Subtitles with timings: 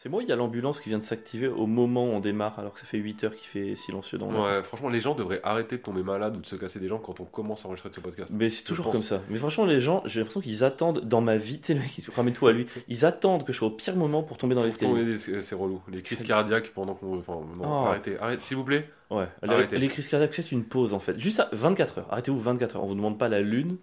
[0.00, 2.56] C'est moi, il y a l'ambulance qui vient de s'activer au moment où on démarre,
[2.60, 4.38] alors que ça fait 8 heures qu'il fait silencieux dans le.
[4.38, 7.02] Ouais, franchement, les gens devraient arrêter de tomber malade ou de se casser des jambes
[7.02, 8.30] quand on commence à enregistrer ce podcast.
[8.32, 9.22] Mais c'est toujours comme ça.
[9.28, 11.90] Mais franchement, les gens, j'ai l'impression qu'ils attendent dans ma vie, tu sais, le mec,
[12.14, 12.68] ramène tout à lui.
[12.86, 15.18] Ils attendent que je sois au pire moment pour tomber dans l'escalier.
[15.18, 15.82] c'est relou.
[15.88, 17.18] Les crises cardiaques pendant qu'on.
[17.18, 17.86] Enfin, non, Oh.
[17.88, 18.88] arrêtez, arrêtez, s'il vous plaît.
[19.10, 19.78] Ouais, les, Arrêtez.
[19.78, 21.18] les crises cardiaques, c'est une pause en fait.
[21.18, 22.06] Juste à 24 heures.
[22.12, 22.84] Arrêtez-vous 24 heures.
[22.84, 23.78] On vous demande pas la lune.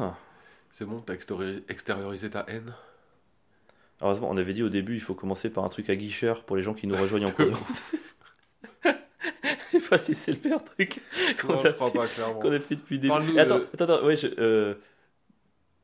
[0.00, 0.14] Ah.
[0.72, 2.72] C'est bon, t'as extéri- extériorisé ta haine.
[4.02, 6.56] Heureusement, on avait dit au début, il faut commencer par un truc à guicheur pour
[6.56, 7.82] les gens qui nous rejoignent en cours de route.
[8.84, 11.00] Je sais pas si c'est le meilleur truc
[11.40, 11.78] qu'on a, fait-
[12.48, 13.08] a depuis le début.
[13.38, 14.26] Attends, de- attends, attends, ouais, je.
[14.38, 14.74] Euh...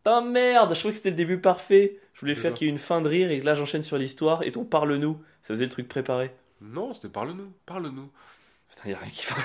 [0.04, 1.98] Ah merde, je trouvais que c'était le début parfait.
[2.14, 3.96] Je voulais faire qu'il y ait une fin de rire et que là j'enchaîne sur
[3.98, 5.22] l'histoire et ton parle-nous.
[5.42, 6.32] Ça faisait le truc préparé.
[6.60, 8.10] Non, c'était parle-nous, parle-nous.
[8.70, 9.36] Putain, y a rien qui va.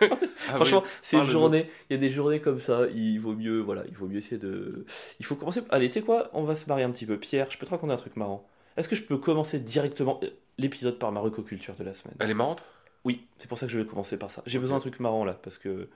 [0.00, 1.32] Ah Franchement, oui, c'est une parle-nous.
[1.32, 1.70] journée.
[1.90, 2.86] Il y a des journées comme ça.
[2.94, 4.84] Il vaut mieux, voilà, il vaut mieux essayer de.
[5.20, 5.62] Il faut commencer.
[5.70, 7.18] Allez, tu sais quoi On va se marier un petit peu.
[7.18, 8.46] Pierre, je peux te raconter un truc marrant.
[8.76, 12.14] Est-ce que je peux commencer directement euh, l'épisode par ma recoculture de la semaine?
[12.20, 12.64] Elle est marrante?
[13.04, 14.42] Oui, c'est pour ça que je vais commencer par ça.
[14.46, 15.88] J'ai besoin d'un truc marrant là, parce que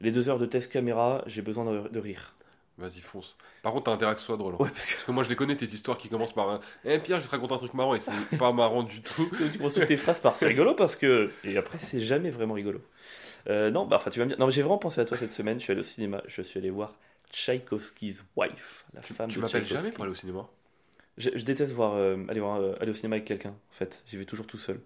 [0.00, 2.34] les deux heures de test caméra, j'ai besoin de, de rire.
[2.78, 3.36] Vas-y, fonce.
[3.62, 4.54] Par contre, t'as intérêt que ce soit drôle.
[4.54, 4.58] hein.
[4.60, 6.60] Ouais, parce que Parce que moi, je les connais, tes histoires qui commencent par un
[6.84, 9.30] Eh Pierre, je vais te raconter un truc marrant et c'est pas marrant du tout.
[9.50, 11.30] tu commences toutes tes phrases par c'est rigolo parce que.
[11.44, 12.82] Et après, c'est jamais vraiment rigolo.
[13.48, 14.38] Euh, non, bah, enfin, tu vas me dire.
[14.38, 15.58] Non, mais j'ai vraiment pensé à toi cette semaine.
[15.58, 16.94] Je suis allé au cinéma, je suis allé voir
[17.32, 19.74] Tchaïkovski's Wife, la Tu, femme tu de m'appelles Tchaïkovski.
[19.84, 20.46] jamais pour aller au cinéma?
[21.18, 24.02] Je, je déteste voir, euh, aller, voir euh, aller au cinéma avec quelqu'un, en fait.
[24.08, 24.80] J'y vais toujours tout seul.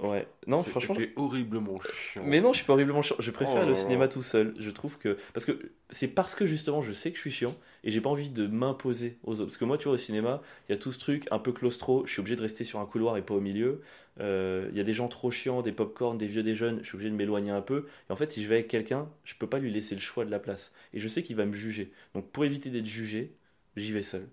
[0.00, 0.28] Ouais.
[0.46, 0.94] Non, franchement.
[0.94, 2.22] T'es horriblement chiant.
[2.24, 3.16] Mais non, je suis pas horriblement chiant.
[3.18, 3.74] Je préfère Oh là.
[3.74, 4.54] cinéma tout seul.
[4.58, 5.18] Je trouve que.
[5.34, 8.10] Parce que c'est parce que justement je sais que je suis chiant et j'ai pas
[8.10, 9.46] envie de m'imposer aux autres.
[9.46, 11.52] Parce que moi, tu vois, au cinéma, il y a tout ce truc un peu
[11.52, 12.06] claustro.
[12.06, 13.82] Je suis obligé de rester sur un couloir et pas au milieu.
[14.20, 16.78] Euh, Il y a des gens trop chiants, des pop-corn, des vieux, des jeunes.
[16.82, 17.86] Je suis obligé de m'éloigner un peu.
[18.08, 20.24] Et en fait, si je vais avec quelqu'un, je peux pas lui laisser le choix
[20.24, 20.72] de la place.
[20.94, 21.92] Et je sais qu'il va me juger.
[22.14, 23.32] Donc pour éviter d'être jugé,
[23.76, 24.28] j'y vais seul.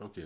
[0.00, 0.18] Ok.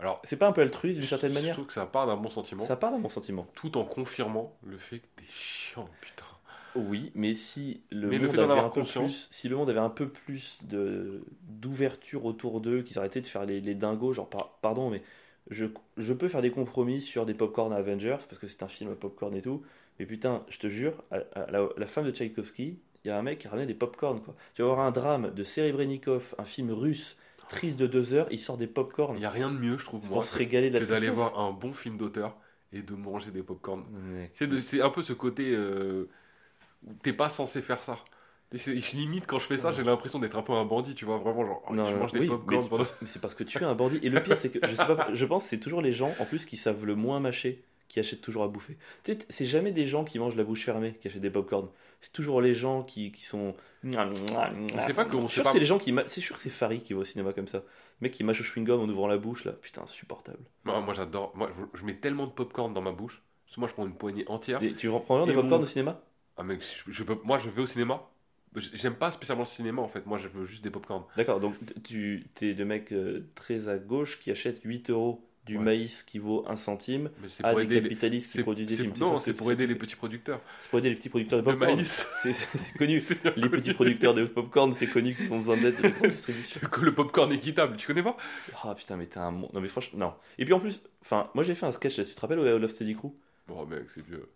[0.00, 2.06] Alors, C'est pas un peu altruiste d'une je- certaine je manière trouve que ça part
[2.06, 3.46] d'un bon sentiment, Ça part dans mon sentiment.
[3.54, 6.24] tout en confirmant le fait que t'es chiant, putain.
[6.74, 9.80] Oui, mais si le Mais monde avait avoir un peu plus, si le monde avait
[9.80, 14.28] un peu plus de d'ouverture autour d'eux, qu'ils arrêtaient de faire les, les dingos, genre
[14.28, 15.02] par- pardon, mais
[15.50, 15.64] je,
[15.96, 18.92] je peux faire des compromis sur des popcorn à Avengers parce que c'est un film
[18.92, 19.62] à popcorn et tout,
[19.98, 23.18] mais putain, je te jure, à, à la, la femme de Tchaïkovski, il y a
[23.18, 24.34] un mec qui a ramené des popcorn quoi.
[24.54, 27.16] Tu vas voir un drame de Serebrennikov, un film russe
[27.48, 29.16] triste de deux heures, il sort des popcorn.
[29.16, 30.84] Il y a rien de mieux, je trouve, moi, pour se régaler de la que
[30.84, 31.14] d'aller tristesse.
[31.16, 32.36] voir un bon film d'auteur
[32.72, 33.84] et de manger des popcorn.
[34.34, 36.08] C'est de- c'est un peu ce côté euh,
[36.86, 37.98] où t'es pas censé faire ça.
[38.52, 40.94] Et c'est- je limite quand je fais ça, j'ai l'impression d'être un peu un bandit,
[40.94, 43.20] tu vois, vraiment genre oh, Non, je mange des oui, popcorn mais, pendant- mais c'est
[43.20, 43.98] parce que tu es un bandit.
[44.02, 46.14] Et le pire, c'est que je sais pas, je pense que c'est toujours les gens
[46.18, 48.76] en plus qui savent le moins mâcher qui achètent toujours à bouffer.
[49.04, 51.68] Tu sais, c'est jamais des gens qui mangent la bouche fermée qui achètent des popcorn.
[52.00, 53.54] C'est toujours les gens qui, qui sont.
[53.82, 55.94] c'est pas qu'on sait pas- que c'est les gens qui.
[56.06, 57.58] C'est sûr que c'est Farid qui va au cinéma comme ça.
[57.58, 59.52] Le mec qui mâche au chewing-gum en ouvrant la bouche là.
[59.52, 60.38] Putain, insupportable.
[60.64, 63.68] Moi, moi, j'adore, moi je, mets tellement de popcorn dans ma bouche, parce que moi
[63.68, 64.62] je prends une poignée entière.
[64.62, 66.00] Et tu reprends des popcorn au cinéma?
[66.36, 68.08] Ah mec, je, je peux, moi je vais au cinéma,
[68.54, 71.02] j'aime pas spécialement le cinéma en fait, moi je veux juste des popcorn.
[71.16, 75.58] D'accord, donc tu es le mec euh, très à gauche qui achète 8 euros du
[75.58, 75.64] Ouais.
[75.64, 77.10] maïs qui vaut 1 centime
[77.42, 78.92] à des les, capitalistes qui produisent des films.
[79.00, 81.74] non, c'est pour aider les petits producteurs C'est pour aider les petits producteurs de popcorn.
[81.74, 82.06] maïs.
[82.22, 82.98] C'est connu.
[83.24, 83.48] Les connu.
[83.50, 86.60] petits producteurs de popcorn, c'est connu qu'ils ont besoin d'aide de grande distribution.
[86.78, 88.16] Le, le popcorn équitable, tu connais pas?
[88.62, 89.32] Ah putain, mais t'es un.
[89.32, 90.14] Non, mais franchement, non.
[90.38, 92.58] Et puis en plus, enfin, moi j'ai fait un sketch là, tu te rappelles, au
[92.58, 93.12] Love Steady Crew?
[93.50, 94.28] Oh mec, c'est vieux.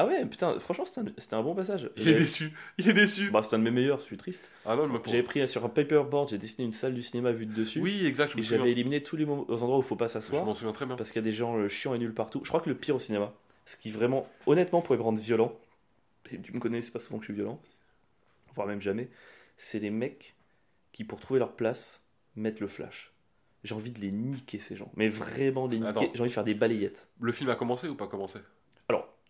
[0.00, 1.90] Ah ouais, putain, franchement, c'était un, bon passage.
[1.96, 3.32] Il est déçu, il est déçu.
[3.32, 4.48] Bah, c'était un de mes meilleurs, je suis triste.
[4.64, 7.46] Ah non, pour- J'avais pris sur un paperboard, j'ai dessiné une salle du cinéma vue
[7.46, 7.80] de dessus.
[7.80, 10.44] Oui, exact, je Et j'avais éliminé tous les endroits où il faut pas Je s'asseoir.
[10.44, 10.94] m'en souviens très bien.
[10.94, 12.40] Parce qu'il y a des gens euh, chiants et nuls partout.
[12.44, 13.34] Je crois que le pire au cinéma,
[13.66, 15.58] ce qui vraiment, honnêtement, pourrait me rendre violent,
[16.30, 17.60] et tu me connais, c'est pas souvent que je suis violent,
[18.54, 19.08] voire même jamais,
[19.56, 20.36] c'est les mecs
[20.92, 22.04] qui, pour trouver leur place,
[22.36, 23.12] mettent le flash.
[23.64, 24.92] J'ai envie de les niquer, ces gens.
[24.94, 26.12] Mais vraiment les niquer.
[26.14, 27.08] J'ai envie de faire des balayettes.
[27.18, 28.38] Le film a commencé ou pas commencé?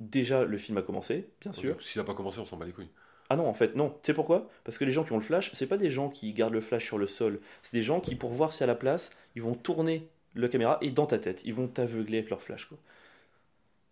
[0.00, 1.82] Déjà, le film a commencé, bien sûr.
[1.82, 2.90] S'il a pas commencé, on s'en bat les couilles.
[3.30, 3.90] Ah non, en fait, non.
[3.90, 4.48] Tu sais pourquoi?
[4.64, 6.60] Parce que les gens qui ont le flash, c'est pas des gens qui gardent le
[6.60, 7.40] flash sur le sol.
[7.62, 10.78] C'est des gens qui, pour voir si à la place, ils vont tourner la caméra
[10.80, 12.66] et dans ta tête, ils vont t'aveugler avec leur flash.
[12.66, 12.78] Quoi.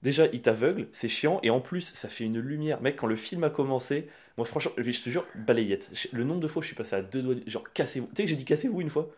[0.03, 2.81] Déjà, ils t'aveuglent, c'est chiant, et en plus, ça fait une lumière.
[2.81, 5.91] Mec, quand le film a commencé, moi, franchement, je te jure, balayette.
[6.13, 8.07] Le nombre de fois où je suis passé à deux doigts, genre, cassez-vous.
[8.09, 9.11] Tu sais que j'ai dit cassez-vous une fois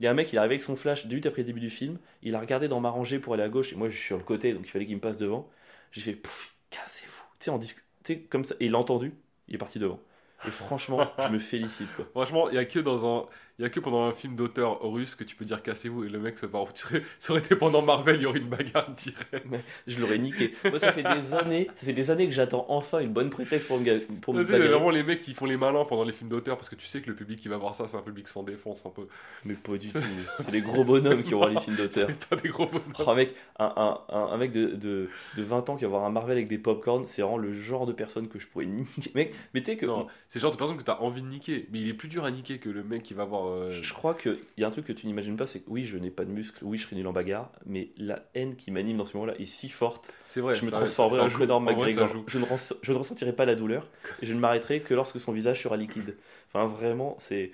[0.00, 1.46] Il y a un mec, il est arrivé avec son flash deux minutes après le
[1.46, 3.88] début du film, il a regardé dans ma rangée pour aller à gauche, et moi,
[3.88, 5.48] je suis sur le côté, donc il fallait qu'il me passe devant.
[5.92, 7.22] J'ai fait, pouf, cassez-vous.
[7.38, 9.14] Tu sais, on discute, comme ça, et il l'a entendu,
[9.48, 10.00] il est parti devant.
[10.46, 12.06] Et franchement, je me félicite, quoi.
[12.10, 13.26] Franchement, il y a que dans un.
[13.58, 16.08] Il y a que pendant un film d'auteur russe que tu peux dire cassez-vous et
[16.08, 16.66] le mec se barre.
[17.18, 19.46] Ça aurait été pendant Marvel, il y aurait une bagarre directe.
[19.86, 20.54] Je l'aurais niqué.
[20.64, 23.68] Moi, ça fait des années, ça fait des années que j'attends enfin une bonne prétexte
[23.68, 24.68] pour me, pour me bagarrer.
[24.68, 27.00] vraiment les mecs qui font les malins pendant les films d'auteur parce que tu sais
[27.00, 29.06] que le public qui va voir ça, c'est un public sans défense un peu.
[29.44, 29.98] Mais pas du tout.
[30.40, 32.08] C'est des gros bonhommes qui auront les films d'auteur.
[32.08, 32.82] C'est pas des gros bonhommes.
[32.98, 36.04] Oh, un mec, un, un, un, mec de, de, de 20 ans qui va voir
[36.04, 39.10] un Marvel avec des popcorn, c'est vraiment le genre de personne que je pourrais niquer.
[39.14, 39.86] Mec, mais tu sais que
[40.28, 42.24] c'est le genre de personne que t'as envie de niquer, mais il est plus dur
[42.24, 43.41] à niquer que le mec qui va voir.
[43.46, 45.84] Euh, je crois qu'il y a un truc que tu n'imagines pas, c'est que oui,
[45.84, 48.70] je n'ai pas de muscles, oui, je serai nul en bagarre, mais la haine qui
[48.70, 50.54] m'anime dans ce moment-là est si forte, C'est vrai.
[50.54, 51.38] je me ça- transformerai ça en.
[51.38, 52.08] Conor McGregor.
[52.26, 53.88] Je ne, ress- je ne ressentirai pas la douleur
[54.20, 56.16] et je ne m'arrêterai que lorsque son visage sera liquide.
[56.48, 57.52] Enfin, vraiment, c'est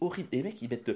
[0.00, 0.28] horrible.
[0.32, 0.90] Et les mecs, ils mettent.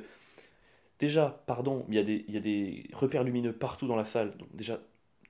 [0.98, 4.04] Déjà, pardon, il y, a des, il y a des repères lumineux partout dans la
[4.04, 4.36] salle.
[4.36, 4.80] Donc, déjà,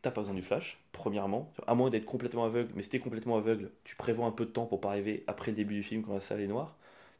[0.00, 1.52] t'as pas besoin du flash, premièrement.
[1.66, 4.50] À moins d'être complètement aveugle, mais si t'es complètement aveugle, tu prévois un peu de
[4.50, 6.77] temps pour pas arriver après le début du film quand la salle est noire.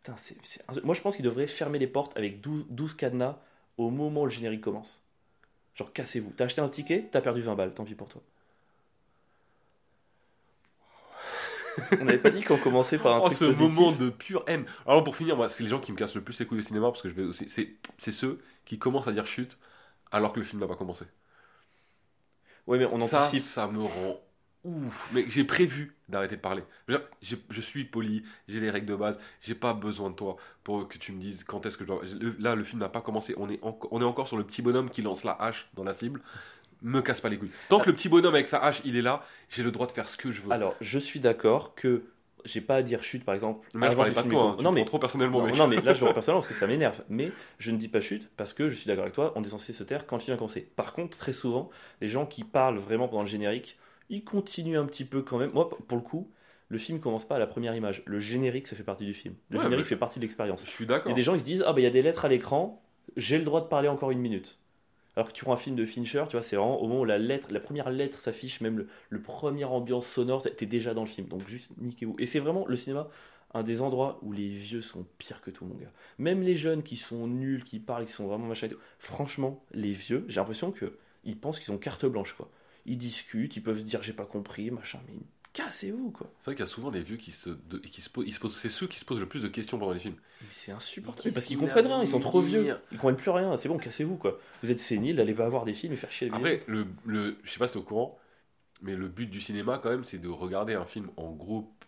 [0.09, 2.95] Putain, c'est- c'est un- Moi, je pense qu'ils devraient fermer les portes avec 12, 12
[2.95, 3.39] cadenas
[3.77, 5.03] au moment où le générique commence.
[5.75, 6.33] Genre, cassez-vous.
[6.37, 8.23] T'as acheté un ticket, t'as perdu 20 balles, tant pis pour toi.
[12.01, 13.63] On n'avait pas dit qu'on commençait par un Oh, truc ce positif.
[13.77, 14.65] moment de pure haine.
[14.87, 16.63] Alors pour finir, moi, c'est les gens qui me cassent le plus les couilles au
[16.63, 17.49] cinéma parce que je vais aussi.
[17.49, 17.69] C'est,
[17.99, 19.59] c'est ceux qui commencent à dire chute
[20.11, 21.05] alors que le film n'a pas commencé.
[22.67, 23.43] Ouais, mais on ça, anticipe.
[23.45, 24.21] ça me rend
[24.65, 25.09] ouf.
[25.13, 26.63] Mais j'ai prévu d'arrêter de parler.
[26.89, 30.37] Je, je- je suis poli, j'ai les règles de base, j'ai pas besoin de toi
[30.65, 32.03] pour que tu me dises quand est-ce que je dois.
[32.05, 33.35] le- Là, le film n'a pas commencé.
[33.37, 35.85] On est, enco- on est encore sur le petit bonhomme qui lance la hache dans
[35.85, 36.21] la cible.
[36.83, 37.51] Me casse pas les couilles.
[37.69, 39.93] Tant que le petit bonhomme avec sa hache, il est là, j'ai le droit de
[39.93, 40.53] faire ce que je veux.
[40.53, 42.05] Alors, je suis d'accord que
[42.45, 43.67] j'ai pas à dire chute, par exemple.
[43.75, 45.57] mais je avant parlais pas de toi, hein, tu non, mais trop personnellement, Non, mec.
[45.57, 47.03] non, mais là je le vois personnellement parce que ça m'énerve.
[47.09, 49.49] Mais je ne dis pas chute parce que je suis d'accord avec toi, on est
[49.49, 50.61] censé se taire quand il a commencé.
[50.77, 51.69] Par contre, très souvent,
[52.01, 53.77] les gens qui parlent vraiment pendant le générique,
[54.09, 55.51] ils continuent un petit peu quand même.
[55.53, 56.31] Moi, pour le coup,
[56.69, 58.03] le film commence pas à la première image.
[58.07, 59.35] Le générique, ça fait partie du film.
[59.51, 60.65] Le Ouais, générique fait partie de l'expérience.
[60.65, 61.15] Je suis Il y a d'accord.
[61.15, 62.83] des gens qui se disent Ah, bah il y a des lettres à l'écran,
[63.17, 64.59] j'ai le droit de parler encore une minute.
[65.17, 67.05] Alors que tu prends un film de Fincher, tu vois, c'est vraiment au moment où
[67.05, 71.03] la lettre, la première lettre s'affiche, même le, le premier ambiance sonore, t'es déjà dans
[71.03, 71.29] le film.
[71.29, 72.17] Donc juste niquez-vous.
[72.19, 73.09] Et c'est vraiment le cinéma,
[73.55, 75.93] un des endroits où les vieux sont pires que tout, mon gars.
[76.19, 78.79] Même les jeunes qui sont nuls, qui parlent, qui sont vraiment machin et tout.
[78.99, 82.51] Franchement, les vieux, j'ai l'impression que ils pensent qu'ils ont carte blanche, quoi.
[82.89, 85.15] Ils discutent, ils peuvent se dire j'ai pas compris, machin, mais
[85.53, 86.31] cassez-vous, quoi.
[86.41, 88.33] C'est vrai qu'il y a souvent des vieux qui se, de- qui se, posent, ils
[88.33, 90.17] se posent, c'est ceux qui se posent le plus de questions pendant les films.
[90.41, 91.33] Mais c'est insupportable.
[91.33, 92.77] Parce qu'ils qu'il comprennent rien, ils sont trop vieux.
[92.93, 93.57] Ils comprennent plus rien.
[93.57, 94.39] C'est bon, cassez-vous quoi.
[94.63, 97.37] Vous êtes sénile, allez pas voir des films et faire chier les Après, le, le,
[97.45, 98.19] je sais pas si t'es au courant,
[98.83, 101.85] mais le but du cinéma quand même, c'est de regarder un film en groupe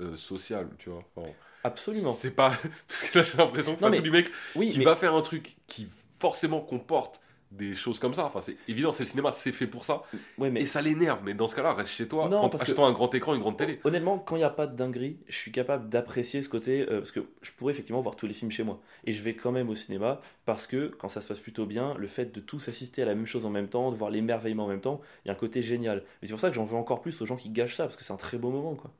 [0.00, 1.04] euh, social, tu vois.
[1.14, 1.28] Enfin,
[1.62, 2.14] Absolument.
[2.14, 2.50] c'est pas
[2.88, 4.96] parce que là j'ai l'impression que Non, mais- tout du mec Oui, qui mais va
[4.96, 5.88] faire un truc qui
[6.18, 7.20] forcément comporte
[7.50, 8.24] des choses comme ça.
[8.26, 10.02] Enfin, c'est évident, c'est le cinéma, c'est fait pour ça.
[10.38, 11.20] ouais, mais Et ça l'énerve.
[11.24, 13.58] Mais dans ce cas-là, reste chez toi, Non, que- achète-toi un grand écran, une grande
[13.58, 13.80] télé.
[13.84, 16.98] honnêtement, quand il n'y a pas de dinguerie, je suis capable d'apprécier ce côté euh,
[17.00, 18.80] parce que je pourrais effectivement voir tous les films chez moi.
[19.04, 21.94] Et je vais quand même au cinéma parce que quand ça se passe plutôt bien,
[21.94, 24.64] le fait de tous assister à la même chose en même temps, de voir l'émerveillement
[24.66, 26.04] en même temps, il y a un côté génial.
[26.22, 27.96] Mais c'est pour ça que j'en veux encore plus aux gens qui gâchent ça parce
[27.96, 28.92] que c'est un très beau moment quoi.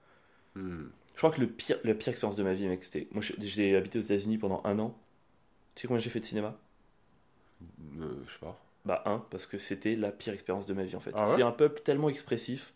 [0.56, 0.86] Hmm.
[1.14, 3.06] Je crois que le pire, la pire expérience de ma vie, mec, c'était.
[3.12, 4.96] Moi, j'ai habité aux États-Unis pendant un an.
[5.74, 6.58] Tu sais combien j'ai fait de cinéma?
[8.00, 8.58] Euh, je sais pas.
[8.84, 11.10] Bah, un, parce que c'était la pire expérience de ma vie en fait.
[11.14, 12.72] Ah ouais c'est un peuple tellement expressif,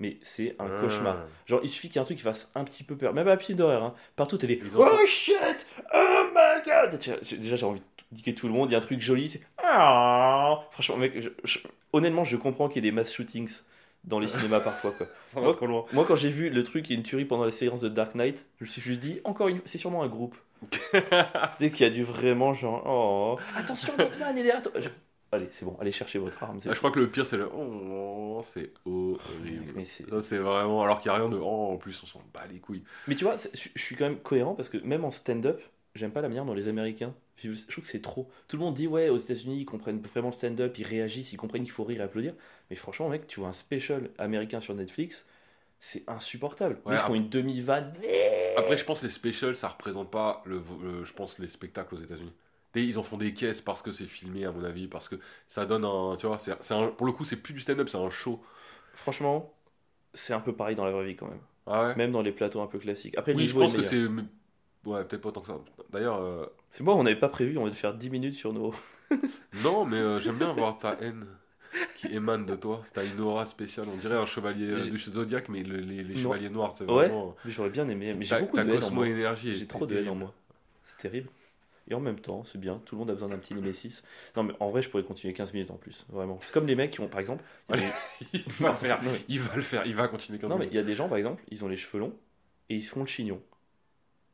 [0.00, 0.80] mais c'est un Ah.
[0.80, 1.18] cauchemar.
[1.46, 3.14] Genre, il suffit qu'il y ait un truc qui fasse un petit peu peur.
[3.14, 3.94] Même à pied d'horaire, hein.
[4.16, 8.52] partout, t'es des Oh shit Oh my god Déjà, j'ai envie de niquer tout le
[8.52, 8.70] monde.
[8.70, 11.58] Il y a un truc joli, c'est Ah Franchement, mec, je- je-
[11.92, 13.50] honnêtement, je comprends qu'il y ait des mass shootings
[14.04, 15.06] dans les cinémas parfois, quoi.
[15.32, 15.54] Ça va Ouais.
[15.54, 15.84] trop loin.
[15.92, 18.44] Moi, quand j'ai vu le truc, a une tuerie pendant la séance de Dark Knight,
[18.60, 20.36] je me suis juste dit, encore une c'est sûrement un groupe.
[20.70, 20.78] Tu
[21.58, 24.72] sais, qui a dû vraiment, genre, oh, attention, Batman, il est derrière toi.
[24.80, 24.88] Je-
[25.32, 26.60] Allez, c'est bon, allez chercher votre arme.
[26.60, 29.72] c'est Ah, je crois que le pire, c'est le oh, c'est horrible.
[29.74, 30.82] Mais c'est- Ça, c'est vraiment.
[30.82, 32.82] Alors qu'il n'y a rien de oh, en plus, on s'en bat les couilles.
[33.08, 35.60] Mais tu vois, c'est- je je suis quand même cohérent parce que même en stand-up,
[35.94, 37.12] j'aime pas la manière dont les Américains.
[37.42, 38.30] Je trouve que c'est trop.
[38.48, 41.36] Tout le monde dit, ouais, aux États-Unis, ils comprennent vraiment le stand-up, ils réagissent, ils
[41.36, 42.32] comprennent qu'il faut rire et applaudir.
[42.70, 45.26] Mais franchement, mec, tu vois un special américain sur Netflix,
[45.86, 46.80] c'est insupportable.
[46.84, 47.94] Ouais, ils font après- une demi-vanne.
[48.56, 51.94] Après, je pense que les specials, ça représente pas le, le- je pense les spectacles
[51.94, 52.32] aux États-Unis.
[52.74, 55.16] Ils en font des caisses parce que c'est filmé, à mon avis, parce que
[55.48, 56.16] ça donne un.
[56.18, 56.38] Tu vois,
[56.70, 58.42] un, pour le coup, c'est plus du stand-up, c'est un show.
[58.94, 59.54] Franchement,
[60.12, 61.40] c'est un peu pareil dans la vraie vie quand même.
[61.66, 61.94] Ah ouais?
[61.96, 63.16] Même dans les plateaux un peu classiques.
[63.16, 64.04] Après, Oui, je pense que c'est.
[64.84, 65.58] Ouais, peut-être pas autant que ça.
[65.90, 68.74] D'ailleurs, euh, C'est moi, on n'avait pas prévu, on devait faire 10 minutes sur nos.
[69.64, 71.26] non, mais euh, j'aime bien voir ta haine
[71.96, 72.82] qui émane de toi.
[72.94, 76.14] T'as une aura spéciale, on dirait un chevalier euh, du Zodiac, mais le- les, les
[76.14, 76.22] Non.
[76.22, 77.34] chevaliers noirs, c'est Ouais, vraiment.
[77.44, 78.14] mais j'aurais bien aimé.
[78.14, 79.08] Mais j'ai beaucoup de haine en Cosmo moi.
[79.08, 79.54] énergie.
[79.54, 80.34] J'ai trop de haine en moi.
[80.84, 81.28] C'est terrible.
[81.88, 82.80] Et en même temps, c'est bien.
[82.84, 84.02] Tout le monde a besoin d'un petit Nemesis.
[84.36, 86.04] Non, mais en vrai, je pourrais continuer 15 minutes en plus.
[86.08, 86.40] Vraiment.
[86.42, 87.44] C'est comme les mecs qui ont, par exemple.
[87.72, 87.92] il y a des-
[88.32, 89.02] Il va le faire.
[89.04, 89.86] Non, mais- Il va le faire.
[89.86, 91.68] Il va continuer 15 Non, mais il y a des gens, par exemple, ils ont
[91.68, 92.12] les cheveux longs
[92.70, 93.40] et ils se font le chignon.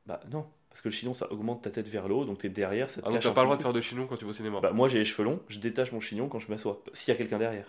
[0.07, 0.47] Bah non.
[0.73, 3.02] Parce que le chignon, ça augmente ta tête vers le haut, donc t'es derrière, ça
[3.02, 4.35] te Ah donc t'as pas le droit de faire de chignon quand tu vas au
[4.35, 4.59] cinéma.
[4.61, 6.83] Bah, moi j'ai les cheveux longs, je détache mon chignon quand je m'assois.
[6.95, 7.67] S'il y a quelqu'un derrière.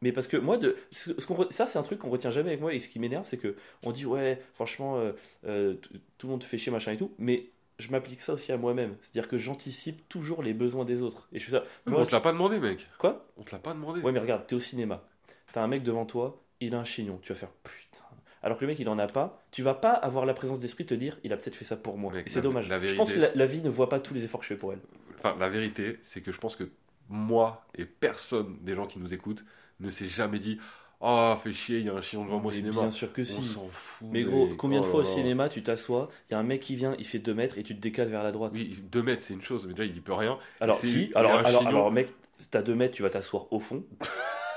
[0.00, 2.30] Mais parce que moi, de, ce, ce qu'on re- ça c'est un truc qu'on retient
[2.30, 5.12] jamais avec moi et ce qui m'énerve, c'est que on dit ouais, franchement, euh,
[5.46, 5.74] euh,
[6.18, 7.46] tout le monde te fait chier machin et tout, mais
[7.78, 8.96] je m'applique ça aussi à moi-même.
[9.02, 11.28] C'est-à-dire que j'anticipe toujours les besoins des autres.
[11.32, 11.64] Et je fais ça.
[11.86, 12.86] Mais Moi, on te l'a pas demandé, mec.
[12.98, 13.26] Quoi?
[13.38, 14.00] On te l'a pas demandé.
[14.02, 15.02] Ouais, mais regarde, t'es au cinéma.
[15.52, 17.18] T'as un mec devant toi, il a un chignon.
[17.22, 18.04] Tu vas faire putain.
[18.48, 19.42] Alors que le mec, il en a pas.
[19.50, 21.76] Tu vas pas avoir la présence d'esprit de te dire, il a peut-être fait ça
[21.76, 22.10] pour moi.
[22.14, 22.66] Mec, et c'est dommage.
[22.66, 24.54] la je pense que la, la vie ne voit pas tous les efforts que je
[24.54, 24.80] fais pour elle.
[25.18, 26.64] Enfin, la vérité, c'est que je pense que
[27.10, 29.44] moi et personne des gens qui nous écoutent
[29.80, 30.58] ne s'est jamais dit
[31.02, 32.80] Oh, fait chier, il y a un chignon devant moi au cinéma.
[32.80, 33.44] bien sûr que On si.
[33.44, 34.08] s'en fout.
[34.10, 34.56] Mais gros, mec.
[34.56, 36.74] combien de Oh fois au là cinéma tu t'assois, il y a un mec qui
[36.74, 38.52] vient, il fait 2 mètres et tu te décales vers la droite.
[38.54, 40.38] Oui, 2 mètres, c'est une chose, mais déjà, il y peut rien.
[40.58, 42.08] alors si, alors, alors, alors mec,
[42.50, 43.84] t'as 2 mètres, tu vas t'asseoir au fond.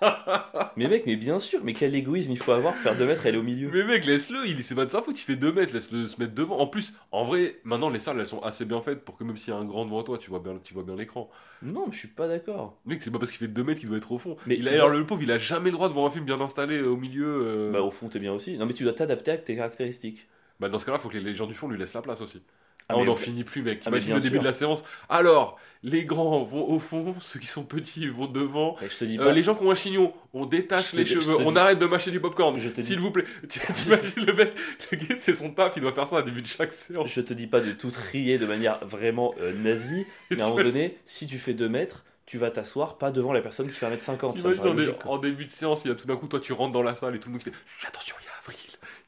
[0.76, 3.30] mais mec, mais bien sûr, mais quel égoïsme il faut avoir, faire 2 mètres et
[3.30, 3.70] aller au milieu.
[3.72, 6.20] Mais mec, laisse-le, il c'est pas de sa faute, il fait 2 mètres, laisse-le se
[6.20, 6.58] mettre devant.
[6.58, 9.36] En plus, en vrai, maintenant, les salles, elles sont assez bien faites pour que même
[9.38, 11.30] s'il y a un grand devant toi, tu vois bien, tu vois bien l'écran.
[11.62, 12.78] Non, mais je suis pas d'accord.
[12.84, 14.36] Mec, c'est pas parce qu'il fait 2 mètres qu'il doit être au fond.
[14.46, 16.24] Mais il a, alors, le pauvre, il a jamais le droit de voir un film
[16.24, 17.26] bien installé euh, au milieu.
[17.46, 17.72] euh.
[17.72, 18.56] Bah au fond t'es bien aussi.
[18.58, 20.26] Non mais tu dois t'adapter à tes caractéristiques.
[20.60, 22.42] Bah, dans ce cas-là, faut que les gens du fond lui laissent la place aussi.
[22.88, 23.78] Ah, Ah, on n'en finit plus, mec.
[23.80, 24.42] Ah, T'imagines bien le début sûr.
[24.42, 24.84] de la séance.
[25.08, 28.76] Alors, les grands vont au fond, ceux qui sont petits vont devant.
[28.80, 31.52] Je te dis Euh, les gens qui ont un chignon, on détache les cheveux, on
[31.52, 32.56] dis- arrête de mâcher du popcorn.
[32.56, 33.24] Dis- S'il vous plaît.
[33.48, 34.52] T'imagines le mec,
[34.92, 37.10] le gars, c'est son taf, il doit faire ça au début de chaque séance.
[37.12, 40.50] Je te dis pas de tout trier de manière vraiment euh, nazie, mais à un
[40.50, 43.74] moment donné, si tu fais 2 mètres, tu vas t'asseoir pas devant la personne qui
[43.74, 44.00] fait 1m50.
[44.00, 46.26] ça me T'imagines paraît en, logique, début de séance, il y a tout d'un coup,
[46.28, 48.28] toi tu rentres dans la salle et tout le monde qui fait Attention, il y
[48.28, 48.58] a Avril,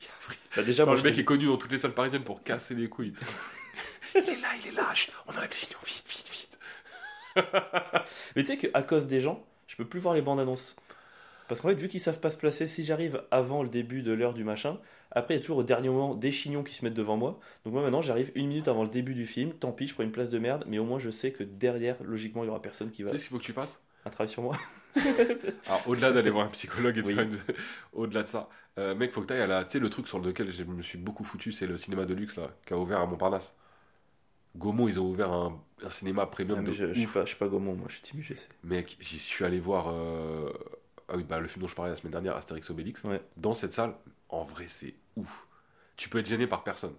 [0.00, 0.38] il y a Avril.
[0.56, 2.88] Bah, déjà, moi, le mec est connu dans toutes les salles parisiennes pour casser les
[2.88, 3.12] couilles.
[4.14, 6.58] Il est là, il est là, chut, on enlève les chignons, vite, vite, vite.
[8.36, 10.76] Mais tu sais qu'à cause des gens, je peux plus voir les bandes annonces.
[11.48, 14.12] Parce qu'en fait, vu qu'ils savent pas se placer, si j'arrive avant le début de
[14.12, 14.78] l'heure du machin,
[15.12, 17.40] après il y a toujours au dernier moment des chignons qui se mettent devant moi.
[17.64, 20.02] Donc moi maintenant j'arrive une minute avant le début du film, tant pis, je prends
[20.04, 22.62] une place de merde, mais au moins je sais que derrière, logiquement, il y aura
[22.62, 24.58] personne qui Tu va sais ce qu'il faut que tu fasses un travail sur moi.
[25.66, 27.12] Alors, au-delà d'aller voir un psychologue et Oui.
[27.14, 27.38] une-
[27.92, 28.48] au-delà de ça,
[28.78, 29.64] euh, mec, faut que tu ailles à la.
[29.64, 32.14] Tu sais, le truc sur lequel je me suis beaucoup foutu, c'est le cinéma de
[32.14, 33.52] luxe là, qui a ouvert à Montparnasse.
[34.58, 36.96] Gaumont, ils ont ouvert un, un cinéma premium Ah, mais de je, je ouf.
[36.96, 38.38] suis pas, je suis pas Gaumont, moi je suis Team UGC.
[38.64, 40.52] Mec, j'y suis allé voir euh,
[41.08, 43.02] ah oui, bah, le film dont je parlais la semaine dernière, Astérix Obélix.
[43.04, 43.20] Ouais.
[43.36, 43.94] Dans cette salle,
[44.28, 45.46] en vrai, c'est ouf.
[45.96, 46.94] Tu peux être gêné par personne.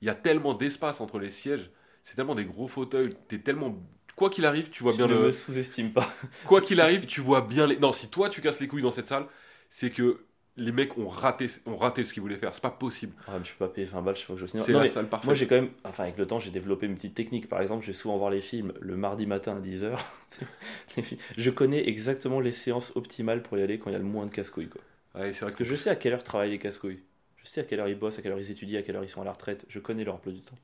[0.00, 1.70] Il y a tellement d'espace entre les sièges,
[2.04, 3.76] c'est tellement des gros fauteuils, t'es tellement.
[4.16, 5.20] Quoi qu'il arrive, tu vois Tu bien ne le.
[5.26, 6.08] me sous-estime pas.
[6.46, 7.78] Quoi qu'il arrive, tu vois bien les.
[7.78, 9.26] Non, si toi tu casses les couilles dans cette salle,
[9.70, 10.24] c'est que
[10.58, 12.52] les mecs ont raté, ont raté ce qu'ils voulaient faire.
[12.54, 13.14] C'est pas possible.
[13.26, 14.46] Ah, mais je peux pas payer 20 balles, je pas que je.
[14.46, 15.26] C'est la mais salle parfaite.
[15.26, 17.48] Moi j'ai quand même, enfin avec le temps j'ai développé une petite technique.
[17.48, 19.96] Par exemple, je vais souvent voir les films le mardi matin à 10h.
[20.96, 21.20] Les films.
[21.36, 24.26] je connais exactement les séances optimales pour y aller quand il y a le moins
[24.26, 24.68] de casse-couilles.
[24.68, 24.80] quoi.
[25.14, 27.00] Ouais, c'est vrai Parce que je sais à quelle heure travaillent les casse-couilles.
[27.36, 29.04] Je sais à quelle heure ils bossent, à quelle heure ils étudient, à quelle heure
[29.04, 29.64] ils sont à la retraite.
[29.68, 30.56] Je connais leur emploi du temps.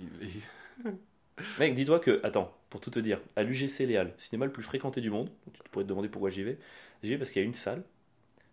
[1.59, 5.01] Mec, dis-toi que, attends, pour tout te dire, à l'UGC Léal, cinéma le plus fréquenté
[5.01, 6.59] du monde, tu pourrais te demander pourquoi j'y vais.
[7.03, 7.83] J'y vais parce qu'il y a une salle,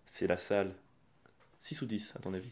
[0.06, 0.72] c'est la salle
[1.62, 2.52] 6 ou 10 à ton avis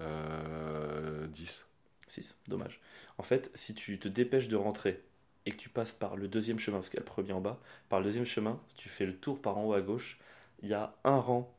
[0.00, 1.64] Euh, 10.
[2.08, 2.80] 6, dommage.
[3.18, 5.02] En fait, si tu te dépêches de rentrer
[5.44, 7.40] et que tu passes par le deuxième chemin, parce qu'il y a le premier en
[7.40, 10.18] bas, par le deuxième chemin, si tu fais le tour par en haut à gauche,
[10.62, 11.54] il y a un rang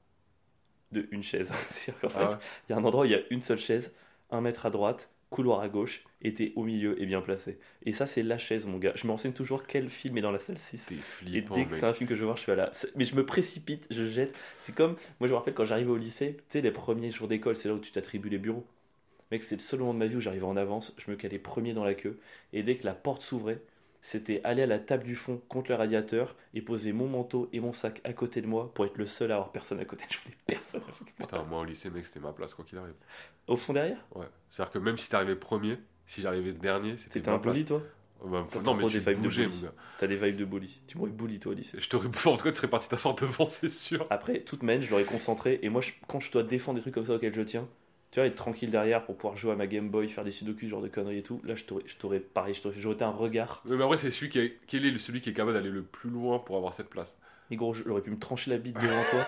[0.92, 1.52] de une chaise.
[1.70, 2.38] C'est-à-dire qu'en fait, Ah ouais.
[2.68, 3.94] il y a un endroit où il y a une seule chaise,
[4.32, 7.60] un mètre à droite, couloir à gauche, t'es au milieu et bien placé.
[7.86, 8.94] Et ça, c'est la chaise, mon gars.
[8.96, 10.78] Je me renseigne toujours quel film est dans la salle 6.
[10.78, 12.72] C'est Et dès que c'est un film que je veux voir, je suis à la.
[12.96, 14.38] Mais je me précipite, je jette.
[14.58, 14.96] C'est comme.
[15.20, 17.70] Moi, je me rappelle quand j'arrivais au lycée, tu sais, les premiers jours d'école, c'est
[17.70, 18.66] là où tu t'attribues les bureaux.
[19.32, 21.38] Mec, c'est le seul moment de ma vie où j'arrivais en avance, je me calais
[21.38, 22.20] premier dans la queue.
[22.52, 23.62] Et dès que la porte s'ouvrait,
[24.02, 27.60] c'était aller à la table du fond contre le radiateur et poser mon manteau et
[27.60, 30.06] mon sac à côté de moi pour être le seul à avoir personne à côté.
[30.10, 31.28] Je voulais personne avec moi.
[31.28, 32.94] Putain, moi au lycée, mec, c'était ma place, quoi qu'il arrive.
[33.48, 33.98] Au fond derrière?
[34.16, 34.26] Ouais.
[34.52, 35.78] C'est-à-dire que même si t'arrivais premier,
[36.08, 37.54] si j'arrivais dernier, c'était T'étais ma un place.
[37.56, 37.82] bully, toi
[38.26, 39.74] Bah, T'as non, mais tu des vibes de bougeais, gars.
[40.00, 40.82] T'as des vibes de bully.
[40.88, 41.80] Tu m'aurais bully, toi, au lycée.
[41.80, 44.06] Je t'aurais bouffé, en tout cas, tu serais parti t'asseoir devant, c'est sûr.
[44.10, 45.60] Après, toute ma haine, je l'aurais concentré.
[45.62, 47.68] Et moi, je- quand je dois défendre des trucs comme ça auxquels je tiens,
[48.12, 50.68] tu vois, être tranquille derrière pour pouvoir jouer à ma Game Boy, faire des sudoku,
[50.68, 53.62] genre de conneries et tout, là, je t'aurais, pareil, j'aurais été un regard.
[53.66, 56.10] Mais après, c'est celui qui est, quel est celui qui est capable d'aller le plus
[56.10, 57.16] loin pour avoir cette place.
[57.52, 59.26] Et gros, j'aurais pu me trancher la bite devant toi,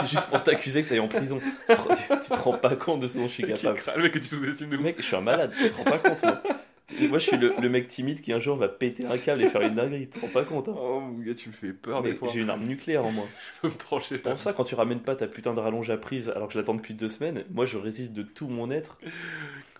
[0.06, 1.40] juste pour t'accuser que t'ailles en prison.
[1.40, 3.80] Tu te, tu- tu te rends pas compte de ce dont je suis capable.
[3.96, 4.76] Le mec que tu sous-estimes de.
[4.76, 6.40] Mec, je suis un malade, tu te rends pas compte, moi.
[7.08, 9.48] Moi, je suis le, le mec timide qui un jour va péter un câble et
[9.48, 10.68] faire une dinguerie, tu te rends pas compte.
[10.68, 10.74] Hein.
[10.76, 12.28] Oh mon gars, tu me fais peur des Mec, fois.
[12.32, 13.26] J'ai une arme nucléaire en moi.
[13.56, 15.96] Je peux me trancher pour ça, quand tu ramènes pas ta putain de rallonge à
[15.96, 18.98] prise alors que je l'attends depuis deux semaines, moi je résiste de tout mon être.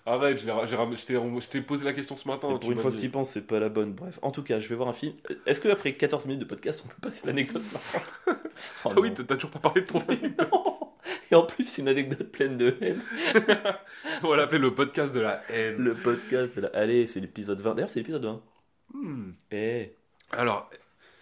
[0.05, 2.59] Arrête, je, t'ai posé la question ce matin.
[2.61, 3.93] Pour une fois que tu y penses, c'est pas la bonne.
[3.93, 5.13] Bref, en tout cas, je vais voir un film.
[5.47, 7.63] Est-ce que après 14 minutes de podcast, on peut passer l'anecdote
[8.27, 8.33] Oh
[8.85, 10.62] Ah oui, t'as toujours pas parlé de ton Mais non
[11.33, 13.01] Et en plus, c'est une anecdote pleine de haine.
[14.23, 15.77] On va l'appeler le podcast de la haine.
[15.79, 16.69] Le podcast, là.
[16.75, 17.75] allez, c'est l'épisode 20.
[17.75, 18.43] D'ailleurs, c'est l'épisode 20.
[18.95, 19.33] Hmm.
[19.51, 19.95] Eh,
[20.31, 20.69] Alors,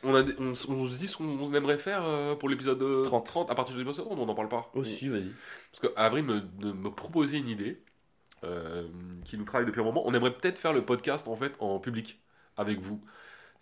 [0.03, 3.05] on, a, on, s- on se dit ce qu'on aimerait faire euh, pour l'épisode euh,
[3.05, 3.51] 30.
[3.51, 4.71] À partir de l'épisode 30, on n'en parle pas.
[4.75, 5.31] aussi, vas-y.
[5.71, 7.81] Parce que Avril me, de- me proposait une idée
[8.43, 8.89] euh,
[9.25, 10.03] qui nous travaille depuis un moment.
[10.07, 12.21] On aimerait peut-être faire le podcast en fait en public
[12.57, 13.01] avec vous.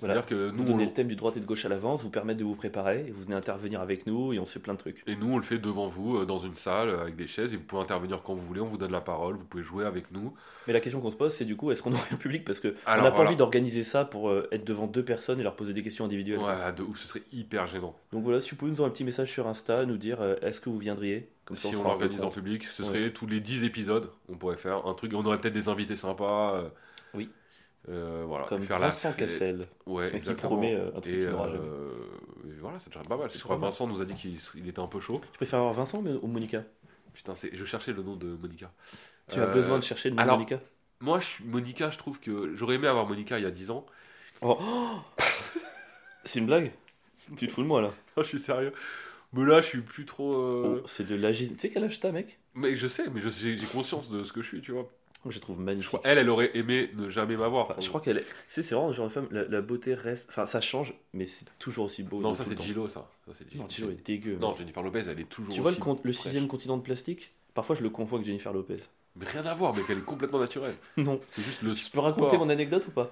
[0.00, 0.14] Voilà.
[0.14, 2.02] C'est-à-dire que Vous nous, donnez on, le thème du droite et de gauche à l'avance,
[2.04, 4.74] vous permettre de vous préparer, et vous venez intervenir avec nous, et on fait plein
[4.74, 5.02] de trucs.
[5.08, 7.52] et nous, on le fait devant vous, euh, dans une salle, euh, avec des chaises,
[7.52, 9.84] et vous pouvez intervenir quand vous voulez, on vous donne la parole, vous pouvez jouer
[9.84, 10.32] avec nous.
[10.68, 12.44] Mais la question qu'on se pose, c'est du coup, est-ce qu'on aurait un public?
[12.44, 13.30] Parce que on Alors, n'a pas voilà.
[13.30, 16.38] envie d'organiser ça pour euh, être devant deux personnes et leur poser des questions individuelles.
[16.38, 17.96] Ouais, de ouf, ce serait hyper gênant.
[18.12, 20.60] Donc voilà, si vous pouvez nous envoyer un petit message sur Insta, nous dire est-ce
[20.60, 21.28] que vous viendriez?
[21.44, 22.88] Comme si on, l'organise en public, ce Ouais.
[22.88, 25.96] serait tous les 10 épisodes, on pourrait faire un truc, on aurait peut-être des invités
[25.96, 26.70] sympas.
[27.14, 27.30] Oui.
[27.88, 29.14] Euh, voilà, Comme faire Vincent la.
[29.14, 29.66] Cassel.
[29.86, 31.32] Ouais, qui promet, euh, un truc et, euh,
[32.46, 33.30] et voilà, c'est déjà pas mal.
[33.30, 33.60] Je crois que.
[33.62, 35.20] Vincent nous a dit qu'il il était un peu chaud.
[35.32, 36.64] Tu préfères avoir Vincent ou Monica?
[37.14, 38.70] Putain, je cherchais le nom de Monica.
[39.30, 40.60] Tu as Euh, besoin de chercher le nom de Monica?
[41.00, 43.86] Moi, je Monica, je trouve que j'aurais aimé avoir Monica il y a 10 ans.
[44.42, 44.58] Oh.
[46.24, 46.72] C'est une blague?
[47.36, 48.72] Tu te fous de moi là Non, je suis sérieux.
[49.32, 50.34] Mais là, je suis plus trop.
[50.34, 51.52] euh, Oh, C'est de l'agile.
[51.54, 52.38] Tu sais quel âge t'as, mec?
[52.54, 54.88] Mais je sais, mais j'ai conscience de ce que je suis, tu vois.
[55.30, 55.88] Je trouve Je magnifique.
[55.88, 57.70] crois, elle, elle aurait aimé ne jamais m'avoir.
[57.70, 58.24] Enfin, je crois qu'elle est.
[58.24, 60.28] Tu sais, c'est vraiment le genre de femme, la, la beauté reste.
[60.30, 62.20] Enfin, ça change, mais c'est toujours aussi beau.
[62.20, 62.60] Non, ça c'est.
[62.60, 63.10] Gillo, ça.
[63.26, 64.36] ça c'est Non, Gillo est dégueu.
[64.40, 64.54] Non.
[64.54, 65.54] Jennifer Lopez, elle est toujours.
[65.54, 67.32] tu vois le, aussi le sixième continent de plastique?
[67.54, 68.78] Parfois, je le confonds avec Jennifer Lopez.
[69.16, 70.74] Mais rien à voir, mais qu'elle est complètement naturelle.
[70.96, 71.20] Non.
[71.30, 71.74] C'est juste le.
[71.74, 73.10] Je peux raconter mon anecdote ou pas?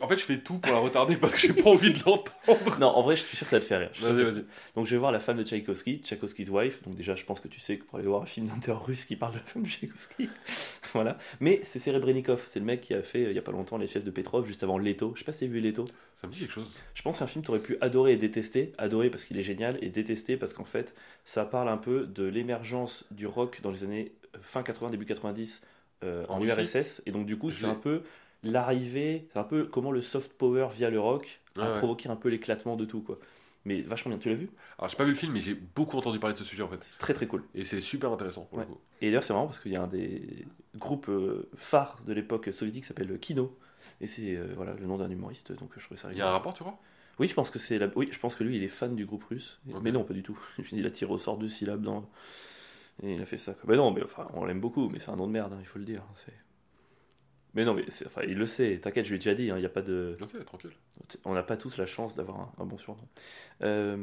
[0.00, 2.78] En fait, je fais tout pour la retarder parce que j'ai pas envie de l'entendre.
[2.80, 3.90] Non, en vrai, je suis sûr que ça te fait rire.
[4.00, 4.44] Vas-y, vas-y.
[4.74, 6.82] Donc, je vais voir la femme de Tchaïkovski, Tchaïkovski's wife.
[6.82, 8.84] Donc, déjà, je pense que tu sais que pour aller voir un film d'un terreur
[8.84, 10.28] russe qui parle de la femme de Tchaïkovski.
[10.94, 11.18] voilà.
[11.40, 12.42] Mais c'est Serebrennikov.
[12.46, 14.10] C'est le mec qui a fait, euh, il y a pas longtemps, les pièces de
[14.10, 15.12] Petrov, juste avant Leto.
[15.14, 15.86] Je sais pas si t'as vu Leto.
[16.16, 16.70] Ça me dit quelque chose.
[16.94, 18.72] Je pense que c'est un film que tu aurais pu adorer et détester.
[18.78, 20.94] Adorer parce qu'il est génial et détester parce qu'en fait,
[21.24, 25.06] ça parle un peu de l'émergence du rock dans les années euh, fin 80, début
[25.06, 25.62] 90
[26.02, 26.44] euh, en En.
[26.44, 27.02] URSS.
[27.06, 28.02] Et donc, du coup, c'est un peu
[28.44, 31.78] l'arrivée, c'est un peu comment le soft power via le rock a ouais.
[31.78, 33.00] provoqué un peu l'éclatement de tout.
[33.00, 33.18] quoi.
[33.64, 34.50] Mais vachement bien, tu l'as vu?
[34.78, 36.68] Alors, j'ai pas vu le film, mais j'ai beaucoup entendu parler de ce sujet en
[36.68, 36.82] fait.
[36.82, 37.44] C'est très très cool.
[37.54, 38.64] Et c'est super intéressant pour Ouais.
[38.68, 38.80] le coup.
[39.00, 40.44] Et d'ailleurs, c'est marrant parce qu'il y a un des
[40.76, 43.56] groupes euh, phares de l'époque soviétique qui s'appelle Kino.
[44.00, 46.28] Et c'est euh, voilà, le nom d'un humoriste, donc je trouvais ça Il y a
[46.28, 46.78] un rapport, tu vois
[47.18, 47.88] Oui, je pense que c'est la...
[47.96, 49.60] oui, je pense que lui, il est fan du groupe russe.
[49.82, 50.38] Mais non, pas du tout.
[50.72, 52.06] Il a tiré au sort deux syllabes dans.
[53.02, 53.54] Et il a fait ça.
[53.54, 53.64] quoi.
[53.68, 55.66] Mais non, mais enfin, on l'aime beaucoup, mais c'est un nom de merde, hein, il
[55.66, 56.02] faut le dire.
[56.24, 56.32] C'est-
[57.54, 58.80] Mais non, mais enfin, il le sait.
[58.82, 59.50] T'inquiète, je lui ai déjà dit.
[59.50, 60.16] hein, Il y a pas de.
[60.20, 60.70] Ok, tranquille.
[61.24, 63.06] On n'a pas tous la chance d'avoir un, un bon surnom.
[63.62, 63.96] Euh,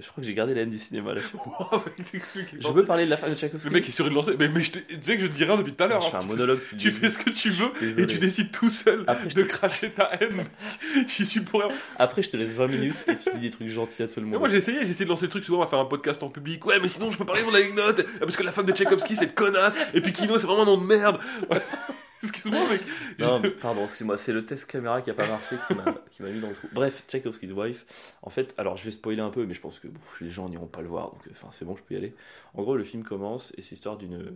[0.00, 1.20] Je crois que j'ai gardé la haine du cinéma là.
[2.60, 3.68] Je veux parler de la femme de Tchaïkovski.
[3.68, 4.34] Le mec est sur une lancée.
[4.38, 6.00] Mais, mais je te tu sais que je te dis rien depuis tout à l'heure.
[6.00, 6.10] je hein.
[6.12, 6.60] fais un monologue.
[6.78, 9.90] Tu fais ce que tu veux et tu décides tout seul Après, de te- cracher
[9.90, 10.44] ta haine.
[11.08, 11.68] J'y suis pour rien.
[11.98, 14.26] Après, je te laisse 20 minutes et tu dis des trucs gentils à tout le
[14.26, 14.40] Mais monde.
[14.40, 16.30] moi j'ai essayé, j'ai essayé de lancer le truc souvent à faire un podcast en
[16.30, 16.64] public.
[16.64, 18.06] Ouais, mais sinon je peux parler de mon anecdote.
[18.20, 19.76] Parce que la femme de Tchaïkovski c'est une connasse.
[19.94, 21.18] Et puis Kino c'est vraiment un nom de merde.
[22.22, 22.82] Excuse-moi, mec.
[23.18, 25.84] Non, pardon, excuse-moi, c'est le test caméra qui a pas marché qui m'a
[26.30, 26.68] mis dans le trou.
[26.72, 27.86] Bref, Tchaikovsky's Wife,
[28.22, 29.88] en fait, alors je vais spoiler un peu, mais je pense que
[30.20, 32.14] les gens n'iront pas le voir, donc enfin, c'est bon, je peux y aller.
[32.54, 34.32] En gros, le film commence et c'est l'histoire d'une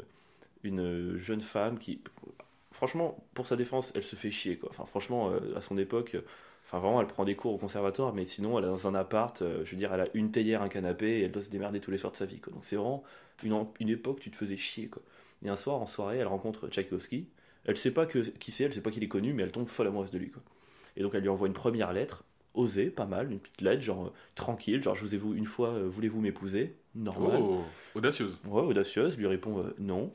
[0.62, 2.00] une jeune femme qui,
[2.72, 4.70] franchement, pour sa défense, elle se fait chier, quoi.
[4.70, 6.22] Enfin, franchement, euh, à son époque, euh,
[6.66, 9.40] enfin, vraiment, elle prend des cours au conservatoire, mais sinon, elle est dans un appart,
[9.42, 11.80] euh, je veux dire, elle a une théière, un canapé, et elle doit se démerder
[11.80, 12.52] tous les soirs de sa vie, quoi.
[12.52, 13.04] Donc c'est vraiment
[13.42, 15.02] une, une époque tu te faisais chier, quoi.
[15.42, 17.26] Et un soir, en soirée, elle rencontre Tchaïkovski.
[17.64, 19.68] Elle sait pas que, qui c'est, elle sait pas qu'il est connu, mais elle tombe
[19.68, 20.30] folle amoureuse de lui.
[20.30, 20.42] Quoi.
[20.96, 24.06] Et donc elle lui envoie une première lettre, osée, pas mal, une petite lettre, genre
[24.06, 26.74] euh, tranquille, genre je vous ai vu une fois, euh, voulez-vous m'épouser?
[26.94, 27.40] Normal.
[27.40, 27.62] Oh,
[27.94, 28.38] audacieuse.
[28.46, 30.12] Ouais, audacieuse, lui répond euh, non.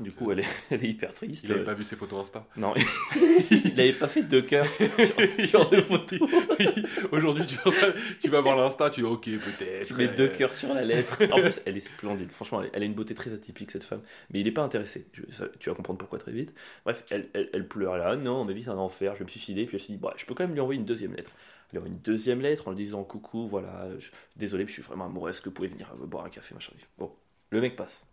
[0.00, 1.44] Du coup, elle est, elle est hyper triste.
[1.44, 2.46] Il avait Euh, pas vu ses photos Insta.
[2.56, 2.74] Non,
[3.16, 6.18] il avait pas fait de cœur sur, sur des photos.
[7.12, 7.56] Aujourd'hui, tu,
[8.20, 9.86] tu vas voir l'Insta, tu dis ok, peut-être.
[9.86, 11.18] Tu mets deux cœurs sur la lettre.
[11.32, 12.30] En plus, elle est splendide.
[12.32, 14.00] Franchement, elle, elle a une beauté très atypique, cette femme.
[14.30, 15.06] Mais il n'est pas intéressé.
[15.12, 16.52] Je- ça- tu vas comprendre pourquoi très vite.
[16.84, 18.16] Bref, elle, elle, elle pleure là.
[18.16, 19.14] Non, ma vie, c'est un enfer.
[19.14, 19.64] Je vais me suicider.
[19.66, 21.30] Puis elle se dit, bah, je peux quand même lui envoyer une deuxième lettre.
[21.68, 24.82] Elle lui envoie une deuxième lettre en lui disant, coucou, voilà, je- désolé, je suis
[24.82, 25.36] vraiment amoureuse.
[25.36, 26.72] Est-ce que vous pouvez venir boire un café, machin.
[26.98, 27.12] Bon,
[27.50, 28.04] le mec passe.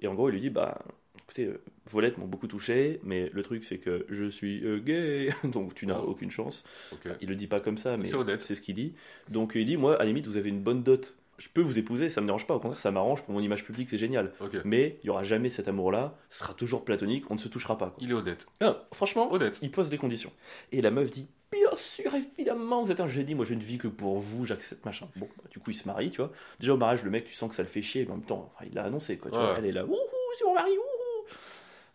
[0.00, 0.78] Et en gros, il lui dit, bah,
[1.22, 4.78] écoutez, euh, vos lettres m'ont beaucoup touché, mais le truc, c'est que je suis euh,
[4.78, 5.30] gay.
[5.44, 6.08] Donc, tu n'as Oh.
[6.10, 6.64] aucune chance.
[6.92, 7.10] Ok.
[7.20, 8.08] Il le dit pas comme ça, mais
[8.40, 8.94] C'est ce qu'il dit.
[9.28, 11.14] Donc il dit, moi, à la limite, vous avez une bonne dot.
[11.38, 12.54] Je peux vous épouser, ça me dérange pas.
[12.54, 14.32] Au contraire, ça m'arrange pour mon image publique, c'est génial.
[14.64, 16.16] Mais il y aura jamais cet amour-là.
[16.30, 17.30] Ce sera toujours platonique.
[17.30, 17.86] On ne se touchera pas.
[17.90, 17.96] quoi.
[18.00, 18.46] Il est honnête.
[18.60, 19.58] Ah, franchement, Honnête.
[19.60, 20.32] il pose des conditions.
[20.72, 23.34] Et la meuf dit, bien sûr, évidemment, vous êtes un génie.
[23.34, 24.46] Moi, je ne vis que pour vous.
[24.46, 25.08] J'accepte machin.
[25.16, 26.32] Bon, bah, du coup, il se marie, tu vois.
[26.58, 28.06] Déjà au mariage, le mec, tu sens que ça le fait chier.
[28.06, 29.30] Mais en même temps, enfin, il l'a annoncé, quoi.
[29.30, 29.52] tu vois.
[29.52, 29.58] Ouais.
[29.58, 29.94] Elle est là, wouhou,
[30.38, 30.70] c'est mon mari.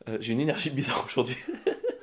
[0.09, 1.37] Euh, J'ai une énergie bizarre aujourd'hui.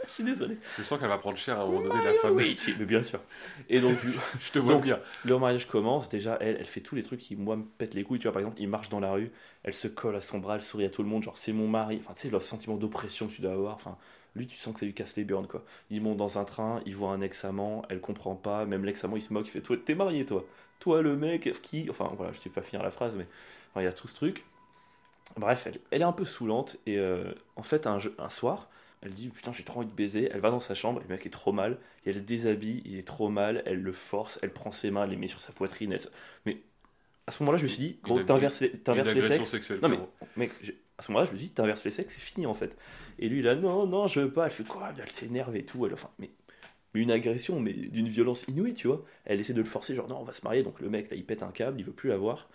[0.08, 0.56] Je suis désolé.
[0.78, 2.32] Je sens qu'elle va prendre cher à un moment donné, la femme.
[2.34, 3.20] Oui, mais bien sûr.
[3.68, 3.98] Et donc,
[4.40, 4.98] Je te vois Donc, bien.
[5.24, 6.08] le mariage commence.
[6.08, 8.18] Déjà, elle, elle fait tous les trucs qui, moi, me pètent les couilles.
[8.18, 9.30] Tu vois, par exemple, il marche dans la rue,
[9.64, 11.22] elle se colle à son bras, elle sourit à tout le monde.
[11.22, 12.00] Genre, c'est mon mari.
[12.02, 13.74] Enfin, tu sais, le sentiment d'oppression que tu dois avoir.
[13.74, 13.96] Enfin,
[14.34, 15.62] lui, tu sens que ça lui casse les burnes, quoi.
[15.90, 18.64] Il monte dans un train, il voit un ex-amant, elle comprend pas.
[18.64, 20.44] Même l'ex-amant, il se moque, il fait Toi, t'es marié, toi.
[20.80, 21.86] Toi, le mec qui.
[21.90, 23.26] Enfin, voilà, je sais pas finir la phrase, mais.
[23.70, 24.44] Enfin, il y a tout ce truc.
[25.36, 26.76] Bref, elle, elle est un peu saoulante.
[26.86, 28.68] Et euh, en fait, un, soir,
[29.02, 30.28] elle dit Putain, j'ai trop envie de baiser.
[30.32, 31.78] Elle va dans sa chambre, le mec est trop mal.
[32.04, 33.62] Et elle se déshabille, il est trop mal.
[33.66, 35.92] Elle le force, elle prend ses mains, elle les met sur sa poitrine.
[35.92, 36.00] elle-
[36.46, 36.58] Mais
[37.26, 39.50] à ce moment-là, je me suis dit Gros, t'inverses les, les sexes.
[39.50, 39.80] sexuelle.
[39.82, 39.98] Non, mais
[40.36, 40.50] mec,
[40.98, 42.76] à ce moment-là, je me dis T'inverses les sexes, c'est fini en fait.
[43.18, 44.46] Et lui, il a Non, non, je veux pas.
[44.46, 45.84] Elle fait quoi Elle s'énerve et tout.
[45.86, 46.30] Elle, enfin, mais.
[46.94, 49.04] mais une agression, mais d'une violence inouïe, tu vois.
[49.24, 50.62] Elle essaie de le forcer, genre non, on va se marier.
[50.62, 52.48] Donc le mec, là, il pète un câble, il veut plus la voir.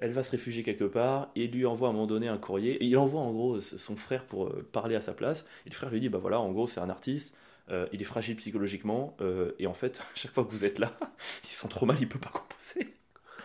[0.00, 2.82] Elle va se réfugier quelque part et lui envoie à un moment donné un courrier.
[2.82, 5.46] Et il envoie en gros son frère pour euh, parler à sa place.
[5.66, 7.36] Et le frère lui dit Bah voilà, en gros, c'est un artiste.
[7.70, 9.16] euh, il est fragile psychologiquement.
[9.20, 10.92] euh, et en fait, chaque fois que vous êtes là,
[11.44, 12.94] il se sent trop mal, il peut pas composer.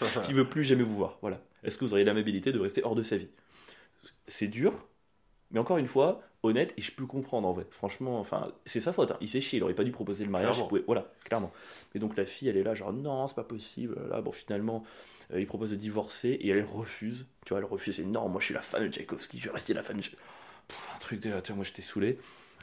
[0.29, 1.17] Il veut plus jamais vous voir.
[1.21, 1.41] Voilà.
[1.63, 3.27] Est-ce que vous auriez l'amabilité de rester hors de sa vie?
[4.27, 4.73] C'est dur,
[5.51, 7.65] mais encore une fois, honnête, et je peux comprendre en vrai.
[7.71, 9.11] Franchement, enfin, c'est sa faute.
[9.11, 9.17] hein.
[9.21, 10.51] Il s'est chié, il aurait pas dû proposer le mariage.
[10.53, 10.69] Clairement.
[10.69, 11.51] pouvait- Voilà, clairement.
[11.95, 13.97] Et donc la fille, elle est là, genre non, c'est pas possible.
[14.09, 14.83] Là, bon, finalement,
[15.37, 17.25] il propose de divorcer et elle refuse.
[17.45, 17.99] Tu vois, elle refuse.
[17.99, 19.97] Elle dit, non, moi je suis la femme de Tchaïkovski, je vais rester la femme
[19.97, 20.01] de.
[20.03, 21.29] Pff, un truc de.
[21.29, 22.17] vois, moi j'étais saoulé.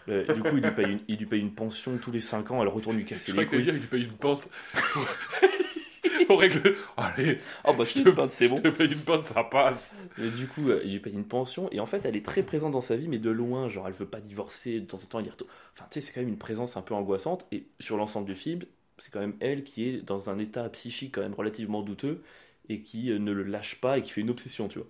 [0.09, 2.51] Euh, du coup, il lui, paye une, il lui paye une pension tous les 5
[2.53, 3.65] ans, elle retourne lui Je casser crois les que couilles.
[3.65, 4.49] dire, il lui paye une pente.
[6.29, 6.75] On règle.
[6.97, 8.57] Allez, Oh bah je te peinte, c'est bon.
[8.57, 9.93] je te paye une pente, ça passe.
[10.19, 12.43] Mais du coup, euh, il lui paye une pension et en fait, elle est très
[12.43, 13.69] présente dans sa vie, mais de loin.
[13.69, 15.51] Genre, elle veut pas divorcer, de temps en temps, elle y retourne.
[15.75, 17.47] Enfin, tu sais, c'est quand même une présence un peu angoissante.
[17.53, 18.63] Et sur l'ensemble du film,
[18.99, 22.23] c'est quand même elle qui est dans un état psychique quand même relativement douteux
[22.69, 24.89] et qui euh, ne le lâche pas et qui fait une obsession, tu vois.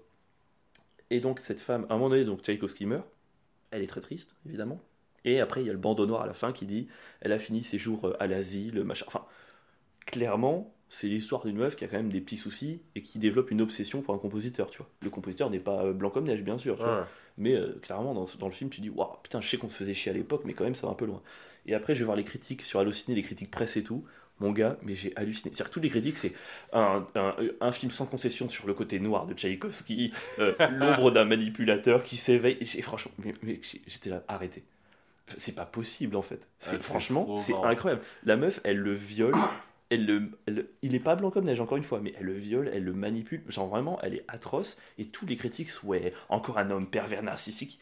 [1.11, 3.07] Et donc, cette femme, à un moment donné, donc Tchaïkovski meurt.
[3.71, 4.81] Elle est très triste, évidemment.
[5.25, 6.89] Et après, il y a le bandeau noir à la fin qui dit
[7.21, 9.05] elle a fini ses jours euh, à l'asile, machin.
[9.09, 9.25] Enfin,
[10.07, 13.51] clairement, c'est l'histoire d'une meuf qui a quand même des petits soucis et qui développe
[13.51, 14.89] une obsession pour un compositeur, tu vois.
[15.03, 17.09] Le compositeur n'est pas euh, blanc comme neige, bien sûr, tu vois.
[17.39, 19.75] mais euh, clairement, dans, dans le film, tu dis waouh, putain, je sais qu'on se
[19.77, 21.23] faisait chier à l'époque, mais quand même, ça va un peu loin.
[21.67, 24.05] Et après, je vais voir les critiques sur Allociné, les critiques presse et tout.
[24.41, 25.45] Mon gars, mais j'ai halluciné.
[25.53, 26.33] C'est-à-dire que tous les critiques, c'est
[26.73, 31.25] un, un, un film sans concession sur le côté noir de Tchaïkovski, euh, l'ombre d'un
[31.25, 32.59] manipulateur qui s'éveille.
[32.61, 34.63] Et franchement, mais- mais j'ai- j'étais là, arrêtez.
[35.39, 36.41] C'est pas possible en fait.
[36.61, 38.03] C'est c'est franchement, c'est incroyable.
[38.25, 39.35] La meuf, elle le viole.
[39.89, 42.33] Elle le, elle- il est pas blanc comme neige, encore une fois, mais elle le
[42.33, 43.43] viole, elle le manipule.
[43.47, 44.77] Genre vraiment, elle est atroce.
[44.99, 47.79] Et tous les critiques, ouais, encore un homme pervers narcissique.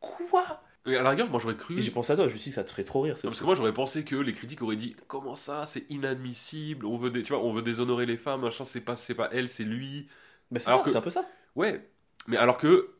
[0.00, 0.60] Quoi?
[0.86, 1.78] Mais à la rigueur, moi j'aurais cru.
[1.78, 3.16] Et j'ai pensé à toi, je me suis dit, ça te ferait trop rire.
[3.18, 5.90] Ce Non, parce que moi j'aurais pensé que les critiques auraient dit comment ça c'est
[5.90, 9.28] inadmissible on veut des, tu vois on veut déshonorer les femmes machin c'est pas pas
[9.32, 10.08] elle c'est lui
[10.50, 11.24] Bah, c'est que- un peu ça.
[11.56, 11.88] ouais
[12.26, 12.90] mais alors que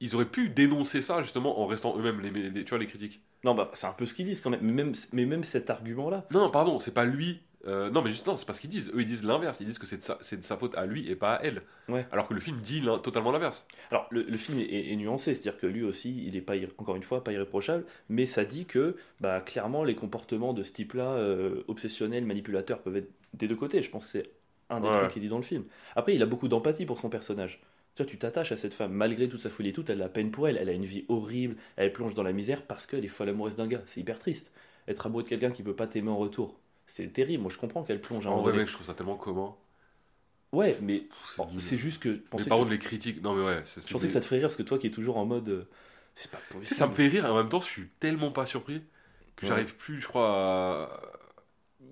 [0.00, 3.20] ils auraient pu dénoncer ça justement en restant eux-mêmes les, les- tu vois les critiques
[3.42, 4.60] Non, bah, c'est un peu ce qu'ils disent quand même.
[4.62, 6.26] Mais même, mais même cet argument-là.
[6.30, 8.68] non non pardon c'est pas lui Euh, non mais juste non c'est pas ce qu'ils
[8.68, 10.74] disent eux ils disent l'inverse ils disent que c'est de, sa- c'est de sa faute
[10.76, 12.06] à lui et pas à elle Ouais.
[12.12, 15.34] alors que le film dit l'in- totalement l'inverse Alors, le, le film est, est nuancé,
[15.34, 18.64] c'est-à-dire que lui aussi, il est pas, encore une fois, pas irréprochable, mais ça dit
[18.66, 23.54] que, bah, clairement, les comportements de ce type-là, euh, obsessionnels, manipulateurs, peuvent être des deux
[23.56, 23.82] côtés.
[23.82, 24.30] Je pense que c'est
[24.70, 24.98] un des Ouais.
[24.98, 25.64] trucs qui est dit dans le film.
[25.94, 27.60] Après, il a beaucoup d'empathie pour son personnage.
[27.96, 30.04] Tu vois, tu t'attaches à cette femme, malgré toute sa folie et tout, elle a
[30.04, 32.86] la peine pour elle, elle a une vie horrible, elle plonge dans la misère parce
[32.86, 33.82] qu'elle est folle amoureuse d'un gars.
[33.86, 34.52] C'est hyper triste.
[34.88, 37.42] Être amoureux de quelqu'un qui peut pas t'aimer en retour, c'est terrible.
[37.42, 39.54] Moi, je comprends qu'elle plonge en vrai mec je trouve ça tellement commun
[40.52, 41.02] Ouais, mais
[41.58, 42.22] c'est juste que.
[42.36, 44.36] mais par contre les critiques non mais ouais c'est- Je pensais que ça te ferait
[44.38, 45.48] rire parce que toi qui es toujours en mode.
[45.48, 45.68] euh,
[46.14, 46.76] C'est pas possible.
[46.76, 48.82] ça me fait rire et en même temps je suis tellement pas surpris
[49.36, 51.00] que j'arrive plus je crois à...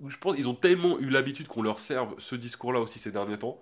[0.07, 3.11] je pense ils ont tellement eu l'habitude qu'on leur serve ce discours là aussi ces
[3.11, 3.61] derniers temps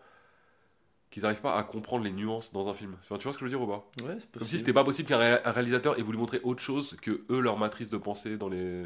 [1.10, 3.46] qu'ils n'arrivent pas à comprendre les nuances dans un film Enfin, tu vois ce que
[3.46, 3.86] je veux dire ou pas?
[4.02, 6.62] Ouais, c'est comme si c'était pas possible qu'un ré- un réalisateur ait voulu montrer autre
[6.62, 8.86] chose que eux leur matrice de pensée dans les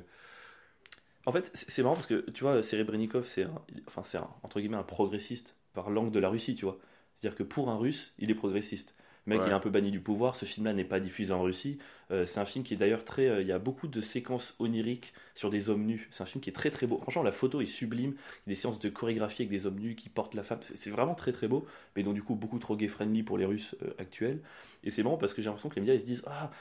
[1.25, 3.47] En fait, c'est marrant parce que tu vois, Serebrennikov, c'est
[3.87, 6.77] enfin, c'est entre guillemets un progressiste par l'angle de la Russie, tu vois.
[7.15, 8.95] C'est-à-dire que pour un russe, il est progressiste.
[9.27, 9.47] Le mec, Ouais.
[9.47, 10.35] il est un peu banni du pouvoir.
[10.35, 11.79] Ce film-là n'est pas diffusé en Russie.
[12.11, 13.27] Euh, c'est un film qui est d'ailleurs très.
[13.27, 16.07] euh, il y a beaucoup de séquences oniriques sur des hommes nus.
[16.11, 16.99] C'est un film qui est très très beau.
[17.01, 18.11] Franchement, la photo est sublime.
[18.45, 20.59] Il y a des séances de chorégraphie avec des hommes nus qui portent la femme.
[20.75, 21.65] C'est- vraiment très très beau.
[21.95, 24.41] Mais donc, du coup, beaucoup trop gay-friendly pour les Russes euh, actuels.
[24.83, 26.51] Et c'est marrant parce que j'ai l'impression que les médias ils se disent Ah,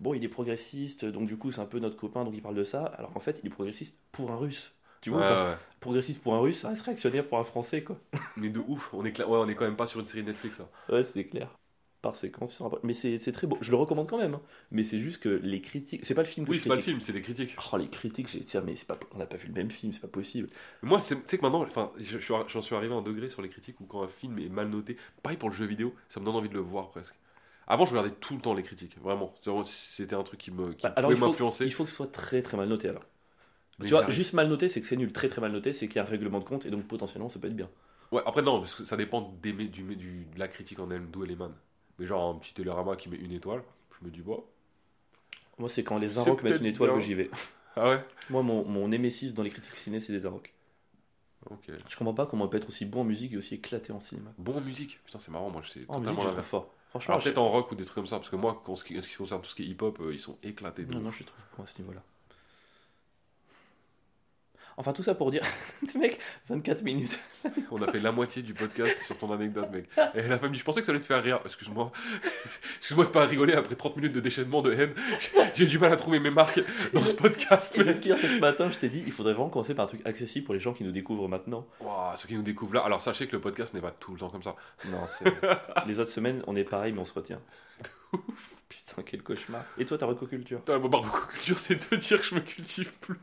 [0.00, 2.54] bon, il est progressiste, donc du coup, c'est un peu notre copain, donc il parle
[2.56, 2.84] de ça.
[2.84, 4.74] Alors qu'en fait, il est progressiste pour un russe.
[5.00, 5.58] Tu vois, Ouais, ouais.
[5.80, 8.00] progressiste pour un russe, ça reste réactionnaire pour un français, quoi.
[8.36, 10.22] mais de ouf on est cla- ouais, on est quand même pas sur une série
[10.24, 10.68] Netflix là.
[10.88, 11.54] Ouais, c'est clair.
[12.04, 13.56] Par séquence, mais c'est très beau.
[13.62, 14.34] Je le recommande quand même.
[14.34, 14.42] hein.
[14.70, 16.04] Mais c'est juste que les critiques.
[16.04, 17.88] C'est pas le film que oui c'est pas le film c'est des critiques Oh, les
[17.88, 18.98] critiques, j'ai dit, mais c'est pas...
[19.12, 20.48] on n'a pas vu le même film, c'est pas possible.
[20.82, 23.02] Moi, tu sais que maintenant, enfin, je- je suis ar- j'en suis arrivé à un
[23.02, 25.64] degré sur les critiques où quand un film est mal noté, pareil pour le jeu
[25.66, 27.14] vidéo, ça me donne envie de le voir presque.
[27.66, 29.34] Avant, je regardais tout le temps les critiques, vraiment.
[29.66, 31.64] C'était un truc qui me qui Bah, alors, pouvait m'influencer.
[31.66, 33.04] il faut que ce soit très très mal noté alors.
[33.78, 35.12] mais tu vois, juste mal noté, c'est que c'est nul.
[35.12, 37.28] Très très mal noté, c'est qu'il y a un règlement de compte et donc potentiellement
[37.30, 37.70] ça peut être bien.
[38.12, 41.10] Ouais, après, non, parce que ça dépend d'aimer du, du, de la critique en elle,
[41.10, 41.54] d'où elle émane.
[41.98, 43.62] Mais genre, un petit télérama qui met une étoile,
[44.00, 44.44] je me dis, bon.
[45.58, 46.98] Moi, c'est quand les C'est Arocs mettent une étoile bien.
[46.98, 47.30] que j'y vais.
[47.76, 48.04] Ah ouais?
[48.30, 50.54] Moi, mon, mon némésis dans les critiques ciné, c'est les Arocs.
[51.50, 51.72] Ok.
[51.88, 53.98] Je comprends pas comment on peut être aussi bon en musique et aussi éclaté en
[53.98, 54.30] cinéma.
[54.38, 56.70] Bon en musique, putain, c'est marrant, moi, je sais En musique, totalement je fort.
[56.90, 58.84] Franchement, Alors peut-être en rock ou des trucs comme ça, parce que moi, en ce
[58.84, 60.86] qui, concerne tout ce qui est hip-hop, euh, ils sont éclatés.
[60.86, 62.00] Non, non, je trouve pas à ce niveau-là.
[64.76, 65.42] Enfin, tout ça pour dire.
[65.98, 67.18] mec, 24 minutes.
[67.70, 69.86] On a fait la moitié du podcast sur ton anecdote, mec.
[70.14, 71.40] Et la famille, je pensais que ça allait te faire rire.
[71.44, 71.92] Excuse-moi.
[72.78, 74.94] Excuse-moi de pas rigoler après 30 minutes de déchaînement de haine.
[75.54, 76.60] J'ai du mal à trouver mes marques
[76.92, 78.00] dans ce podcast, Et le mec.
[78.00, 80.04] pire, c'est que ce matin, je t'ai dit, il faudrait vraiment commencer par un truc
[80.06, 81.66] accessible pour les gens qui nous découvrent maintenant.
[81.80, 82.80] Ouah, ceux qui nous découvrent là.
[82.80, 84.56] Alors sachez que le podcast n'est pas tout le temps comme ça.
[84.86, 85.32] Non, c'est.
[85.86, 87.40] les autres semaines, on est pareil, mais on se retient.
[88.68, 89.64] Putain, quel cauchemar.
[89.78, 90.60] Et toi, ta recoculture?
[90.66, 93.18] Ma barbeculture, c'est de dire que je me cultive plus.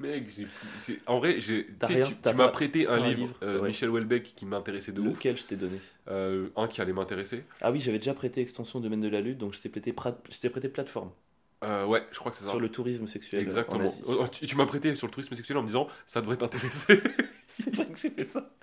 [0.00, 3.68] Mec, j'ai- en vrai, j'ai- tu m'as prêté un livre, livre, euh, ouais.
[3.68, 5.08] Michel Houellebecq, qui m'intéressait de ouf.
[5.16, 5.76] Lequel je t'ai donné
[6.08, 7.44] Euh, un qui allait m'intéresser.
[7.60, 10.16] Ah oui, j'avais déjà prêté Extension Domaine de la lutte, donc je t'ai prêté, pra-
[10.30, 11.10] je prêté plateforme
[11.62, 12.50] Euh, ouais, je crois que c'est ça.
[12.50, 13.42] sur le tourisme sexuel.
[13.42, 13.92] en Exactement.
[14.06, 17.02] Oh, tu tu m'as prêté sur le tourisme sexuel en me disant ça devrait t'intéresser.
[17.46, 18.48] C'est vrai que j'ai fait ça.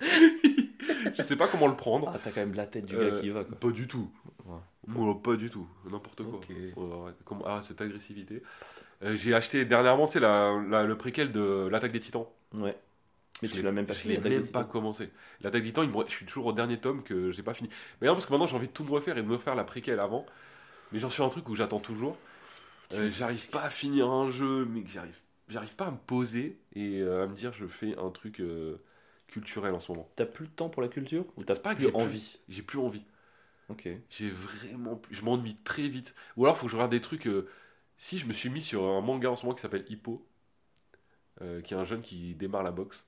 [1.16, 2.10] je sais pas comment le prendre.
[2.12, 3.56] Ah, t'as quand même la tête du gars qui y va, quoi.
[3.56, 4.10] Pas du tout.
[4.46, 4.56] Ouais.
[4.88, 5.68] Moi, pas du tout.
[5.88, 6.38] N'importe quoi.
[6.40, 6.48] Ok.
[6.48, 7.10] Ouais, ouais.
[7.24, 8.42] Comment- Ah, cette agressivité.
[9.02, 12.26] Euh, J'ai acheté dernièrement, tu sais, la- la- le préquel de l'attaque des titans.
[12.52, 12.76] Ouais.
[13.42, 14.14] Mais Je tu l'ai- l'as même pas Je fini.
[14.14, 15.10] l'ai Attaque des même pas commencé.
[15.40, 17.70] L'attaque des titans, il me- je suis toujours au dernier tome que j'ai pas fini.
[18.00, 19.54] Mais non, parce que maintenant j'ai envie de tout me refaire et de me refaire
[19.54, 20.26] la préquelle avant.
[20.92, 22.16] Mais j'en suis un truc où j'attends toujours.
[22.92, 27.00] Euh, j'arrive pas à finir un jeu, mais j'arrive, j'arrive pas à me poser et
[27.02, 28.76] euh, à me dire je fais un truc euh,
[29.28, 30.08] culturel en ce moment.
[30.16, 33.02] T'as plus de temps pour la culture ou t'as pas que envie J'ai plus envie.
[33.68, 33.88] Ok.
[34.10, 35.14] J'ai vraiment plus.
[35.14, 36.14] Je m'ennuie très vite.
[36.36, 37.26] Ou alors faut que je regarde des trucs.
[37.26, 37.48] euh,
[37.98, 40.24] Si je me suis mis sur un manga en ce moment qui s'appelle Hippo,
[41.42, 43.04] euh, qui est un jeune qui démarre la boxe.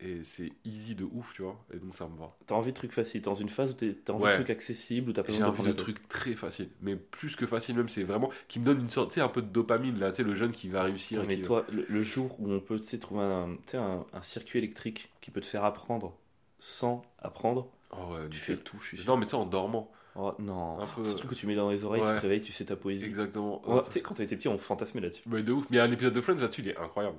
[0.00, 1.58] Et c'est easy de ouf, tu vois.
[1.74, 2.32] Et donc ça me va.
[2.46, 4.30] T'as envie de trucs faciles, t'es dans une phase où t'as envie Ouais.
[4.30, 6.68] de trucs accessibles, où t'as pas J'ai besoin de envie de trucs très faciles.
[6.82, 8.30] Mais plus que facile même, c'est vraiment.
[8.46, 9.10] qui me donne une sorte.
[9.10, 10.12] Tu sais, un peu de dopamine là.
[10.12, 11.24] Tu sais, le jeune qui va réussir.
[11.26, 14.22] Mais qui- toi, le, le jour où on peut tu sais, trouver un, un, un
[14.22, 16.16] circuit électrique qui peut te faire apprendre
[16.60, 19.06] sans apprendre, Oh ouais, tu fais tout, je suis sûr.
[19.08, 19.90] Non, mais tu sais, en dormant.
[20.16, 22.12] Oh, non, peu- ce truc que tu mets dans les oreilles, Ouais.
[22.14, 23.06] tu te réveilles, tu sais ta poésie.
[23.06, 23.62] Exactement.
[23.68, 25.22] Ouais, tu sais, quand on était petit, on fantasmait là-dessus.
[25.26, 25.66] Mais de ouf.
[25.70, 27.18] Mais il y a un épisode de Friends là-dessus, il est incroyable.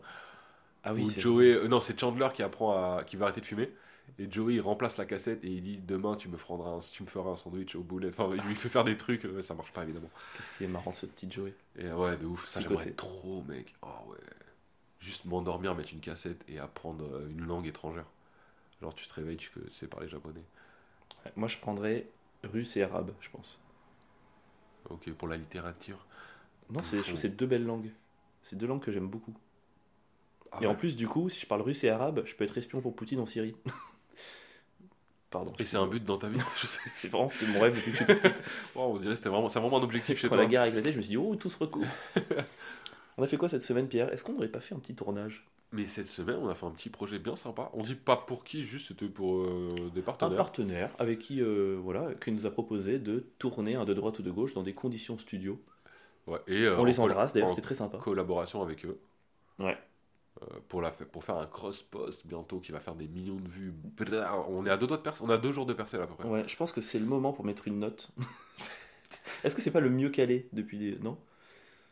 [0.83, 3.45] Ah oui, où Joey, euh, non, c'est Chandler qui apprend à, qui va arrêter de
[3.45, 3.69] fumer.
[4.17, 7.03] Et Joey il remplace la cassette et il dit demain tu me feras un, tu
[7.03, 8.09] me feras un sandwich au boulet.
[8.09, 10.09] Enfin, il lui fait faire des trucs, euh, ça marche pas évidemment.
[10.35, 13.75] Qu'est-ce qui est marrant ce petit Joey Et ouais, de ouf, ça j'aimerais trop, mec.
[13.83, 14.17] Oh ouais,
[14.99, 18.05] juste m'endormir, mettre une cassette et apprendre euh, une langue étrangère.
[18.81, 20.41] Genre tu te réveilles, tu, sais parler japonais.
[21.25, 22.07] Ouais, Moi, je prendrais
[22.43, 23.59] russe et arabe, je pense.
[24.89, 26.05] Ok, pour la littérature.
[26.69, 27.91] Non, c'est, je c'est deux belles langues.
[28.43, 29.33] C'est deux langues que j'aime beaucoup.
[30.51, 32.57] Ah et en plus, du coup, si je parle russe et arabe, je peux être
[32.57, 33.55] espion pour Poutine en Syrie.
[35.29, 35.53] Pardon.
[35.59, 36.89] Et c'est un but dans ta vie Je sais.
[36.89, 38.33] C'est vraiment c'est mon rêve depuis que je suis petit.
[38.75, 40.43] Wow, on dirait que c'était vraiment, c'est vraiment un objectif chez Quand toi.
[40.43, 41.85] la guerre a éclaté, je me suis dit, oh, tout se recoupe.
[43.17, 44.11] on a fait quoi cette semaine, Pierre?
[44.11, 45.45] Est-ce qu'on n'aurait pas fait un petit tournage?
[45.71, 47.69] Mais cette semaine, on a fait un petit projet bien sympa.
[47.73, 50.37] On dit pas pour qui, juste c'était pour euh, des Un partenaires.
[50.37, 54.23] partenaire avec qui, euh, voilà, qui nous a proposé de tourner un de droite ou
[54.23, 55.61] de gauche dans des conditions studio.
[56.25, 57.99] Ouais, et, euh, on les embrasse, d'ailleurs, c'était très sympa.
[57.99, 58.99] collaboration avec eux.
[59.59, 59.77] Ouais.
[60.69, 63.73] Pour, la, pour faire un cross-post bientôt qui va faire des millions de vues.
[64.47, 66.15] On est à deux doigts de percer, on a deux jours de percer à peu
[66.15, 66.27] près.
[66.29, 68.09] Ouais, je pense que c'est le moment pour mettre une note.
[69.43, 70.97] Est-ce que c'est pas le mieux calé depuis des...
[70.99, 71.17] Non?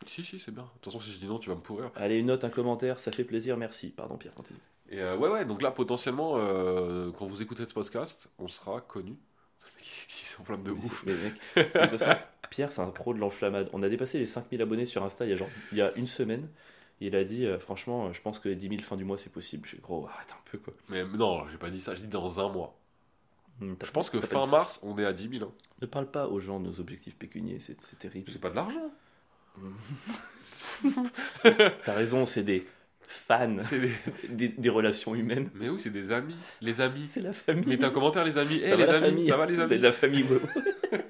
[0.06, 0.62] Si, si, c'est bien.
[0.62, 1.90] De toute façon, si je dis non, tu vas me pourrir.
[1.96, 3.90] Allez, une note, un commentaire, ça fait plaisir, merci.
[3.90, 4.58] Pardon, Pierre, continue.
[4.90, 8.80] Et euh, ouais, ouais, donc là, potentiellement, euh, quand vous écouterez ce podcast, on sera
[8.80, 9.16] connu.
[10.08, 11.04] Qui s'enflamme de ouf.
[11.06, 12.18] mais mec, de toute façon,
[12.50, 13.68] Pierre, c'est un pro de l'enflammade.
[13.72, 15.92] On a dépassé les 5000 abonnés sur Insta il y a, genre, il y a
[15.96, 16.48] une semaine.
[17.00, 19.30] Il a dit, euh, franchement, je pense que les 10 000 fin du mois, c'est
[19.32, 19.64] possible.
[19.66, 20.72] Je suis gros, arrête un peu, quoi.
[20.88, 22.76] Mais non, j'ai pas dit ça, j'ai dit dans un mois.
[23.78, 25.44] T'as- Je pense que fin mars, on est à 10 000.
[25.44, 25.52] hein.
[25.82, 28.30] Ne parle pas aux gens de nos objectifs pécuniers, c'est terrible.
[28.32, 28.90] C'est pas de l'argent.
[31.84, 32.66] T'as raison, c'est des
[33.06, 33.92] fans, C'est des...
[34.28, 35.50] des, des relations humaines.
[35.54, 36.36] Mais oui, c'est des amis.
[36.60, 37.06] Les amis.
[37.08, 37.66] C'est la famille.
[37.66, 38.60] Mettez un commentaire, les amis.
[38.62, 40.40] Eh, Ça va, les amis, famille ça va, les C'est amis de la famille, ouais.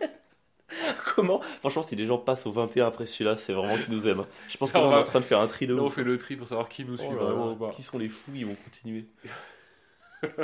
[1.17, 1.41] Comment?
[1.61, 4.21] Franchement, si les gens passent au 21 après celui-là, c'est vraiment qu'ils nous aiment.
[4.21, 4.27] hein.
[4.49, 6.17] Je pense qu'on est en train de faire un tri de Là, on fait le
[6.19, 7.71] tri pour savoir qui nous suit Oh là vraiment là, ou pas.
[7.71, 9.07] Qui sont les fous, ils vont continuer.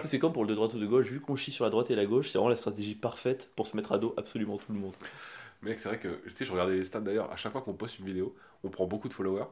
[0.04, 1.90] c'est comme pour le de droite ou de gauche, vu qu'on chie sur la droite
[1.90, 4.72] et la gauche, c'est vraiment la stratégie parfaite pour se mettre à dos absolument tout
[4.72, 4.94] le monde.
[5.64, 7.74] Mec, c'est vrai que, tu sais, je regardais les stats d'ailleurs, à chaque fois qu'on
[7.74, 9.46] poste une vidéo, on prend beaucoup de followers,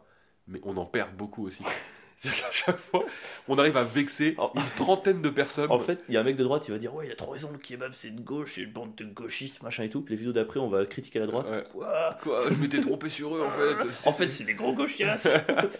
[0.49, 1.63] mais on en perd beaucoup aussi.
[2.19, 3.05] C'est-à-dire qu'à chaque fois,
[3.49, 5.69] on arrive à vexer En- une trentaine de personnes.
[5.73, 7.17] En fait, il y a un mec de droite, il va dire Ouais, il a
[7.17, 10.03] trop raison, le kebab c'est de gauche, c'est une bande de gauchistes, machin et tout.
[10.03, 11.49] Puis les vidéos d'après, on va critiquer la droite.
[11.51, 11.65] Ouais.
[11.73, 12.17] Quoi?
[12.23, 13.75] Quoi, je m'étais trompé sur eux en fait.
[14.09, 15.17] En fait, c'est des gros gauchias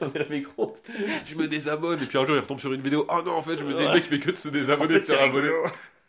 [0.01, 0.75] On est le micro.
[1.27, 3.07] je me désabonne et puis un jour il retombe sur une vidéo.
[3.09, 3.87] Ah non, en fait, je me dis, Ouais.
[3.87, 5.13] le mec il fait que de se En désabonner, fait, de se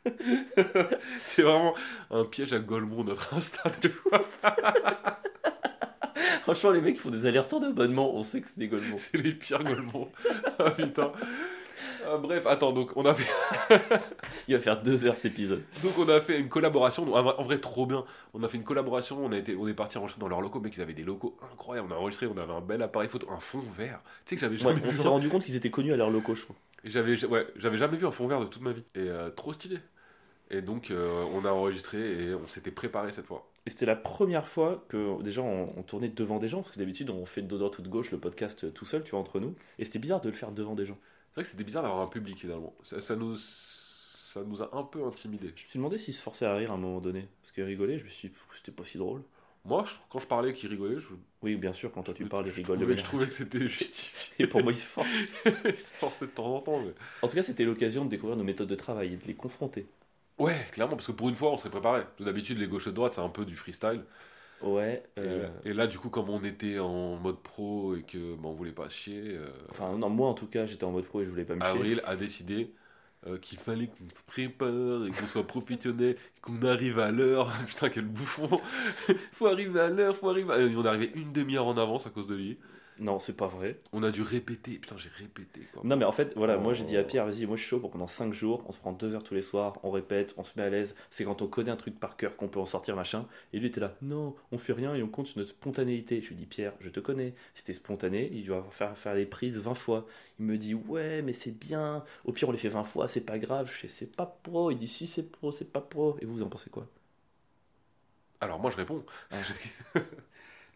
[1.25, 1.73] c'est vraiment
[2.11, 3.69] un piège à Golemont, notre Insta.
[3.69, 4.25] fois.
[6.43, 8.97] Franchement, les mecs font des allers-retours d'abonnement, on sait que c'est des Golemons.
[8.97, 10.09] C'est les pires Golemont.
[10.59, 11.11] ah putain.
[12.05, 13.31] Ah, bref, attends, donc on a fait.
[14.47, 15.63] Il va faire deux heures cet épisode.
[15.83, 18.03] Donc on a fait une collaboration, en vrai- en vrai trop bien.
[18.33, 20.59] On a fait une collaboration, on, a été, on est parti enregistrer dans leurs locaux,
[20.59, 21.87] mec, ils avaient des locaux incroyables.
[21.89, 24.01] On a enregistré, on avait un bel appareil photo, un fond vert.
[24.25, 24.97] Tu sais que j'avais Ouais, jamais on vu.
[24.97, 26.55] s'est un- rendu compte qu'ils étaient connus à leurs locaux, je crois.
[26.83, 28.83] J'avais ouais, j'avais jamais vu un fond vert de toute ma vie.
[28.95, 29.77] Et euh, trop stylé.
[30.53, 33.49] Et donc euh, on a enregistré et on s'était préparé cette fois.
[33.65, 36.79] Et c'était la première fois que déjà on, on tournait devant des gens, parce que
[36.79, 39.19] d'habitude on fait de droite ou de gauche le podcast euh, tout seul, tu vois,
[39.19, 39.55] entre nous.
[39.79, 40.97] Et c'était bizarre de le faire devant des gens.
[41.29, 42.73] C'est vrai que c'était bizarre d'avoir un public finalement.
[42.83, 45.47] Ça, ça nous, ça nous a un peu intimidés.
[45.55, 47.27] Je me suis demandé s'ils se forçaient à rire à un moment donné.
[47.41, 49.21] Parce que rigoler, je me suis dit, c'était pas si drôle.
[49.65, 51.07] Moi, je- quand je parlais qu'ils rigolaient, je,
[51.41, 53.27] Oui, bien sûr, quand toi tu je- parles, ils rigolent de trouvais, je manière- trouvais
[53.27, 54.43] que c'était justifié.
[54.43, 55.07] Et pour moi, ils se forcent.
[55.65, 56.79] Ils se forçaient de temps en temps.
[56.81, 59.33] mais- En tout cas, c'était l'occasion de découvrir nos méthodes de travail et de les
[59.35, 59.85] confronter.
[60.43, 62.03] Ouais, clairement, parce que pour une fois, on serait préparé.
[62.19, 64.03] D'habitude, les gauches et droites, c'est un peu du freestyle.
[64.61, 65.03] Ouais.
[65.15, 68.35] Et, euh, là, et là, du coup, comme on était en mode pro et que
[68.35, 71.05] bah, on voulait pas chier, euh, Enfin, non, moi en tout cas, j'étais en mode
[71.05, 71.69] pro et je voulais pas me chier.
[71.69, 72.73] Avril a décidé
[73.25, 77.49] euh, qu'il fallait qu'on se prépare et qu'on soit professionnel, qu'on arrive à l'heure.
[77.67, 78.59] Putain, quel bouffon!
[79.33, 80.59] faut arriver à l'heure, faut arriver à...
[80.59, 82.59] Et on est arrivé une demi-heure en avance à cause de lui.
[82.99, 83.79] Non, c'est pas vrai.
[83.91, 84.77] On a dû répéter.
[84.77, 85.61] Putain, j'ai répété.
[85.73, 85.81] Quoi.
[85.83, 87.05] Non, mais en fait, voilà, moi j'ai dit à Oh.
[87.05, 89.23] Pierre, vas-y, moi je suis chaud pour pendant 5 jours, on se prend 2 heures
[89.23, 90.95] tous les soirs, on répète, on se met à l'aise.
[91.11, 93.27] C'est quand on connaît un truc par cœur qu'on peut en sortir, machin.
[93.51, 96.21] Et lui était là, non, on fait rien et on compte sur notre spontanéité.
[96.21, 99.25] Je lui dis, Pierre, je te connais, si t'es spontané, il va faire, faire les
[99.25, 100.05] prises 20 fois.
[100.39, 103.21] Il me dit, ouais, mais c'est bien, au pire on les fait 20 fois, c'est
[103.21, 103.67] pas grave.
[103.67, 104.71] Je fais, c'est pas pro.
[104.71, 106.17] Il dit, si c'est pro, c'est pas pro.
[106.21, 106.87] Et vous, vous en pensez quoi?
[108.41, 109.03] Alors, moi, je réponds.
[109.31, 109.37] Ah.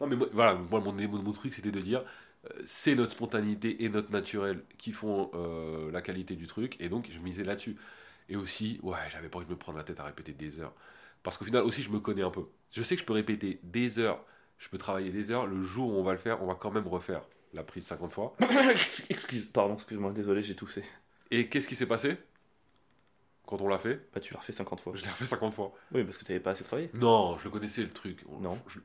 [0.00, 2.04] non, mais moi, voilà, moi, mon, mon, mon truc, c'était de dire
[2.46, 6.76] euh, c'est notre spontanéité et notre naturel qui font euh, la qualité du truc.
[6.80, 7.76] Et donc, je misais là-dessus.
[8.28, 10.74] Et aussi, ouais, j'avais pas envie de me prendre la tête à répéter des heures.
[11.22, 12.44] Parce qu'au final, aussi, je me connais un peu.
[12.72, 14.24] Je sais que je peux répéter des heures,
[14.58, 15.46] je peux travailler des heures.
[15.46, 17.22] Le jour où on va le faire, on va quand même refaire
[17.54, 18.36] la prise 50 fois.
[19.10, 20.84] Excuse, pardon, excuse-moi, désolé, j'ai toussé.
[21.30, 22.18] Et qu'est-ce qui s'est passé?
[23.46, 24.00] Quand on l'a fait?
[24.12, 24.92] Bah, tu l'as refait 50 fois.
[24.94, 25.72] Je l'ai refait 50 fois.
[25.92, 26.90] Oui, parce que t'avais pas assez travaillé.
[26.92, 28.22] Non, je le connaissais le truc.
[28.28, 28.58] On- Non.
[28.68, 28.78] je-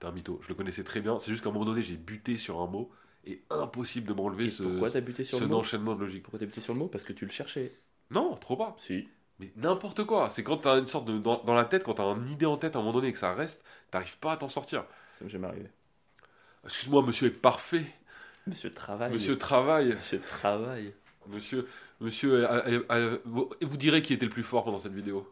[0.00, 0.40] T'es un mytho.
[0.42, 1.18] Je le connaissais très bien.
[1.20, 2.90] C'est juste qu'à un moment donné, j'ai buté sur un mot
[3.26, 6.22] et impossible de m'enlever ce, pourquoi t'as buté sur ce le mot enchaînement de logique.
[6.22, 6.88] Pourquoi t'as buté sur le mot?
[6.88, 7.70] Parce que tu le cherchais.
[8.10, 8.74] Non, trop pas.
[8.78, 9.08] Si.
[9.38, 10.30] Mais n'importe quoi.
[10.30, 11.18] C'est quand t'as une sorte de.
[11.18, 13.12] Dans, dans la tête, quand t'as une idée en tête à un moment donné et
[13.12, 14.84] que ça reste, t'arrives pas à t'en sortir.
[15.18, 15.66] Ça m'est jamais arrivé.
[16.64, 17.86] Excuse-moi, monsieur est parfait.
[18.46, 19.12] Monsieur travail.
[19.12, 19.94] Monsieur travaille.
[19.94, 20.94] Monsieur travail.
[21.28, 21.68] Monsieur.
[22.00, 22.46] Monsieur.
[22.46, 25.30] a- a- vous vous direz qui était le plus fort pendant cette vidéo.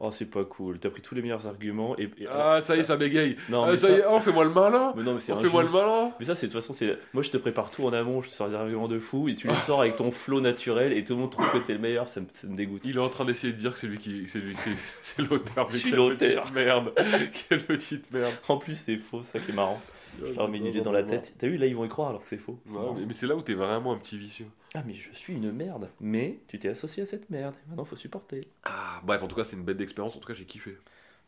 [0.00, 0.78] Oh, c'est pas cool.
[0.78, 2.04] T'as pris tous les meilleurs arguments et.
[2.04, 3.36] et- Ah, ça y est, ça bégaye.
[3.48, 4.92] Non, Ah, mais ça y est, oh, fais-moi le malin.
[4.96, 6.12] Mais non, mais c'est Oh, fais-moi le malin.
[6.20, 6.96] Mais ça, c'est de toute façon, c'est.
[7.12, 9.34] Moi, je te prépare tout en amont, je te sors des arguments de fou et
[9.34, 11.80] tu les sors avec ton flow naturel et tout le monde trouve que t'es le
[11.80, 12.82] meilleur, ça me, ça me dégoûte.
[12.84, 14.24] Il est en train d'essayer de dire que c'est lui qui.
[14.28, 14.54] C'est lui,
[15.02, 15.68] c'est, l'auteur.
[15.68, 16.52] Je Mais suis quelle l'auteur.
[16.52, 16.92] Merde.
[17.48, 18.32] Quelle petite merde.
[18.48, 19.80] En plus, c'est faux, ça qui est marrant.
[20.18, 21.34] Je leur mets une idée dans la tête.
[21.38, 22.58] T'as vu, là, ils vont y croire alors que c'est faux.
[22.64, 22.94] C'est marrant.
[22.94, 24.48] mais, mais c'est là où t'es vraiment un petit vicieux.
[24.74, 25.90] Ah, mais je suis une merde.
[26.00, 27.54] Mais tu t'es associé à cette merde.
[27.68, 28.48] Maintenant, faut supporter.
[28.64, 30.16] Ah, bref, en tout cas, c'était une bête d'expérience.
[30.16, 30.76] En tout cas, j'ai kiffé.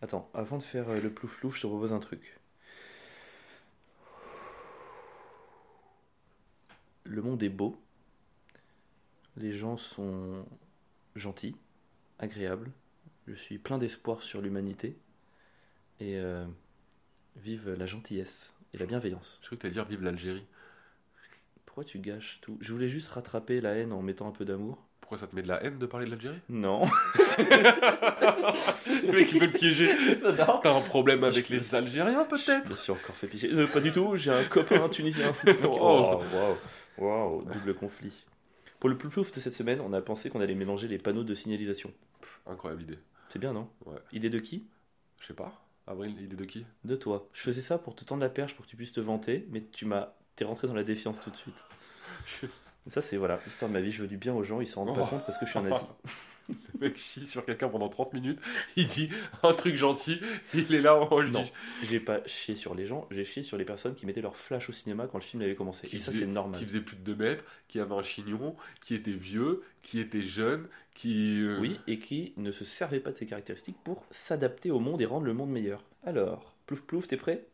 [0.03, 2.39] Attends, avant de faire euh, le plouf-plouf, je te propose un truc.
[7.05, 7.77] Le monde est beau.
[9.37, 10.45] Les gens sont
[11.17, 11.57] gentils,
[12.19, 12.71] agréables.
[13.27, 14.97] Je suis plein d'espoir sur l'humanité.
[16.01, 16.47] Et euh,
[17.37, 19.39] vive la gentillesse et la bienveillance.
[19.43, 20.45] Je crois que t'allais dire vive l'Algérie.
[21.67, 22.59] Pourquoi tu gâches tout?
[22.61, 24.87] Je voulais juste rattraper la haine en mettant un peu d'amour.
[25.01, 26.41] Pourquoi ça te met de la haine de parler de l'Algérie?
[26.49, 26.85] Non.
[27.19, 29.91] Le mec, il veut te piéger.
[30.37, 33.53] T'as un problème avec les Algériens, peut-être Je me suis encore fait piéger.
[33.53, 35.33] Euh, pas du tout, j'ai un copain tunisien.
[35.65, 35.79] Oh.
[35.79, 36.57] Waouh, waouh,
[36.99, 38.25] waouh, double conflit.
[38.79, 41.25] Pour le plus plouf de cette semaine, on a pensé qu'on allait mélanger les panneaux
[41.25, 41.93] de signalisation.
[42.47, 42.99] Incroyable idée.
[43.29, 43.69] C'est bien, non?
[43.87, 43.99] Ouais.
[44.13, 44.67] Idée de qui?
[45.21, 45.53] Je sais pas.
[45.91, 46.65] Avril, idée de qui?
[46.85, 47.29] De toi.
[47.33, 49.63] Je faisais ça pour te tendre la perche, pour que tu puisses te vanter, mais
[49.73, 50.11] tu m'as.
[50.37, 51.65] T'es rentré dans la défiance tout de suite.
[52.87, 53.91] Ça, c'est voilà, l'histoire de ma vie.
[53.93, 55.11] Je veux du bien aux gens, ils s'en rendent pas Oh.
[55.11, 55.85] compte parce que je suis en Asie.
[56.75, 58.39] Le mec chie sur quelqu'un pendant 30 minutes.
[58.77, 59.11] Il dit
[59.43, 60.21] un truc gentil.
[60.55, 61.49] Il est là en Non.
[61.83, 64.69] J'ai pas chié sur les gens, j'ai chié sur les personnes qui mettaient leur flash
[64.69, 65.87] au cinéma quand le film avait commencé.
[65.87, 66.59] Qui Et ça, c'est normal.
[66.59, 70.23] Qui faisait plus de 2 mètres, qui avait un chignon, qui était vieux, qui était
[70.23, 71.41] jeune, qui.
[71.43, 75.01] euh, Oui, et qui ne se servait pas de ces caractéristiques pour s'adapter au monde
[75.01, 75.85] et rendre le monde meilleur.
[76.05, 77.45] Alors, plouf plouf, t'es prêt?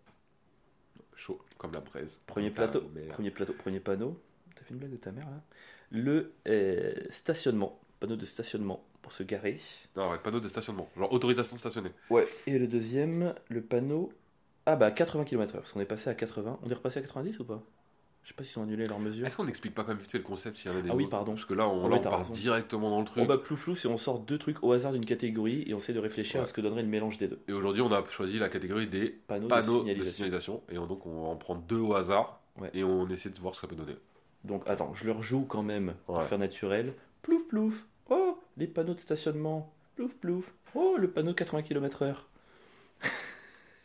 [1.14, 2.18] Chaud, comme la braise.
[2.26, 4.20] Premier plateau, premier plateau, premier panneau.
[4.55, 5.42] t'as fait une blague de ta mère là?
[5.90, 9.59] Le euh, stationnement, panneau de stationnement pour se garer.
[9.97, 10.88] Non, ouais, panneau de stationnement.
[10.97, 11.90] Genre autorisation de stationner.
[12.11, 12.26] Ouais.
[12.47, 14.12] Et le deuxième, le panneau.
[14.66, 16.59] Ah bah 80 km/h, parce qu'on est passé à 80.
[16.62, 17.62] On est repassé à 90 ou pas?
[18.24, 19.24] Je sais pas s'ils ont annulé leurs mesures.
[19.24, 20.90] Est-ce qu'on n'explique pas quand même vite fait le concept s'il y en a des
[20.90, 21.34] Ah oui, pardon.
[21.34, 22.32] Parce que là, on, Oh, là, on part raison.
[22.32, 23.22] directement dans le truc.
[23.24, 25.78] Oh bah plus flou, c'est on sort deux trucs au hasard d'une catégorie et on
[25.78, 27.38] essaie de réfléchir à ce que donnerait le mélange des deux.
[27.47, 30.61] Et aujourd'hui, on a choisi la catégorie des Panneau, panneaux de de signalisation.
[30.72, 32.40] Et on- donc, on va en prendre deux au hasard.
[32.61, 32.70] Ouais.
[32.74, 33.97] Et on essaie de voir ce que ça peut donner.
[34.42, 36.24] Donc attends, je le rejoue quand même pour Ouais.
[36.24, 36.94] faire naturel.
[37.26, 37.74] Plouf plouf.
[38.08, 39.74] Oh, les panneaux de stationnement.
[39.96, 40.52] Plouf plouf.
[40.76, 42.14] Oh, le panneau de 80 km/h.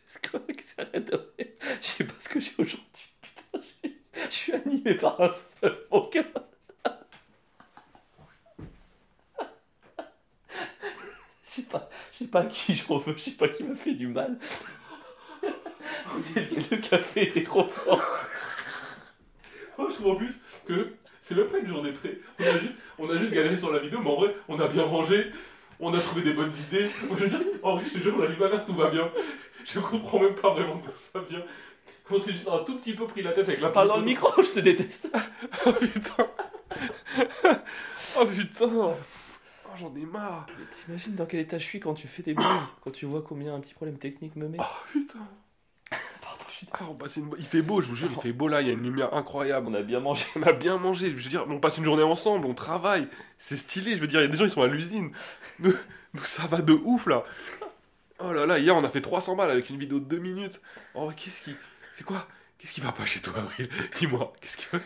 [0.08, 0.84] C'est quoi que ça
[1.82, 3.16] Je sais pas ce que j'ai aujourd'hui.
[3.20, 3.60] Putain,
[4.30, 6.08] je suis- animé par un seul mon.
[11.44, 13.76] Je sais pas, je sais pas à qui je veux, je sais pas qui m'a
[13.76, 14.38] fait du mal.
[16.36, 18.02] Le café était trop fort.
[19.78, 22.18] Oh, je trouve en plus que c'est même pas une journée très.
[22.40, 24.68] On a, juste, on a juste galéré sur la vidéo, mais en vrai, on a
[24.68, 25.28] bien mangé,
[25.80, 26.90] on a trouvé des bonnes idées.
[27.08, 28.74] Moi, je veux dire, en vrai, je te jure, la vie de ma mère, tout
[28.74, 29.10] va bien.
[29.66, 31.44] Je comprends même pas vraiment d'où ça vient.
[32.10, 34.04] On s'est juste un tout petit peu pris la tête avec la Parle dans le
[34.04, 35.10] micro, je te déteste.
[35.66, 36.28] Oh putain
[38.20, 38.96] Oh putain Oh,
[39.80, 42.46] j'en ai marre T'imagines dans quel état je suis quand tu fais tes blues
[42.82, 45.20] Quand tu vois combien un petit problème technique me met Oh putain
[46.74, 48.68] Ah, on passe une Il fait beau, je vous jure, il fait beau là, il
[48.68, 49.68] y a une lumière incroyable.
[49.70, 50.26] On a bien mangé.
[50.36, 53.08] On a bien mangé, je veux dire, on passe une journée ensemble, on travaille,
[53.40, 55.12] c'est stylé, je veux dire, il y a des gens, ils sont à l'usine.
[55.60, 55.74] Nous,
[56.14, 57.24] nous, ça va de ouf là.
[58.20, 60.62] Oh là là, hier on a fait 300 balles avec une vidéo de 2 minutes.
[60.94, 61.56] Oh, qu'est-ce qui.
[61.94, 62.28] C'est quoi?
[62.58, 63.70] Qu'est-ce qui va pas chez toi, Avril?
[63.96, 64.80] Dis-moi, qu'est-ce qui va?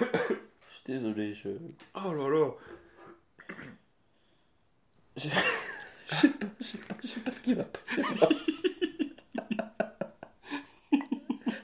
[0.00, 0.34] Je
[0.74, 1.48] suis désolé, je.
[1.94, 2.50] Oh là là
[5.16, 8.28] Je sais pas, je sais pas, je sais pas ce qui va pas.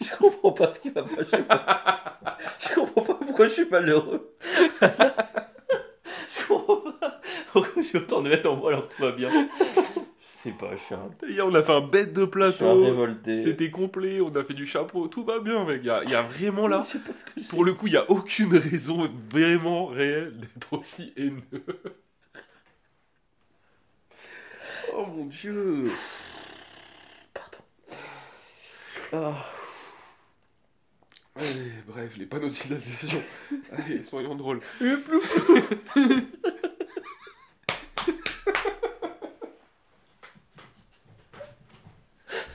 [0.02, 2.18] Je, comprends pas ce qui va pas.
[2.60, 4.34] Je, comprends pas pourquoi je suis malheureux.
[4.80, 7.20] Je comprends pas
[7.52, 9.30] pourquoi j'ai autant de mettre en moi alors que tout va bien.
[9.30, 12.42] Je sais pas, je suis un, Hier on a fait un bête de je suis
[12.42, 15.80] un plateau, c'était complet, on a fait du chapeau, tout va bien, mec.
[15.82, 16.84] Il y a, il y a vraiment là.
[16.86, 17.48] Je sais pas ce que.
[17.48, 21.64] Pour le coup, il n'y a aucune raison vraiment réelle d'être aussi haineux.
[24.94, 25.90] Oh mon dieu
[29.14, 29.44] Ah.
[31.34, 33.22] Allez, bref, les panneaux de signalisation.
[33.72, 34.60] Allez, soyons drôles.
[34.80, 35.20] Le plus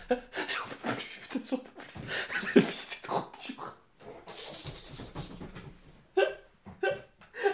[0.10, 0.16] J'en
[0.70, 2.56] peux plus, putain, j'en peux plus.
[2.56, 3.76] La vie, c'est trop dur.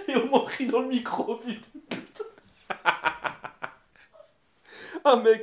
[0.07, 1.79] Et au moins rit dans le micro, putain.
[5.05, 5.41] Ah mec,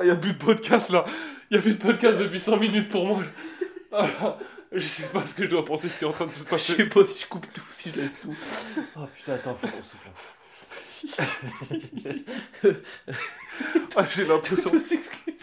[0.00, 1.06] il n'y a plus de podcast là.
[1.50, 3.22] Il n'y a plus de podcast depuis 5 minutes pour moi.
[3.90, 4.36] Ah,
[4.72, 6.32] je sais pas ce que je dois penser de ce qui est en train de
[6.32, 6.74] se Je passer.
[6.74, 8.34] sais pas si je coupe tout, si je laisse tout.
[8.96, 10.08] Oh putain, attends, faut qu'on souffle.
[13.96, 14.70] Ah, J'ai l'impression.
[14.74, 15.34] On s'excuse.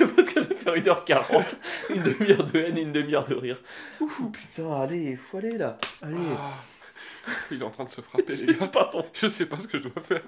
[0.00, 1.54] Le podcast va faire 1h40.
[1.90, 3.58] Une demi-heure de haine et une demi-heure de rire.
[4.00, 5.78] Ouh, putain, allez, faut aller là.
[6.02, 6.16] Allez.
[6.36, 6.54] Ah,
[7.50, 8.66] il est en train de se frapper, les gars.
[8.72, 9.04] Pardon.
[9.12, 10.22] Je sais pas ce que je dois faire.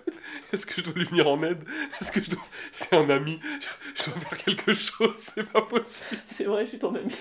[0.53, 1.65] Est-ce que je dois lui venir en aide?
[2.01, 2.45] Est-ce que je dois.
[2.73, 3.41] C'est un ami.
[3.61, 5.15] Je, je dois faire quelque chose.
[5.17, 6.21] C'est pas possible.
[6.29, 7.13] C'est vrai, je suis ton ami.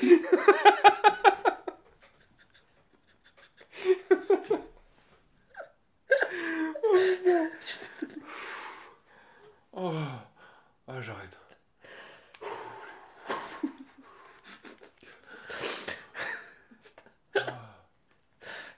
[9.76, 9.92] Oh.
[10.88, 11.38] Ah, j'arrête.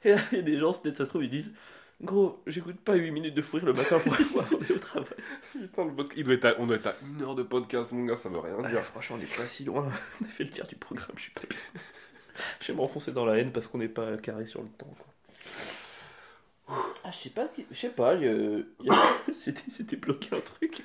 [0.05, 1.51] Et là, il y a des gens, peut-être ça se trouve, ils disent
[2.01, 5.07] Gros, j'écoute pas 8 minutes de fou rire le matin pour pouvoir aller au travail.
[5.53, 7.91] Putain, le podcast- il doit être à- on doit être à une heure de podcast,
[7.91, 8.83] mon gars, ça veut rien Ah, dire.
[8.83, 9.89] franchement, on est pas si loin.
[10.21, 11.57] On a fait le tiers du programme, je suis pas bien.
[12.59, 14.93] Je vais m'enfoncer dans la haine parce qu'on n'est pas carré sur le temps.
[16.67, 16.75] Quoi.
[17.05, 18.15] Ah, je sais pas, je sais pas,
[19.77, 20.81] j'étais bloqué un truc.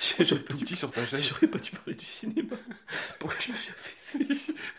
[0.00, 0.64] J'aurais Tout pas, dû...
[0.64, 2.56] petit sur ta j'aurais pas dû parler du cinéma.
[3.18, 4.18] Pourquoi je me suis affaissé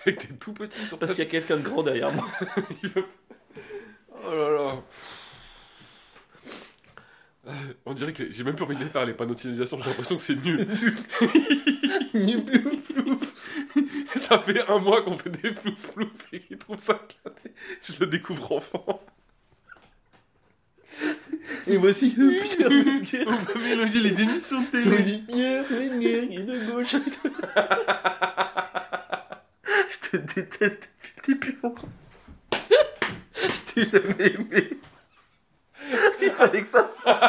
[0.06, 2.28] Avec t'es tout petit sur ta Parce qu'il y a quelqu'un de grand derrière moi.
[4.30, 4.84] Oh là là.
[7.48, 7.52] Euh,
[7.86, 9.78] On dirait que les- j'ai même plus envie de les faire les panneaux de signalisation,
[9.80, 10.68] j'ai l'impression que c'est nul.
[14.16, 17.54] ça fait un mois qu'on fait des plouf plouf et qu'ils trouvent ça éclaté.
[17.84, 19.02] Je le découvre enfant.
[21.68, 23.26] Et voici euh, Pierre Metzger.
[23.28, 25.22] On va mélanger les émissions de télé.
[25.28, 26.96] Pierre Metzger, il est de gauche.
[29.90, 30.90] Je te déteste
[31.28, 31.60] depuis le début.
[33.36, 34.80] Je t'ai jamais aimé.
[36.22, 37.24] Il fallait que ça sorte.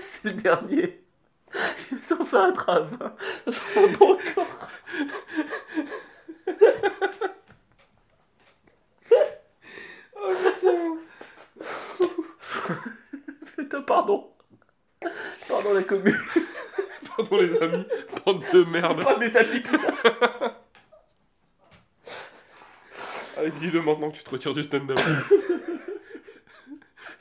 [0.00, 1.00] C'est le dernier.
[2.02, 3.16] Ça, on s'arrêtera à 20.
[3.48, 4.68] Ça un bon corps.
[15.76, 16.16] inconnus.
[17.16, 17.84] Pardon les amis,
[18.24, 19.04] bande de merde.
[19.04, 19.94] Pas mes amis, putain.
[23.36, 24.98] Allez, dis-le maintenant que tu te retires du stand-up.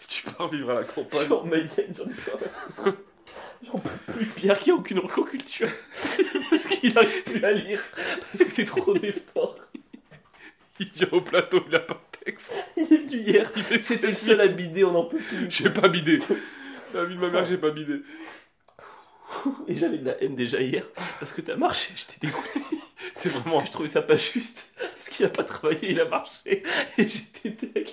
[0.07, 1.27] tu pars vivre à la campagne.
[1.27, 2.95] Genre Mayenne, j'en peux rien.
[3.65, 4.25] J'en peux plus.
[4.25, 5.69] Pierre qui a aucune recoculture.
[6.49, 7.81] Parce qu'il n'arrive plus à lire.
[8.31, 9.57] Parce que c'est trop d'efforts.
[10.79, 12.53] Il vient au plateau, il a pas de texte.
[12.77, 13.51] Il est venu hier.
[13.81, 15.49] C'était le seul à bider, on n'en peut plus.
[15.49, 16.19] J'ai pas bidé.
[16.93, 18.01] La vie de ma mère, j'ai pas bidé.
[19.67, 20.85] Et j'avais de la haine déjà hier.
[21.19, 22.61] Parce que t'as marché, j'étais dégoûté.
[23.15, 23.61] C'est Parce vraiment.
[23.61, 24.73] que je trouvais ça pas juste.
[24.77, 26.63] Parce qu'il a pas travaillé, il a marché.
[26.97, 27.89] Et j'étais deg.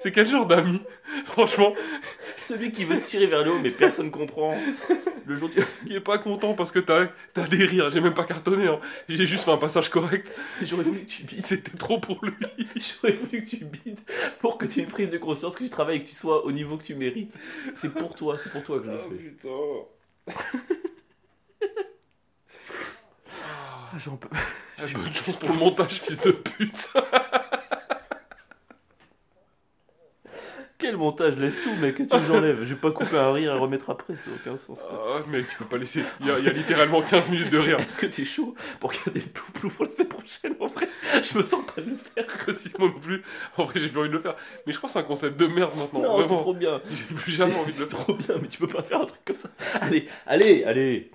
[0.00, 0.80] C'est quel genre d'ami?
[1.26, 1.74] Franchement,
[2.46, 4.56] Celui qui veut tirer vers le haut, mais personne comprend.
[5.28, 5.62] Le jour du...
[5.86, 7.90] il est pas content parce que t'as as des rires.
[7.90, 8.66] J'ai même pas cartonné.
[8.66, 8.80] Hein.
[9.10, 10.34] J'ai juste fait un passage correct.
[10.62, 11.44] J'aurais voulu que tu bides.
[11.44, 12.32] C'était trop pour lui.
[12.76, 14.00] J'aurais voulu que tu bides
[14.40, 16.46] pour que tu aies une prise de conscience, que tu travailles et que tu sois
[16.46, 17.34] au niveau que tu mérites.
[17.76, 19.48] C'est pour toi, c'est pour toi que je le fais.
[19.48, 19.88] Oh,
[20.26, 20.34] putain.
[23.90, 24.28] Ah, J'en peux.
[24.78, 26.92] Ah, Bonne chance pour le montage, fils de pute.
[30.78, 33.58] Quel montage, laisse tout, mec, qu'est-ce que j'enlève Je vais pas couper un rire et
[33.58, 34.78] remettre après, ça n'a aucun sens.
[34.78, 35.18] quoi.
[35.18, 36.04] Ah, mec, tu peux pas laisser.
[36.20, 37.80] Il y, a, il y a littéralement 15 minutes de rire.
[37.80, 40.88] Est-ce que t'es chaud pour regarder le plou-plou pour la semaine prochaine En vrai,
[41.20, 42.26] je me sens pas de le faire.
[42.56, 43.22] Si moi non plus.
[43.56, 44.36] En vrai, j'ai plus envie de le faire.
[44.66, 46.00] Mais je crois que c'est un concept de merde maintenant.
[46.00, 46.80] Non, c'est trop bien.
[46.92, 47.98] J'ai plus jamais envie de le faire.
[47.98, 49.48] trop bien, mais tu peux pas faire un truc comme ça.
[49.80, 51.10] Allez, allez, allez.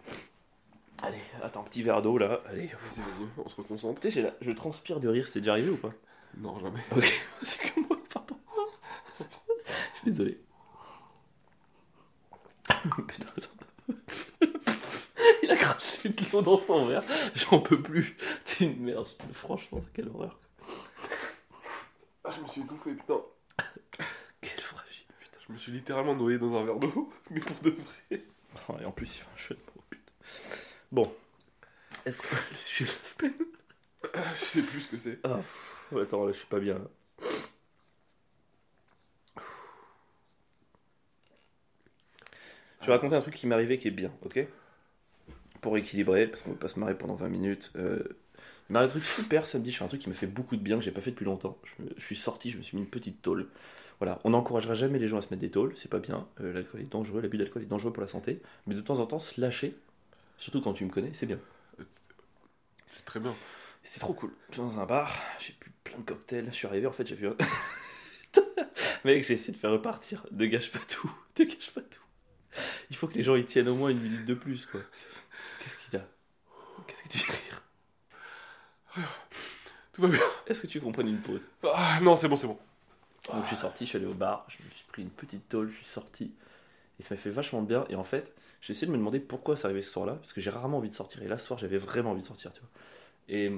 [1.04, 2.42] Allez, attends, petit verre d'eau là.
[2.50, 2.68] Allez.
[2.68, 4.02] Vas-y, vas-y, on se reconcentre.
[4.02, 5.92] Tu sais, je transpire de rire, c'est déjà arrivé ou pas?
[6.38, 6.80] Non, jamais.
[6.96, 7.98] Ok, c'est que moi.
[9.94, 10.40] Je suis désolé.
[13.08, 13.50] Putain, attends.
[15.44, 17.04] Il a craché de l'eau dans son verre.
[17.36, 18.18] J'en peux plus.
[18.46, 19.08] T'es une merde.
[19.34, 20.40] Franchement, quelle horreur.
[22.24, 23.20] Ah, je me suis étouffé, putain.
[24.42, 25.06] Quelle fragile.
[25.20, 25.38] Putain.
[25.48, 27.12] Je me suis littéralement noyé dans un verre d'eau.
[27.30, 28.24] Mais pour de vrai.
[28.70, 30.12] Oh, et en plus, il fait un chouette mot, putain.
[30.92, 31.14] Bon.
[32.06, 33.48] Est-ce que le sujet de la semaine?
[34.14, 35.20] Ah, Je sais plus ce que c'est.
[35.24, 36.76] Ah, pff, attends, là, je suis pas bien.
[36.76, 36.86] là.
[42.84, 44.46] Je vais raconter un truc qui m'est arrivé qui est bien, ok
[45.62, 47.72] Pour équilibrer, parce qu'on va pas se marrer pendant 20 minutes.
[47.78, 48.04] Euh,
[48.70, 50.58] il m'est arrivé un truc super samedi, je fais un truc qui me fait beaucoup
[50.58, 51.58] de bien, que j'ai pas fait depuis longtemps.
[51.64, 53.48] Je, me- je suis sorti, je me suis mis une petite tôle.
[54.00, 56.28] Voilà, on n'encouragera jamais les gens à se mettre des tôles, c'est pas bien.
[56.42, 58.42] Euh, l'alcool est dangereux, l'abus d'alcool est dangereux pour la santé.
[58.68, 59.76] Mais de temps en temps, se lâcher,
[60.38, 61.40] surtout quand tu me connais, c'est bien.
[62.92, 63.36] C'est très bien.
[63.84, 64.32] C'est trop cool.
[64.50, 66.48] Je suis dans un bar, j'ai bu plein de cocktails.
[66.48, 67.36] Je suis arrivé, en fait, j'ai vu un.
[69.06, 70.26] Mec, j'ai essayé de faire repartir.
[70.32, 71.12] Ne gâche pas tout.
[71.40, 72.03] Ne gâche pas tout.
[72.90, 74.82] Il faut que les gens y tiennent au moins une minute de plus, quoi.
[75.60, 76.06] Qu'est-ce qu'il y a
[76.88, 79.08] Qu'est-ce que tu fais rire
[79.94, 80.20] Tout va bien.
[80.48, 82.58] Est-ce que tu prenne une pause Ah, non, c'est bon, c'est bon.
[83.32, 85.48] Donc, je suis sorti, je suis allé au bar, je me suis pris une petite
[85.48, 86.34] tôle, je suis sorti.
[87.00, 87.86] Et ça m'a fait vachement de bien.
[87.90, 90.16] Et en fait, j'ai essayé de me demander pourquoi ça arrivait ce soir-là.
[90.16, 91.24] Parce que j'ai rarement envie de sortir.
[91.24, 92.70] Et là, ce soir, j'avais vraiment envie de sortir, tu vois.
[93.30, 93.52] Et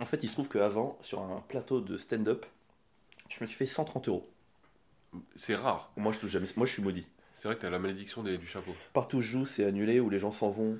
[0.00, 2.44] en fait, il se trouve qu'avant, sur un plateau de stand-up,
[3.28, 4.28] je me suis fait 130 euros.
[5.36, 5.90] C'est rare.
[5.96, 6.46] Moi, je touche jamais.
[6.56, 7.06] Moi, je suis maudit.
[7.42, 8.72] C'est vrai que t'as la malédiction des- du chapeau.
[8.92, 10.78] Partout où je joue, c'est annulé, où les gens s'en vont,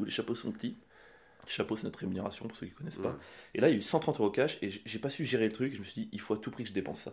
[0.00, 0.74] où les chapeaux sont petits.
[1.46, 3.10] Chapeau, c'est notre rémunération pour ceux qui connaissent pas.
[3.10, 3.14] Ouais.
[3.54, 5.52] Et là, il y a eu 130 euros cash et j'ai pas su gérer le
[5.52, 5.74] truc.
[5.74, 7.12] Je me suis dit, il faut à tout prix que je dépense ça.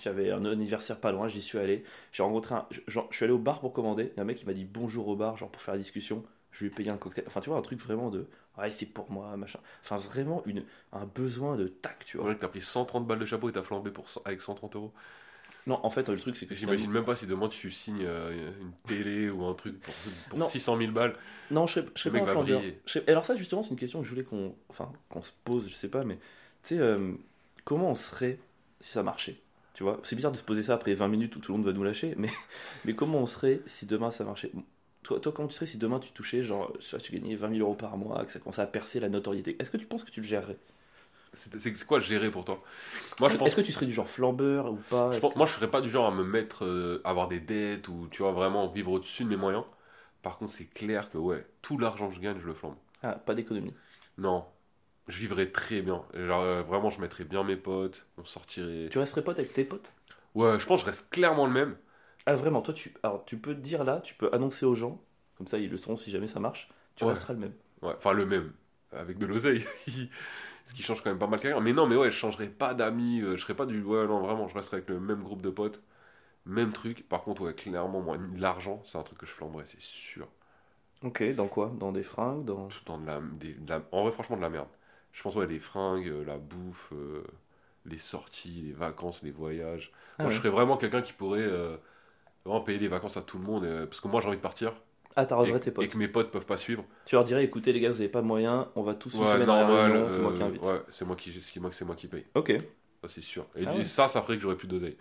[0.00, 1.84] J'avais un anniversaire pas loin, j'y suis allé.
[2.12, 2.66] J'ai rencontré un.
[2.88, 4.14] Genre, je suis allé au bar pour commander.
[4.16, 6.24] Et un mec, il m'a dit bonjour au bar, genre pour faire la discussion.
[6.52, 7.24] Je lui ai payé un cocktail.
[7.26, 8.26] Enfin, tu vois, un truc vraiment de.
[8.56, 9.60] Ouais, c'est pour moi, machin.
[9.82, 12.28] Enfin, vraiment une, un besoin de tac, tu C'est vois.
[12.28, 14.92] vrai que t'as pris 130 balles de chapeau et t'as flambé pour, avec 130 euros.
[15.66, 18.50] Non, en fait, le truc, c'est que J'imagine même pas si demain tu signes euh,
[18.60, 19.94] une télé ou un truc pour,
[20.28, 20.46] pour Non.
[20.46, 21.16] 600 000 balles.
[21.50, 22.44] Non, je serais, je mec pas.
[22.86, 25.32] Je serais- Alors ça, justement, c'est une question que je voulais qu'on enfin, qu'on se
[25.44, 26.16] pose, je sais pas, mais
[26.62, 27.12] tu sais, euh,
[27.64, 28.38] comment on serait
[28.80, 29.36] si ça marchait?
[29.74, 31.66] Tu vois, c'est bizarre de se poser ça après 20 minutes où tout le monde
[31.66, 32.28] va nous lâcher, mais,
[32.84, 34.52] mais comment on serait si demain ça marchait?
[35.02, 37.60] Toi, toi, comment tu serais si demain tu touchais, genre, sais tu gagnais 20 000
[37.60, 39.56] euros par mois, que ça commençait à percer la notoriété?
[39.58, 40.58] Est-ce que tu penses que tu le gérerais?
[41.34, 42.62] C'est quoi gérer pour toi
[43.20, 45.06] Moi je pense, Est-ce que tu serais du genre flambeur ou pas?
[45.12, 47.28] Je Est-ce pense- que- moi je serais pas du genre à me mettre, euh, avoir
[47.28, 49.64] des dettes ou tu vois vraiment vivre au-dessus de mes moyens.
[50.22, 52.74] Par contre c'est clair que ouais, tout l'argent que je gagne je le flambe.
[53.02, 53.74] Ah, pas d'économie.
[54.18, 54.44] Non,
[55.08, 56.02] je vivrais très bien.
[56.14, 58.88] Genre euh, vraiment je mettrais bien mes potes, on sortirait.
[58.90, 59.92] Tu resterais pote avec tes potes?
[60.34, 61.76] Ouais, je pense que je reste clairement le même.
[62.26, 65.00] Ah, vraiment, toi, tu, alors, tu peux te dire là, tu peux annoncer aux gens,
[65.36, 67.10] comme ça ils le sauront si jamais ça marche, tu Ouais.
[67.10, 67.52] resteras le même.
[67.82, 68.52] Ouais, enfin le même,
[68.92, 69.64] avec de l'oseille.
[70.70, 71.60] Ce qui change quand même pas mal quelqu'un.
[71.60, 73.82] Mais non, mais ouais, je changerais pas d'amis, euh, je serais pas du.
[73.82, 75.82] Ouais, non, vraiment, je resterais avec le même groupe de potes,
[76.46, 77.08] même truc.
[77.08, 80.28] Par contre, ouais, clairement, moi, l'argent, c'est un truc que je flamberais, c'est sûr.
[81.02, 81.68] Ok, dans quoi?
[81.78, 82.68] Dans des fringues dans...
[82.86, 84.68] Dans de la, des- de la- en vrai, franchement, de la merde.
[85.12, 87.24] Je pense, ouais, les fringues, euh, la bouffe, euh,
[87.86, 89.92] les sorties, les vacances, les voyages.
[90.18, 90.32] Ah moi, ouais.
[90.32, 91.76] je serais vraiment quelqu'un qui pourrait euh,
[92.46, 93.64] Vraiment payer des vacances à tout le monde.
[93.86, 94.74] parce que moi, j'ai envie de partir.
[95.16, 95.88] Ah, Et, t'arrangerais tes et potes.
[95.88, 96.84] que mes potes peuvent pas suivre.
[97.04, 99.26] Tu leur dirais, écoutez les gars, vous avez pas de moyens, on va tous Ouais,
[99.26, 100.62] semaine à la c'est moi euh, qui invite.
[100.62, 102.26] Ouais, c'est moi qui, c'est moi, c'est moi qui paye.
[102.34, 102.50] Ok,
[103.02, 103.46] Ça, c'est sûr.
[103.56, 103.84] Et, Ah et ouais.
[103.84, 104.96] ça, ça ferait que j'aurais plus d'oseille.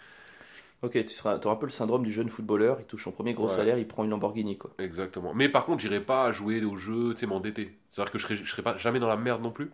[0.82, 3.34] ok, tu seras, auras un peu le syndrome du jeune footballeur, il touche son premier
[3.34, 3.55] gros Ouais.
[3.55, 4.72] salaire, il prend une Lamborghini quoi.
[4.80, 5.34] Exactement.
[5.34, 7.78] Mais par contre, j'irai pas jouer au jeu, tu sais, m'endetter.
[7.91, 9.72] C'est-à-dire que je serai, je serai pas jamais dans la merde non plus.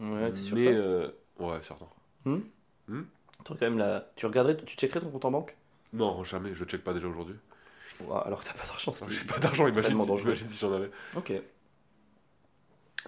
[0.00, 1.88] Ouais, c'est sûr mais euh, ouais, certain.
[3.44, 4.12] Quand même la...
[4.14, 5.56] Tu regarderais, tu checkerais ton compte en banque?
[5.92, 6.54] Non, jamais.
[6.54, 7.36] Je check pas déjà aujourd'hui.
[8.06, 9.66] Ouah, Alors que t'as pas d'argent, c'est J'ai pas d'argent.
[9.66, 10.28] Imagine, Tellement si- dangereux.
[10.30, 10.90] imagine si j'en avais.
[11.16, 11.30] Ok.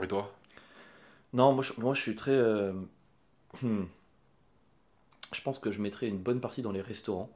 [0.03, 0.33] Et toi?
[1.33, 2.33] Non, moi je, moi, je suis très.
[2.33, 2.73] euh,
[3.63, 3.85] hmm.
[5.33, 7.31] Je pense que je mettrais une bonne partie dans les restaurants.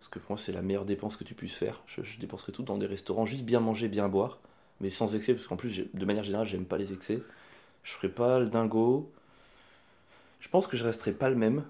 [0.00, 1.80] Parce que pour moi, c'est la meilleure dépense que tu puisses faire.
[1.86, 4.38] Je, je dépenserais tout dans des restaurants, juste bien manger, bien boire.
[4.80, 7.22] Mais sans excès, parce qu'en plus, j'ai- de manière générale, j'aime pas les excès.
[7.84, 9.10] Je ferais pas le dingo.
[10.40, 11.64] Je pense que je resterai pas le même.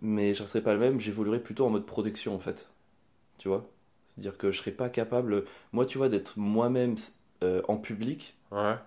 [0.00, 2.70] Mais je resterai pas le même, j'évoluerai plutôt en mode protection en fait.
[3.38, 3.68] Tu vois?
[4.14, 6.96] C'est-à-dire que je serais pas capable, moi, tu vois, d'être moi-même
[7.42, 8.78] euh, en public Ouais.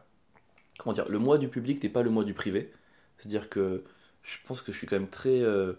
[0.77, 2.71] comment dire, le moi du public n'est pas le moi du privé.
[3.17, 3.83] C'est-à-dire que
[4.23, 5.41] je pense que je suis quand même très.
[5.41, 5.73] euh,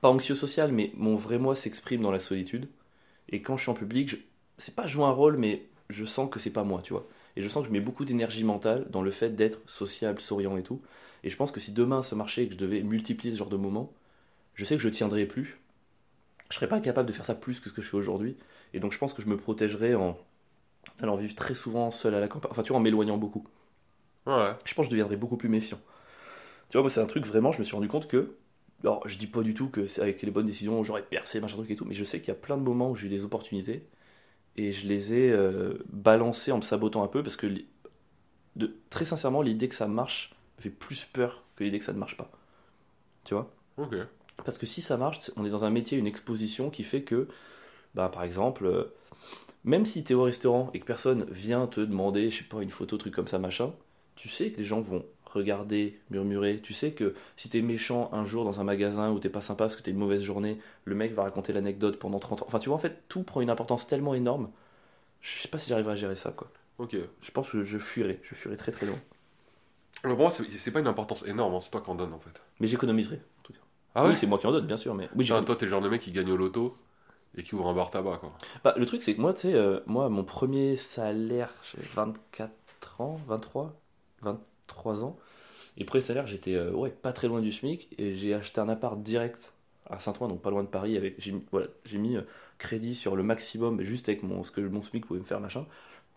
[0.00, 2.68] pas anxieux social, mais mon vrai moi s'exprime dans la solitude.
[3.30, 4.16] Et quand je suis en public, je,
[4.58, 7.06] c'est pas jouer un rôle, mais je sens que c'est pas moi, tu vois.
[7.36, 10.56] Et je sens que je mets beaucoup d'énergie mentale dans le fait d'être sociable, souriant
[10.58, 10.82] et tout.
[11.24, 13.48] Et je pense que si demain ça marchait et que je devais multiplier ce genre
[13.50, 13.92] de moments,
[14.54, 15.60] je sais que je tiendrais plus.
[16.50, 18.36] Je serais pas capable de faire ça plus que ce que je fais aujourd'hui.
[18.74, 20.18] Et donc je pense que je me protégerais en
[21.00, 22.50] allant vivre très souvent seul à la campagne.
[22.50, 23.46] Enfin, tu vois, en m'éloignant beaucoup
[24.26, 24.54] Ouais.
[24.64, 25.80] je pense que je deviendrais beaucoup plus méfiant.
[26.68, 28.36] Tu vois, moi, c'est un truc vraiment, je me suis rendu compte que.
[28.82, 31.56] Alors, je dis pas du tout que c'est avec les bonnes décisions, j'aurais percé, machin
[31.56, 33.10] truc et tout, mais je sais qu'il y a plein de moments où j'ai eu
[33.10, 33.86] des opportunités
[34.56, 37.46] et je les ai euh, balancées en me sabotant un peu parce que,
[38.56, 41.92] de, très sincèrement, l'idée que ça marche me fait plus peur que l'idée que ça
[41.92, 42.30] ne marche pas.
[43.24, 43.50] Tu vois?
[43.76, 43.94] Ok.
[44.44, 47.28] Parce que si ça marche, on est dans un métier, une exposition qui fait que,
[47.94, 48.94] bah, par exemple, euh,
[49.64, 52.62] même si tu es au restaurant et que personne vient te demander, je sais pas,
[52.62, 53.72] une photo, truc comme ça, machin,
[54.16, 56.60] tu sais que les gens vont regarder, murmurer.
[56.62, 59.64] Tu sais que si t'es méchant un jour dans un magasin ou t'es pas sympa
[59.64, 62.46] parce que t'as une mauvaise journée, le mec va raconter l'anecdote pendant 30 ans.
[62.48, 64.50] Enfin, tu vois, en fait, tout prend une importance tellement énorme.
[65.20, 66.50] Je sais pas si j'arriverai à gérer ça, quoi.
[66.78, 66.96] Ok.
[67.20, 68.20] Je pense que je fuirai.
[68.22, 68.98] Je fuirai très très loin.
[70.02, 72.18] Alors, pour moi, c'est pas une importance énorme, hein, c'est toi qui en donne en
[72.18, 72.42] fait.
[72.58, 73.20] Mais j'économiserai.
[73.94, 75.70] Ah ouais oui, c'est moi qui en donne, bien sûr, mais oui, Toi, t'es le
[75.70, 76.76] genre de mec qui gagne au loto
[77.36, 78.32] et qui ouvre un bar tabac, quoi.
[78.64, 83.00] Bah, le truc, c'est que moi, tu sais, euh, moi, mon premier salaire, j'avais 24
[83.00, 83.74] ans, 23,
[84.22, 85.16] 23 ans.
[85.76, 87.88] Et premier salaire, j'étais euh, ouais, pas très loin du SMIC.
[87.98, 89.52] Et j'ai acheté un appart direct
[89.88, 90.96] à Saint-Ouen, donc pas loin de Paris.
[90.96, 92.22] Avec, j'ai mis, voilà, j'ai mis euh,
[92.58, 95.66] crédit sur le maximum, juste avec mon, ce que mon SMIC pouvait me faire, machin.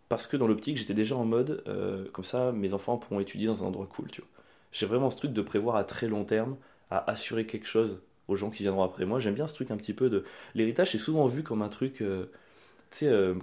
[0.09, 3.47] Parce que dans l'optique, j'étais déjà en mode, euh, comme ça, mes enfants pourront étudier
[3.47, 4.29] dans un endroit cool, tu vois.
[4.71, 6.55] J'ai vraiment ce truc de prévoir à très long terme,
[6.89, 9.19] à assurer quelque chose aux gens qui viendront après moi.
[9.19, 10.23] J'aime bien ce truc un petit peu de.
[10.55, 12.01] L'héritage, c'est souvent vu comme un truc.
[12.01, 12.25] euh,
[12.91, 13.35] tu sais, euh,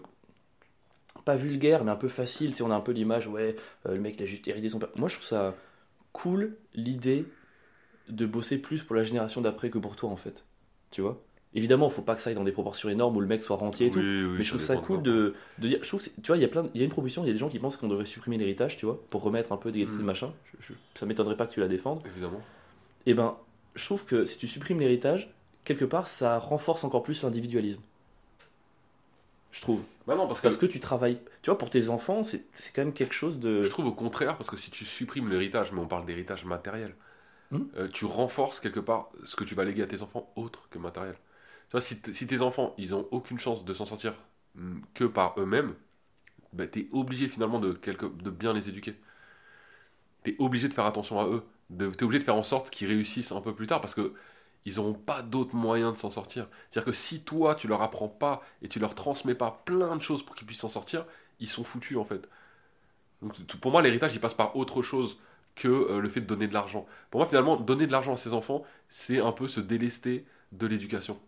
[1.24, 2.55] pas vulgaire, mais un peu facile.
[2.55, 4.78] Tu on a un peu l'image, ouais, euh, le mec, il a juste hérité son
[4.78, 4.88] père.
[4.97, 5.55] Moi, je trouve ça
[6.12, 7.26] cool, l'idée
[8.09, 10.45] de bosser plus pour la génération d'après que pour toi, en fait.
[10.91, 11.20] Tu vois?
[11.53, 13.88] Évidemment, faut pas que ça aille dans des proportions énormes où le mec soit rentier
[13.88, 13.99] et tout.
[13.99, 14.05] Oui,
[14.38, 15.78] mais je trouve ça cool de, de dire.
[15.82, 17.26] Je trouve, tu vois, il y a plein, de- il y a une proposition, il
[17.26, 19.57] y a des gens qui pensent qu'on devrait supprimer l'héritage, tu vois, pour remettre un
[19.57, 20.07] peu d'égalité de Mm.
[20.07, 20.32] machin.
[20.61, 22.03] Je- je- ça m'étonnerait pas que tu la défendes.
[22.07, 22.41] Évidemment.
[23.07, 23.37] Et ben,
[23.75, 25.35] je trouve que si tu supprimes l'héritage,
[25.65, 27.83] quelque part, ça renforce encore plus l'individualisme.
[29.53, 29.85] Je trouve.
[30.07, 31.19] Bah non, parce que, Parce que tu travailles.
[31.43, 32.45] Tu vois, pour tes enfants, c'est
[32.75, 33.63] quand même quelque chose de.
[33.63, 36.95] je trouve au contraire, parce que si tu supprimes l'héritage, mais on parle d'héritage matériel,
[37.51, 37.67] Hmm?
[37.77, 40.79] euh, tu renforces quelque part ce que tu vas léguer à tes enfants autre que
[40.79, 41.17] matériel.
[41.69, 44.15] Tu vois, si, si tes enfants, ils ont aucune chance de s'en sortir
[44.57, 45.75] mm, que par eux-mêmes,
[46.55, 48.97] bah, tu es obligé finalement de, quelque, de bien les éduquer.
[50.25, 51.43] Tu es obligé de faire attention à eux.
[51.79, 54.14] Tu es obligé de faire en sorte qu'ils réussissent un peu plus tard parce que
[54.66, 56.47] ils n'auront pas d'autres moyens de s'en sortir.
[56.71, 60.03] C'est-à-dire que si toi, tu leur apprends pas et tu leur transmets pas plein de
[60.03, 61.07] choses pour qu'ils puissent s'en sortir,
[61.39, 62.29] ils sont foutus en fait.
[63.61, 65.18] Pour moi, l'héritage, il passe par autre chose
[65.57, 66.87] que euh, le fait de donner de l'argent.
[67.11, 70.66] Pour moi, finalement, donner de l'argent à ses enfants, c'est un peu se délester de
[70.66, 71.18] l'éducation.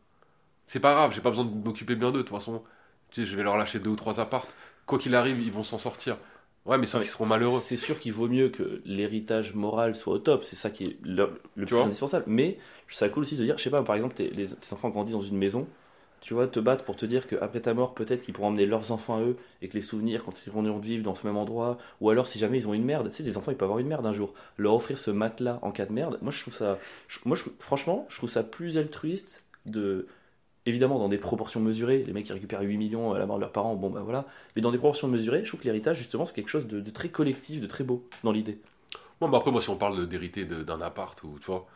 [0.66, 2.18] C'est pas grave, j'ai pas besoin de m'occuper bien d'eux.
[2.18, 2.62] De toute façon,
[3.12, 4.55] je vais leur lâcher deux ou trois appartes.
[4.86, 6.16] Quoi qu'il arrive, ils vont s'en sortir.
[6.64, 7.60] Ouais, mais sauf Ouais, qu'ils seront malheureux.
[7.60, 10.96] C'est sûr qu'il vaut mieux que l'héritage moral soit au top, c'est ça qui est
[11.02, 12.24] le, le plus indispensable.
[12.28, 14.48] Mais je trouve ça cool aussi de dire, je sais pas, par exemple, tes, les-
[14.48, 15.66] tes enfants grandissent dans une maison,
[16.20, 18.92] tu vois, te battre pour te dire qu'après ta mort, peut-être qu'ils pourront emmener leurs
[18.92, 21.78] enfants à eux et que les souvenirs, quand ils vont vivre dans ce même endroit,
[22.00, 23.80] ou alors si jamais ils ont une merde, tu sais, des enfants ils peuvent avoir
[23.80, 26.54] une merde un jour, leur offrir ce matelas en cas de merde, moi je trouve
[26.54, 30.06] ça, je- moi je, franchement, je trouve ça plus altruiste de.
[30.66, 33.40] Évidemment, dans des proportions mesurées, les mecs qui récupèrent 8 millions à la mort de
[33.42, 34.26] leurs parents, bon bah voilà.
[34.54, 36.90] Mais dans des proportions mesurées, je trouve que l'héritage, justement, c'est quelque chose de, de
[36.90, 38.58] très collectif, de très beau dans l'idée.
[39.20, 41.66] Bon, bah après, moi, si on parle d'hériter d'un appart ou tu vois,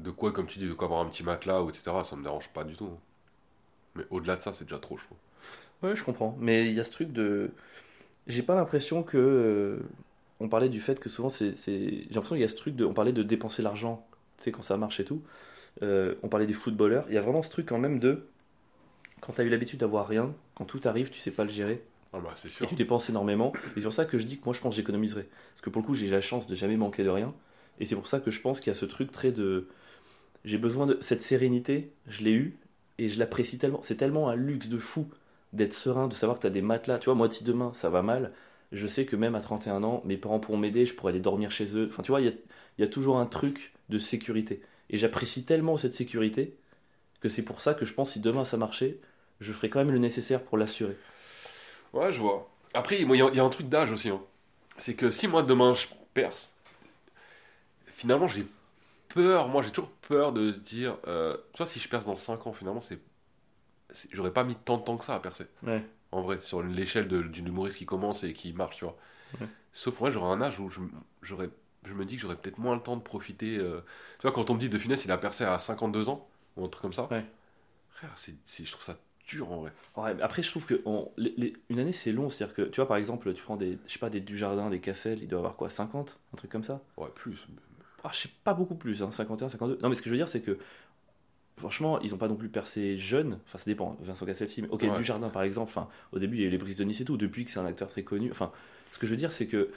[0.00, 2.22] de quoi, comme tu dis, de quoi avoir un petit matelas ou etc., ça me
[2.24, 2.90] dérange pas du tout.
[3.94, 5.18] Mais au-delà de ça, c'est déjà trop, je trouve.
[5.82, 6.36] Ouais, je comprends.
[6.40, 7.50] Mais il y a ce truc de.
[8.28, 9.18] J'ai pas l'impression que.
[9.18, 9.80] euh,
[10.40, 12.84] On parlait du fait que souvent, c'est- J'ai l'impression qu'il y a ce truc de.
[12.86, 14.06] On parlait de dépenser l'argent,
[14.38, 15.22] tu sais, quand ça marche et tout.
[15.82, 17.06] Euh, on parlait des footballeurs.
[17.08, 18.26] Il y a vraiment ce truc quand même de.
[19.20, 21.82] Quand t'as eu l'habitude d'avoir rien, quand tout arrive, tu sais pas le gérer.
[22.12, 22.66] Ah bah, c'est Et sûr.
[22.66, 23.52] tu dépenses énormément.
[23.76, 25.28] Et c'est pour ça que je dis que moi, je pense que j'économiserai.
[25.52, 27.34] Parce que pour le coup, j'ai la chance de jamais manquer de rien.
[27.80, 29.68] Et c'est pour ça que je pense qu'il y a ce truc très de.
[30.44, 30.98] J'ai besoin de.
[31.00, 32.58] Cette sérénité, je l'ai eue.
[32.98, 33.82] Et je l'apprécie tellement.
[33.82, 35.08] C'est tellement un luxe de fou
[35.52, 36.98] d'être serein, de savoir que tu as des matelas.
[36.98, 38.32] Tu vois, moi, si demain ça va mal,
[38.72, 41.50] je sais que même à 31 ans, mes parents pourront m'aider, je pourrais aller dormir
[41.50, 41.88] chez eux.
[41.90, 42.32] Enfin, tu vois, il y a,
[42.78, 44.62] il y a toujours un truc de sécurité.
[44.90, 46.56] Et j'apprécie tellement cette sécurité
[47.20, 48.98] que c'est pour ça que je pense si demain ça marchait,
[49.40, 50.96] je ferai quand même le nécessaire pour l'assurer.
[51.92, 52.48] Ouais, je vois.
[52.74, 54.08] Après, moi, il y, a- il y a un truc d'âge aussi.
[54.08, 54.20] hein.
[54.78, 56.52] C'est que si moi demain je perce,
[57.86, 58.46] finalement j'ai
[59.08, 59.48] peur.
[59.48, 62.52] Moi j'ai toujours peur de dire, euh, tu vois, si je perce dans 5 ans,
[62.52, 62.98] finalement, c'est.
[64.12, 65.46] J'aurais pas mis tant de temps que ça à percer.
[65.62, 65.82] Ouais.
[66.12, 68.96] En vrai, sur l'échelle d'une humoriste qui commence et qui marche, tu vois.
[69.40, 69.46] Ouais.
[69.72, 70.70] Sauf moi, j'aurais un âge où
[71.22, 71.48] j'aurais,
[71.88, 73.58] je me dis que j'aurais peut-être moins le temps de profiter.
[73.58, 73.80] euh,
[74.18, 76.64] Tu vois, quand on me dit de finesse, il a percé à 52 ans, ou
[76.64, 77.08] un truc comme ça.
[77.10, 77.24] Ouais.
[77.90, 78.96] Frère, c'est, c'est- je trouve ça
[79.28, 79.72] dur en vrai.
[79.96, 82.30] Ouais, mais après, je trouve que on- les- les- une année, c'est long.
[82.30, 84.80] C'est-à-dire que, tu vois, par exemple, tu prends des, je sais pas, des Dujardin, des
[84.80, 86.80] Cassel, il doit avoir quoi, 50 Un truc comme ça?
[86.96, 87.46] Ouais, plus.
[88.04, 89.78] ah, Je sais pas beaucoup plus, hein, 51, 52.
[89.82, 90.58] Non, mais ce que je veux dire, c'est que,
[91.58, 93.38] franchement, ils ont pas non plus percé jeune.
[93.46, 94.62] Enfin, ça dépend, Vincent Cassel, si.
[94.62, 94.96] Mais, ok, Ouais.
[94.96, 97.04] Dujardin, par exemple, enfin, au début, il y a eu les Brises de Nice et
[97.04, 97.16] tout.
[97.16, 98.30] Depuis que c'est un acteur très connu.
[98.30, 98.52] Enfin,
[98.92, 99.70] ce que je veux dire, c'est que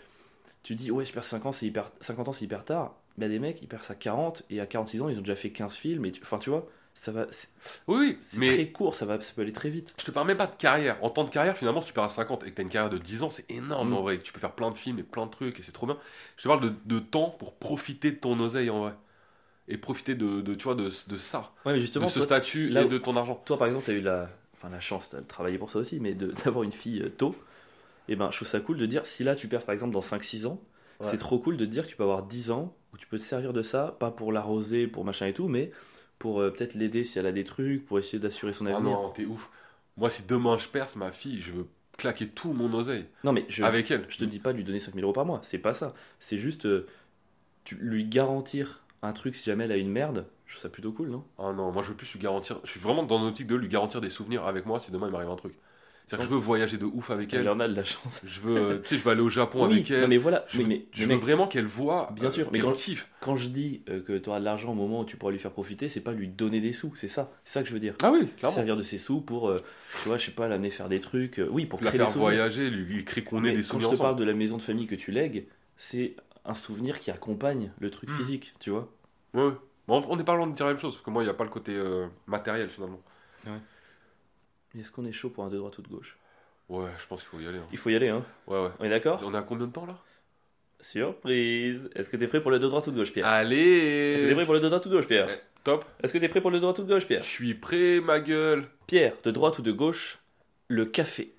[0.63, 2.95] tu dis, ouais, je perds 5 ans, c'est hyper, 50 ans, c'est hyper tard.
[3.17, 5.49] Mais des mecs, ils percent à 40 et à 46 ans, ils ont déjà fait
[5.51, 6.05] 15 films.
[6.05, 7.27] Et tu- Enfin, tu vois, ça va.
[7.31, 7.49] C'est
[7.87, 8.53] Oui, oui, c'est mais.
[8.53, 9.93] très court, ça, va, ça peut aller très vite.
[9.99, 10.97] Je te parle même pas de carrière.
[11.03, 12.69] En temps de carrière, finalement, si tu perds à 50 et que tu as une
[12.69, 13.93] carrière de 10 ans, c'est énorme Mm.
[13.93, 14.19] en vrai.
[14.19, 15.97] Tu peux faire plein de films et plein de trucs et c'est trop bien.
[16.37, 18.93] Je te parle de, de temps pour profiter de ton oseille en vrai.
[19.67, 22.23] Et profiter de, de, tu vois, de, de ça, Ouais, mais de justement, ce toi,
[22.25, 23.41] statut là et où- de ton argent.
[23.45, 25.79] toi, par exemple, tu as eu la, enfin, la chance, tu as travaillé pour ça
[25.79, 27.35] aussi, mais de- d'avoir une fille euh, tôt.
[28.11, 30.01] Et ben, je trouve ça cool de dire, si là tu perds par exemple dans
[30.01, 30.59] 5-6 ans,
[30.99, 31.07] Ouais.
[31.09, 33.23] c'est trop cool de dire que tu peux avoir 10 ans où tu peux te
[33.23, 35.71] servir de ça, pas pour l'arroser, pour machin et tout, mais
[36.19, 38.91] pour euh, peut-être l'aider si elle a des trucs, pour essayer d'assurer son Ah avenir.
[38.91, 39.49] non, t'es ouf.
[39.97, 43.45] Moi, si demain je perce ma fille, je veux claquer tout mon oseille non, mais
[43.49, 44.05] je, avec elle.
[44.09, 45.93] je te dis pas de lui donner 5000 euros par mois, c'est pas ça.
[46.19, 46.85] C'est juste euh,
[47.63, 50.91] tu, lui garantir un truc si jamais elle a une merde, je trouve ça plutôt
[50.91, 51.23] cool, non?
[51.39, 52.59] Ah non, moi je veux plus lui garantir.
[52.63, 55.11] Je suis vraiment dans l'optique de lui garantir des souvenirs avec moi si demain il
[55.11, 55.53] m'arrive un truc.
[56.17, 57.49] C'est-à-dire que je veux voyager de ouf avec Elle elle.
[57.49, 58.21] en a de la chance.
[58.25, 60.01] Je veux, euh, tu sais, je veux aller au Japon oui, avec elle.
[60.01, 62.09] non, mais voilà, Je mais, veux, mais- je mais veux mec, vraiment qu'elle voit.
[62.13, 63.07] Bien sûr, mais quand- kiffe.
[63.21, 65.39] Quand je dis euh, que tu auras de l'argent au moment où tu pourras lui
[65.39, 67.31] faire profiter, c'est pas lui donner des sous, c'est ça.
[67.45, 67.95] C'est ça que je veux dire.
[68.03, 68.53] Ah oui, clairement.
[68.55, 69.61] servir de ses sous pour, euh,
[70.03, 71.39] tu vois, je sais pas, l'amener faire des trucs.
[71.39, 72.29] euh, oui, pour La créer faire des souvenirs.
[72.35, 74.57] voyager, lui, lui créer qu'on ait des quand souvenirs je te parle de la maison
[74.57, 75.45] de famille que tu lègues,
[75.77, 78.13] c'est un souvenir qui accompagne le truc Mm.
[78.17, 78.91] physique, tu vois.
[79.33, 79.53] Ouais, ouais.
[79.87, 81.31] Bon, on n'est pas loin de dire la même chose, parce que moi, il n'y
[81.31, 83.01] a pas le côté euh, matériel finalement.
[83.45, 83.51] Mais
[84.79, 86.17] Est-ce qu'on est chaud pour un de droite ou de gauche?
[86.69, 87.57] Ouais, je pense qu'il faut y aller.
[87.57, 87.67] hein.
[87.71, 88.23] Il faut y aller, hein.
[88.47, 88.69] Ouais, ouais.
[88.79, 89.21] On est d'accord?
[89.25, 89.97] On à combien de temps là?
[90.79, 93.27] Surprise Est-ce que t'es prêt pour le de droite ou de gauche, Pierre?
[93.27, 95.27] Allez Est-ce que t'es prêt pour le de droite ou de gauche, Pierre?
[95.27, 95.85] Ouais, Top.
[96.01, 97.99] Est-ce que t'es prêt pour le de droite ou de gauche, Je Pierre suis prêt,
[97.99, 98.67] ma gueule.
[98.87, 100.17] Pierre, de droite ou de gauche,
[100.69, 101.33] le café?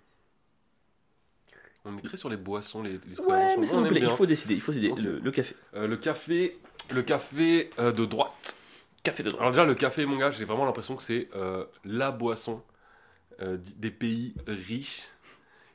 [1.85, 4.01] On est très sur les boissons, les, les Ouais, mais ça nous plaît.
[4.01, 4.55] Il faut décider.
[4.55, 4.91] Il faut décider.
[4.91, 5.01] Ok.
[5.01, 5.57] Le, le café.
[5.74, 6.57] Euh, le café,
[6.95, 8.55] le café euh, de droite.
[9.03, 9.41] Café de droite.
[9.41, 12.62] Alors déjà, le café, mon gars, j'ai vraiment l'impression que c'est euh, la boisson
[13.41, 15.09] euh, des pays riches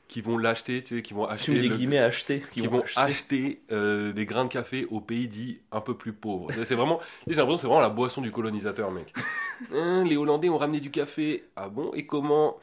[0.08, 2.42] qui vont l'acheter, tu sais, qui vont acheter des le- guillemets à acheter.
[2.50, 6.50] qui vont acheter, euh, des grains de café aux pays dits un peu plus pauvres.
[6.64, 9.12] C'est vraiment, j'ai l'impression que c'est vraiment la boisson du colonisateur, mec.
[9.74, 11.44] Hein, les Hollandais ont ramené du café.
[11.56, 11.90] Ah bon?
[11.92, 12.56] Et comment?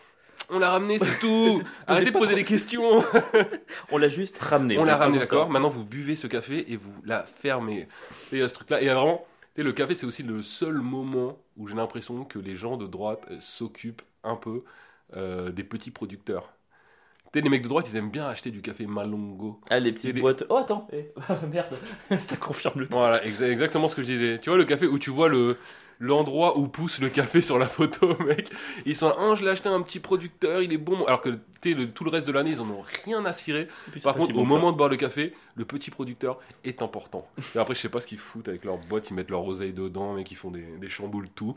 [0.50, 1.62] On l'a ramené, c'est tout.
[1.88, 3.04] Arrêtez de poser trop- des questions.
[3.92, 4.78] On l'a juste ramené.
[4.80, 5.50] On l'a ramené, d'accord.
[5.50, 7.88] Maintenant, vous buvez ce café et vous la fermez.
[8.32, 10.76] Et euh, ce truc-là, et euh, vraiment, tu sais, le café, c'est aussi le seul
[10.76, 14.64] moment où j'ai l'impression que les gens de droite s'occupent un peu
[15.16, 16.52] euh, des petits producteurs.
[17.34, 19.60] Tu sais, les mecs de droite, ils aiment bien acheter du café Malongo.
[19.70, 20.46] Ah, les petites des- boîtes.
[20.50, 20.88] Oh, attends.
[20.94, 21.12] eh,
[21.52, 21.78] merde.
[22.28, 22.96] ça confirme le truc.
[22.98, 24.40] Voilà, exa- exactement ce que je disais.
[24.40, 25.58] Tu vois, le café où tu vois le
[26.02, 28.52] l'endroit où pousse le café sur la photo, mec.
[28.86, 31.06] Ils sont là, Ah, je l'ai acheté à un petit producteur, il est bon.
[31.06, 33.68] Alors que le- tout le reste de l'année, ils en ont rien à cirer.
[33.92, 34.50] Puis, Par contre, si bon au ça.
[34.50, 37.28] moment de boire le café, le petit producteur est important.
[37.56, 39.72] Et après, je sais pas ce qu'ils foutent avec leur boîte, ils mettent leur oseille
[39.74, 41.54] dedans, mais ils font des, des chamboules tout.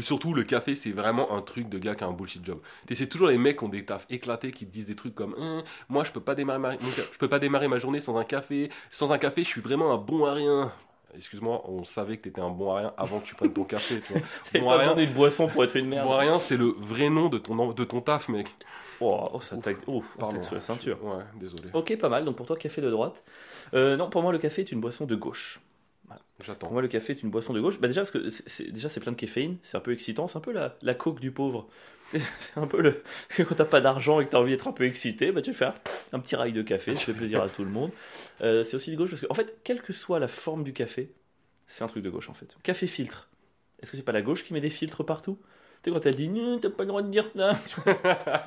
[0.00, 2.60] Surtout, le café, c'est vraiment un truc de gars qui a un bullshit job.
[2.92, 5.34] C'est toujours les mecs qui ont des tafs éclatés qui te disent des trucs comme
[5.38, 6.72] Hein, Moi, je peux, pas démarrer ma...
[6.72, 8.70] je peux pas démarrer ma journée sans un café.
[8.90, 10.72] Sans un café, je suis vraiment un bon à rien.
[11.16, 14.00] Excuse-moi, on savait que t'étais un bon à rien avant que tu prennes ton café.
[14.04, 14.22] Tu vois.
[14.52, 16.06] T'avais Bon pas à rien, d'une boisson pour être une merde.
[16.06, 18.48] bon à rien, c'est le vrai nom de ton, de ton taf, mec.
[19.00, 19.70] Oh, oh, ça t'a.
[19.86, 20.42] Oh, Pardon.
[20.42, 20.98] sur la ceinture.
[21.04, 21.64] Ouais, désolé.
[21.72, 22.24] Ok, pas mal.
[22.24, 23.22] Donc pour toi, café de droite.
[23.74, 25.60] Euh, non, pour moi, le café est une boisson de gauche.
[26.44, 26.70] J'attends.
[26.70, 27.80] moi, le café est une boisson de gauche.
[27.80, 30.38] Bah déjà, parce que c'est, déjà, c'est plein de caféine, c'est un peu excitant, c'est
[30.38, 31.68] un peu la, la coke du pauvre.
[32.38, 33.02] C'est un peu le.
[33.36, 35.74] Quand t'as pas d'argent et que t'as envie d'être un peu excité, bah tu faire
[36.12, 37.90] un petit rail de café, ça fait plaisir à tout le monde.
[38.40, 40.72] Euh, c'est aussi de gauche parce que, en fait, quelle que soit la forme du
[40.72, 41.10] café,
[41.66, 42.56] c'est un truc de gauche en fait.
[42.62, 43.30] Café filtre.
[43.82, 45.38] Est-ce que c'est pas la gauche qui met des filtres partout?
[45.84, 47.58] Sais, quand elle dit Non, t'as pas le droit de dire ça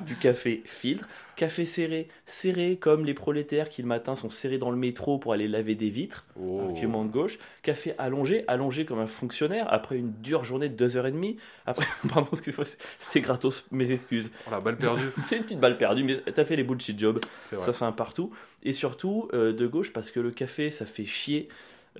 [0.06, 1.06] Du café filtre.
[1.36, 2.08] Café serré.
[2.26, 5.76] Serré comme les prolétaires qui le matin sont serrés dans le métro pour aller laver
[5.76, 6.26] des vitres.
[6.40, 6.62] Oh.
[6.62, 7.38] Argument de gauche.
[7.62, 11.36] Café allongé, allongé comme un fonctionnaire après une dure journée de 2h30.
[11.64, 14.30] Après, pardon, excuse-moi, c'était gratos, mes excuses.
[14.46, 15.10] Oh, la balle perdue.
[15.26, 17.20] C'est une petite balle perdue, mais t'as fait les bullshit jobs,
[17.56, 18.32] ça fait un partout.
[18.64, 21.48] Et surtout, euh, de gauche, parce que le café, ça fait chier.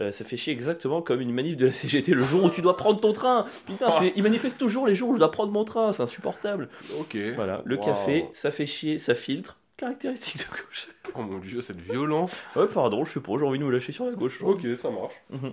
[0.01, 2.63] Euh, ça fait chier exactement comme une manif de la CGT le jour où tu
[2.63, 3.47] dois prendre ton train.
[3.67, 6.69] Putain, ils manifestent toujours les jours où je dois prendre mon train, c'est insupportable.
[7.01, 7.17] Ok.
[7.35, 7.85] Voilà, le Wow.
[7.85, 9.57] café, ça fait chier, ça filtre.
[9.77, 10.89] Caractéristique de gauche.
[11.15, 12.33] Oh mon dieu, cette violence.
[12.57, 14.41] Ouais, pardon, je sais pas, j'ai envie de nous lâcher sur la gauche.
[14.43, 15.15] Ok, ça marche.
[15.31, 15.53] Mhm.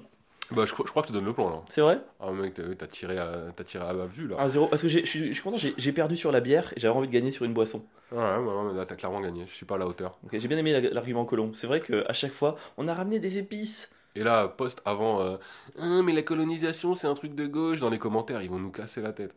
[0.51, 1.61] Bah, je, crois- je crois que tu donnes le plan là.
[1.69, 1.99] C'est vrai?
[2.19, 4.35] Ah, mec, t'as tiré, à, t'as tiré à la vue là.
[4.45, 7.13] 1-0, parce que je suis content, j'ai perdu sur la bière et j'avais envie de
[7.13, 7.83] gagner sur une boisson.
[8.11, 9.45] Ouais, ouais, ouais, mais là, t'as clairement gagné.
[9.49, 10.19] Je suis pas à la hauteur.
[10.23, 11.51] Ok, j'ai bien aimé la- l'argument colomb.
[11.55, 13.89] C'est vrai qu'à chaque fois, on a ramené des épices.
[14.15, 15.35] Et là, post avant, euh,
[15.79, 17.79] Ah, mais la colonisation, c'est un truc de gauche.
[17.79, 19.33] Dans les commentaires, ils vont nous casser la tête.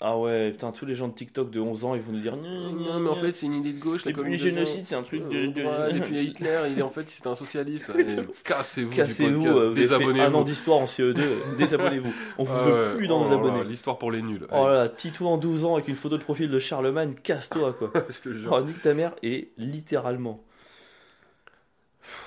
[0.00, 2.36] Ah ouais, putain, tous les gens de TikTok de 11 ans, ils vont nous dire
[2.36, 4.50] non, Non, mais en fait, c'est une idée de gauche, la le colonisation.
[4.54, 5.46] génocide, c'est un truc de.
[5.46, 7.90] de- Ouais, et puis Hitler, il est en fait, c'était un socialiste.
[7.98, 8.06] Et
[8.44, 9.56] Cassez-vous Cassez-vous, podcast.
[9.56, 10.44] vous avez fait un an Désabonnez-vous.
[10.44, 11.20] d'histoire en CE2,
[11.58, 12.12] désabonnez-vous.
[12.38, 13.64] On vous Ah veut plus dans oh nos abonnés.
[13.64, 14.46] L'histoire pour les nuls.
[14.52, 17.90] Oh là Tito en 12 ans avec une photo de profil de Charlemagne, casse-toi quoi.
[18.08, 18.52] Je te jure.
[18.56, 20.40] Oh, nique ta mère, et littéralement.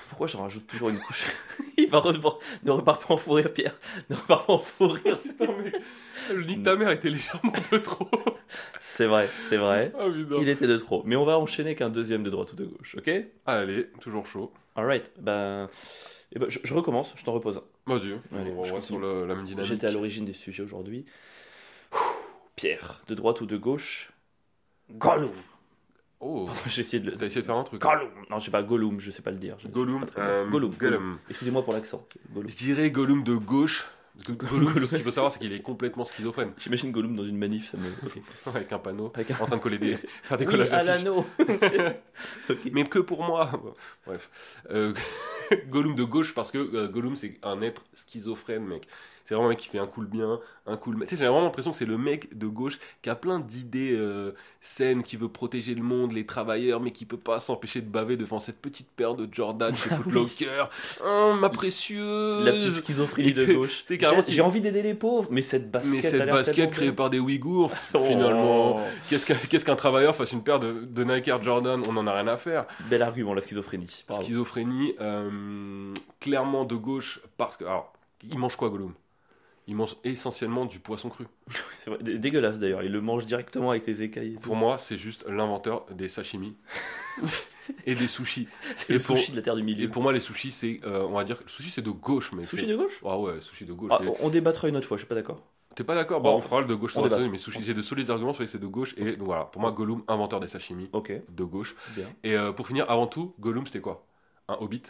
[0.08, 1.30] Pourquoi j'en rajoute toujours une couche
[1.76, 2.38] Il va repart...
[2.64, 3.78] Ne repart pas en fou rire, Pierre.
[4.10, 5.18] Ne repart pas en fou rire.
[6.28, 8.08] Mais le nick ta mère était légèrement de trop.
[8.80, 9.92] C'est vrai, c'est vrai.
[9.98, 10.36] Ah putain.
[10.40, 11.02] Il était de trop.
[11.06, 13.10] Mais on va enchaîner avec un deuxième de droite ou de gauche, ok?
[13.46, 14.52] Allez, toujours chaud.
[14.76, 15.70] Alright, ben,
[16.32, 17.62] eh ben, je, je recommence, je t'en repose un.
[17.86, 19.70] Vas-y, Allez, on va sur le- la même dynamique.
[19.70, 21.06] J'étais à l'origine des sujets aujourd'hui.
[21.94, 21.96] Ouh,
[22.56, 24.12] Pierre, de droite ou de gauche?
[24.90, 25.30] Gollum
[26.24, 27.80] Oh, J'ai essayé de t'as essayé de faire un truc.
[27.82, 29.56] Gollum Non, je sais pas, Gollum, je sais pas le dire.
[29.58, 30.30] Je- Gollum, je sais pas très bien.
[30.30, 30.70] euh, Gollum.
[30.70, 30.90] Gollum.
[31.00, 31.18] Gollum.
[31.28, 32.06] Excusez-moi pour l'accent.
[32.32, 32.48] Gollum.
[32.50, 33.86] Je dirais Gollum de gauche.
[34.14, 36.52] Parce que Gollum, ce qu'il faut savoir, c'est qu'il est complètement schizophrène.
[36.58, 37.88] J'imagine Gollum dans une manif, ça me.
[38.06, 38.22] ok.
[38.54, 40.84] Avec un panneau, Avec un- en train de coller des, faire des Oui, collages à
[40.84, 41.04] d'affiches.
[41.04, 41.26] l'anneau
[42.50, 42.58] Ok.
[42.72, 43.50] Mais que pour moi.
[44.06, 44.30] Bref.
[44.70, 44.92] Euh,
[45.68, 48.86] Gollum de gauche parce que euh, Gollum c'est un être schizophrène, mec.
[49.32, 51.08] C'est vraiment un mec qui fait un coup le bien, un coup le mal.
[51.08, 53.92] Tu sais, j'ai vraiment l'impression que c'est le mec de gauche qui a plein d'idées
[53.94, 57.88] euh, saines, qui veut protéger le monde, les travailleurs, mais qui peut pas s'empêcher de
[57.88, 60.12] baver devant cette petite paire de Jordan chez Ah Foot oui.
[60.12, 60.68] Locker.
[61.02, 63.86] Oh, ma précieuse La petite schizophrénie de gauche.
[64.28, 65.92] J'ai envie d'aider les pauvres, mais cette basket.
[65.94, 68.04] Mais cette basket créée par des Ouïghours, Oh.
[68.06, 71.80] finalement, qu'est-ce qu'un travailleur fasse une paire de, de Nike Air Jordan?
[71.88, 72.66] On en a rien à faire.
[72.90, 74.04] Bel argument, la schizophrénie.
[74.06, 74.24] Bravo.
[74.24, 77.64] Schizophrénie, euh, clairement de gauche, parce que.
[77.64, 77.94] Alors,
[78.30, 78.92] il mange quoi, Gollum?
[79.72, 81.24] Il mange essentiellement du poisson cru.
[81.78, 84.34] C'est vrai, dégueulasse d'ailleurs, il le mange directement avec les écailles.
[84.34, 84.36] et.
[84.36, 86.54] Pour moi, c'est juste l'inventeur des sashimi
[87.86, 88.48] et des sushis.
[88.76, 89.88] C'est et le pour- sushi de la terre du Et milieu.
[89.88, 90.80] pour moi, les sushis, c'est.
[90.84, 92.44] euh, on va dire que le sushi, c'est de gauche, mais.
[92.44, 93.00] Sushi c'est- de gauche?
[93.02, 93.92] Ah ouais, sushi de gauche.
[93.94, 95.40] Ah, mais- on- débattra une autre fois, je suis pas d'accord.
[95.74, 96.20] T'es pas d'accord?
[96.20, 98.42] Bon, Bon, on fera le de gauche série, mais sushi, j'ai de solides arguments sur
[98.42, 98.94] les c'est de gauche.
[98.98, 101.74] Et donc voilà, pour moi, Gollum, inventeur des sashimi, Ok, de gauche.
[101.96, 102.08] bien.
[102.24, 104.04] Et euh, pour finir, avant tout, Gollum, c'était quoi?
[104.48, 104.82] Un hobbit?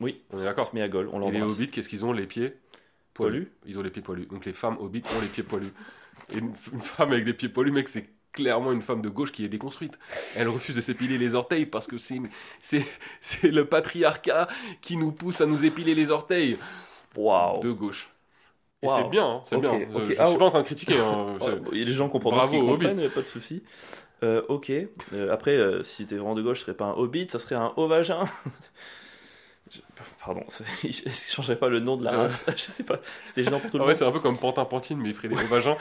[0.00, 0.70] Oui, On est d'accord?
[0.72, 1.58] Met à Gaulle, on Et les l'embrasse.
[1.58, 2.12] hobbits, qu'est-ce qu'ils ont?
[2.12, 2.54] Les pieds?
[3.14, 4.26] Poilus Ils ont les pieds poilus.
[4.26, 5.72] Donc les femmes hobbits ont les pieds poilus.
[6.32, 9.32] Et une, une femme avec des pieds poilus, mec, c'est clairement une femme de gauche
[9.32, 9.98] qui est déconstruite.
[10.36, 12.22] Elle refuse de s'épiler les orteils parce que c'est
[13.42, 14.48] le patriarcat
[14.80, 16.56] qui nous pousse à nous épiler les orteils.
[17.16, 18.08] Waouh De gauche.
[18.82, 18.96] Et Wow.
[18.96, 19.72] c'est bien, hein, c'est bien.
[19.74, 19.82] ok.
[19.94, 20.96] Euh, Je Ah, suis pas en train de critiquer.
[20.96, 23.62] hein, Oh, et les gens comprennent Bravo, ce a pas de souci.
[24.22, 27.26] Euh, ok, Euh, après, euh, si t'es vraiment de gauche, ce serait pas un hobbit,
[27.30, 28.24] ça serait un haut vagin.
[30.24, 30.42] Pardon,
[30.84, 30.90] je
[31.32, 32.16] changerais pas le nom de la Ouais.
[32.24, 32.44] race.
[32.56, 33.96] Je sais pas, c'était gênant pour tout le ouais, monde.
[33.96, 35.76] c'est un peu comme Pantin Pantine, mais il ferait des hauts vagins.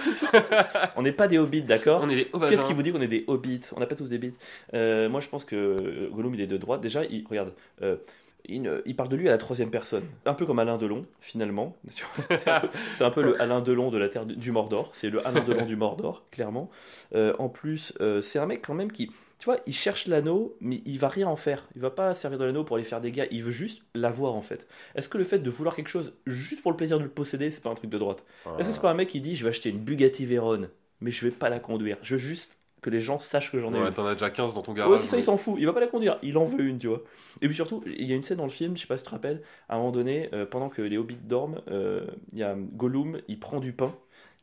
[0.96, 2.26] On n'est pas des hobbits, d'accord On est des.
[2.26, 4.34] Qu'est-ce qui vous dit qu'on est des hobbits On n'a pas tous des bits.
[4.74, 6.82] Euh, moi, je pense que Gollum, il est de droite.
[6.82, 7.98] Déjà, il, regarde, euh,
[8.46, 10.04] il, ne- il parle de lui à la troisième personne.
[10.26, 11.76] Un peu comme Alain Delon, finalement.
[11.90, 14.92] C'est un, peu- c'est un peu le Alain Delon de la terre du, Mordor.
[14.94, 16.70] C'est le Alain Delon du Mordor, clairement.
[17.16, 20.82] Euh, en plus, c'est un mec quand même qui, tu vois, il cherche l'anneau, mais
[20.86, 21.68] il va rien en faire.
[21.76, 23.26] Il va pas servir de l'anneau pour aller faire des gars.
[23.32, 24.68] Il veut juste l'avoir, en fait.
[24.96, 27.50] Est-ce que le fait de vouloir quelque chose juste pour le plaisir de le posséder,
[27.50, 28.24] c'est pas un truc de droite?
[28.60, 30.68] Est-ce que c'est pas un mec qui dit, je vais acheter une Bugatti Veyron,
[31.02, 31.98] mais je vais pas la conduire?
[32.04, 33.84] Je veux juste que les gens sachent que j'en ai une.
[33.84, 35.02] Ouais, t'en as déjà 15 dans ton Ouais, garage.
[35.02, 35.56] c'est ça, il s'en fout.
[35.58, 36.18] Il va pas la conduire.
[36.24, 37.02] Il en veut une, tu vois.
[37.42, 39.04] Et puis surtout, il y a une scène dans le film, je sais pas si
[39.04, 42.40] tu te rappelles, à un moment donné, euh, pendant que les hobbits dorment, euh, il
[42.40, 43.94] y a Gollum, il prend du pain,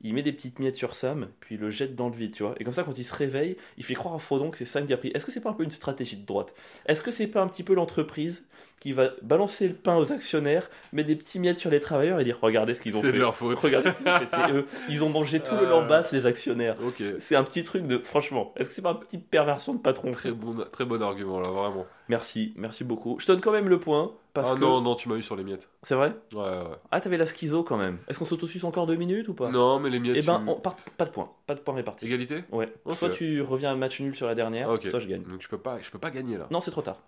[0.07, 2.43] il met des petites miettes sur Sam, puis il le jette dans le vide, tu
[2.43, 2.55] vois.
[2.61, 4.87] Et comme ça, quand il se réveille, il fait croire à Frodon que c'est Sam
[4.87, 5.11] qui a pris.
[5.15, 6.53] Est-ce que c'est pas un peu une stratégie de droite?
[6.87, 8.47] Est-ce que c'est pas un petit peu l'entreprise?
[8.81, 12.25] Qui va balancer le pain aux actionnaires, mettre des petits miettes sur les travailleurs et
[12.25, 13.15] dire regardez ce qu'ils ont C'est fait.
[13.15, 13.59] de leur faute.
[13.59, 14.67] Regardez, ce qu'ils ont fait, c'est eux.
[14.89, 15.71] Ils ont mangé tout le Euh.
[15.71, 16.77] lambasse, les actionnaires.
[17.19, 17.99] C'est un petit truc de.
[17.99, 20.11] Franchement, est-ce que c'est pas une petite perversion de patron?
[20.13, 21.87] Très bon, très bon argument là, vraiment.
[22.09, 23.17] Merci, merci beaucoup.
[23.19, 24.61] Je te donne quand même le point, parce ah que.
[24.61, 25.69] non, non, tu m'as eu sur les miettes.
[25.83, 26.13] C'est vrai?
[26.33, 26.63] Ouais, ouais.
[26.93, 27.99] Ah, t'avais la schizo quand même.
[28.09, 29.51] Est-ce qu'on s'autosuce encore deux minutes ou pas?
[29.51, 30.17] Non, mais les miettes.
[30.19, 31.31] Eh ben, tu- on part- pas de points.
[31.49, 32.07] Pas de points répartis.
[32.07, 32.45] Égalité?
[32.53, 32.73] Ouais.
[32.93, 35.23] Soit tu reviens à match nul sur la dernière, soit je gagne.
[35.23, 36.47] Donc je peux pas, je peux pas gagner là.
[36.51, 36.99] Non, c'est trop tard.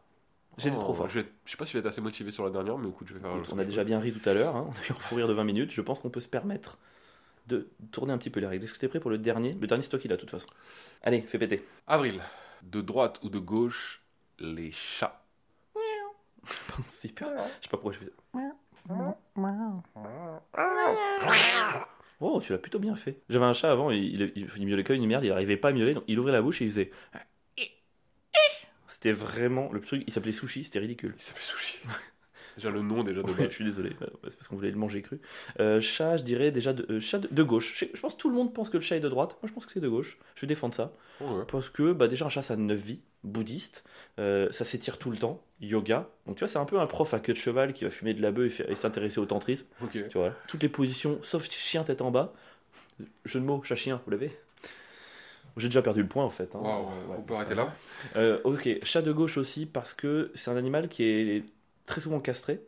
[0.59, 1.09] J'étais Oh, trop fort.
[1.09, 2.88] Je, vais- je sais pas si je vais être assez motivé sur la dernière, mais
[2.88, 3.30] écoute, je vais faire.
[3.36, 4.56] Écoute, on a déjà bien ri tout à l'heure.
[4.56, 4.66] hein.
[4.68, 5.70] On a eu un fou rire de 20 minutes.
[5.70, 6.78] Je pense qu'on peut se permettre
[7.46, 8.64] de tourner un petit peu les règles.
[8.64, 9.54] Est-ce que t'es prêt pour le dernier?
[9.61, 10.48] Le dernier, toi qui l'as, de toute façon.
[11.02, 11.64] Allez, fais péter.
[11.86, 12.20] Avril.
[12.62, 14.02] De droite ou de gauche,
[14.38, 15.22] les chats.
[16.88, 17.28] C'est hyper.
[17.61, 18.12] Je sais pas pourquoi je fais ça.
[22.20, 23.20] Oh, tu l'as plutôt bien fait.
[23.28, 25.68] J'avais un chat avant, il, il, il, il miaulait comme une merde, il arrivait pas
[25.68, 26.90] à miauler, donc il ouvrait la bouche et il faisait.
[29.01, 31.14] C'était vraiment le truc, il s'appelait Sushi, c'était ridicule.
[31.16, 31.78] Il s'appelle Sushi.
[32.57, 34.76] déjà le nom déjà de Ouais, je suis désolé, bah, c'est parce qu'on voulait le
[34.76, 35.20] manger cru.
[35.61, 37.86] Euh, chat, je dirais déjà de, euh, chat de, de gauche.
[37.94, 39.36] Je, pense que tout le monde pense que le chat est de droite.
[39.40, 40.18] Moi, je pense que c'est de gauche.
[40.34, 40.92] Je vais défendre ça.
[41.20, 41.44] Ouais.
[41.46, 43.84] Parce que bah, déjà, un chat, ça a neuf vies, bouddhiste.
[44.18, 46.09] Euh, ça s'étire tout le temps, yoga.
[46.26, 48.14] Donc, tu vois, c'est un peu un prof à queue de cheval qui va fumer
[48.14, 49.66] de la bœuf et, s'intéresser au tantrisme.
[49.92, 52.34] Tu vois, toutes les positions, sauf chien tête en bas.
[53.24, 54.36] Jeu de mots, chat-chien, vous l'avez?
[55.59, 56.54] J'ai déjà perdu le point en fait.
[56.54, 56.61] hein.
[56.61, 57.72] Ouais, on peut arrêter là
[58.16, 61.44] euh, ok, chat de gauche aussi parce que c'est un animal qui est
[61.86, 62.61] très souvent castré.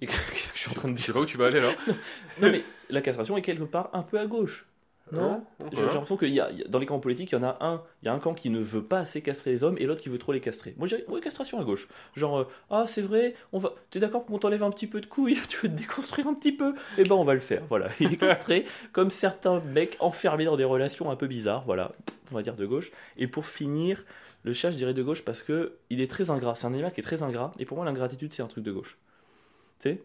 [0.00, 1.60] Qu'est-ce que je suis en train de Je dire sais pas où tu vas aller
[1.60, 1.70] là.
[2.40, 4.66] Non mais la castration est quelque part un peu à gauche.
[5.12, 5.68] Non Ok.
[5.74, 7.42] J'ai l'impression qu'il y a, il y a- dans les camps politiques, il y en
[7.44, 9.76] a un, il y a un camp qui ne veut pas assez castrer les hommes
[9.78, 10.74] et l'autre qui veut trop les castrer.
[10.78, 11.86] Moi, j'ai ouais, castration à gauche.
[12.16, 15.06] Genre, euh, ah, c'est vrai, on va, t'es d'accord qu'on t'enlève un petit peu de
[15.06, 16.74] couilles, tu veux te déconstruire un petit peu?
[16.98, 17.62] Eh ben, on va le faire.
[17.68, 21.62] Voilà, il est castré comme certains mecs enfermés dans des relations un peu bizarres.
[21.64, 21.92] Voilà,
[22.30, 22.90] on va dire de gauche.
[23.16, 24.04] Et pour finir,
[24.44, 26.54] le chat, je dirais de gauche parce que il est très ingrat.
[26.54, 28.72] C'est un animal qui est très ingrat et pour moi, l'ingratitude, c'est un truc de
[28.72, 28.96] gauche.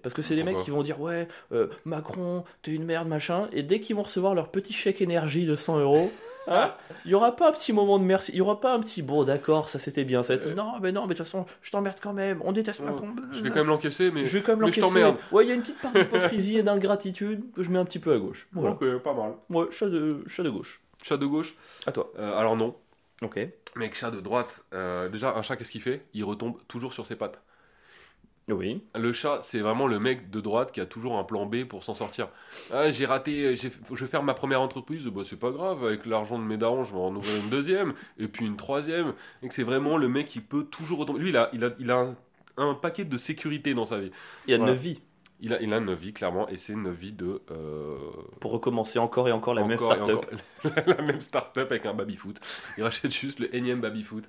[0.03, 3.07] Parce que c'est des mecs Pourquoi qui vont dire ouais euh, Macron t'es une merde
[3.07, 6.11] machin et dès qu'ils vont recevoir leur petit chèque énergie de 100 euros
[6.47, 6.73] hein,
[7.05, 9.01] il y aura pas un petit moment de merci il y aura pas un petit
[9.01, 11.97] bon d'accord ça c'était bien ça non mais non mais de toute façon je t'emmerde
[12.01, 12.85] quand même on déteste Ouais.
[12.87, 14.25] Macron Je vais quand même l'encaisser, mais.
[14.25, 15.17] je vais quand même mais je l'encaisser t'emmerde.
[15.31, 17.99] ouais il y a une petite part d'hypocrisie et d'ingratitude que je mets un petit
[17.99, 19.33] peu à gauche voilà Ok, pas mal.
[19.49, 21.55] ouais chat de, chat de gauche Chat de gauche
[21.85, 22.75] à toi Euh, Alors non.
[23.21, 23.39] ok
[23.75, 24.63] Mec, chat de droite.
[24.73, 26.01] euh, déjà, un chat, qu'est-ce qu'il fait?
[26.15, 27.43] Il retombe toujours sur ses pattes.
[28.49, 31.65] Oui Le chat, c'est vraiment le mec de droite qui a toujours un plan B
[31.65, 32.29] pour s'en sortir.
[32.71, 36.39] Ah, j'ai raté, je vais faire ma première entreprise, bah, c'est pas grave, avec l'argent
[36.39, 39.13] de mes darons, je vais en ouvrir une deuxième, et puis une troisième.
[39.43, 41.19] Et que c'est vraiment le mec qui peut toujours retomber.
[41.19, 42.15] Lui, il a, il a, il a un,
[42.57, 44.11] un paquet de sécurité dans sa vie.
[44.47, 44.73] il a Voilà.
[44.73, 45.01] 9 vies
[45.41, 47.41] Il a, il a une vie, clairement, et c'est une vie de.
[47.51, 47.97] euh,
[48.39, 50.25] pour recommencer encore et encore la même encore startup
[50.87, 52.39] la même start-up avec un baby-foot.
[52.77, 54.23] Il rachète juste le énième baby-foot.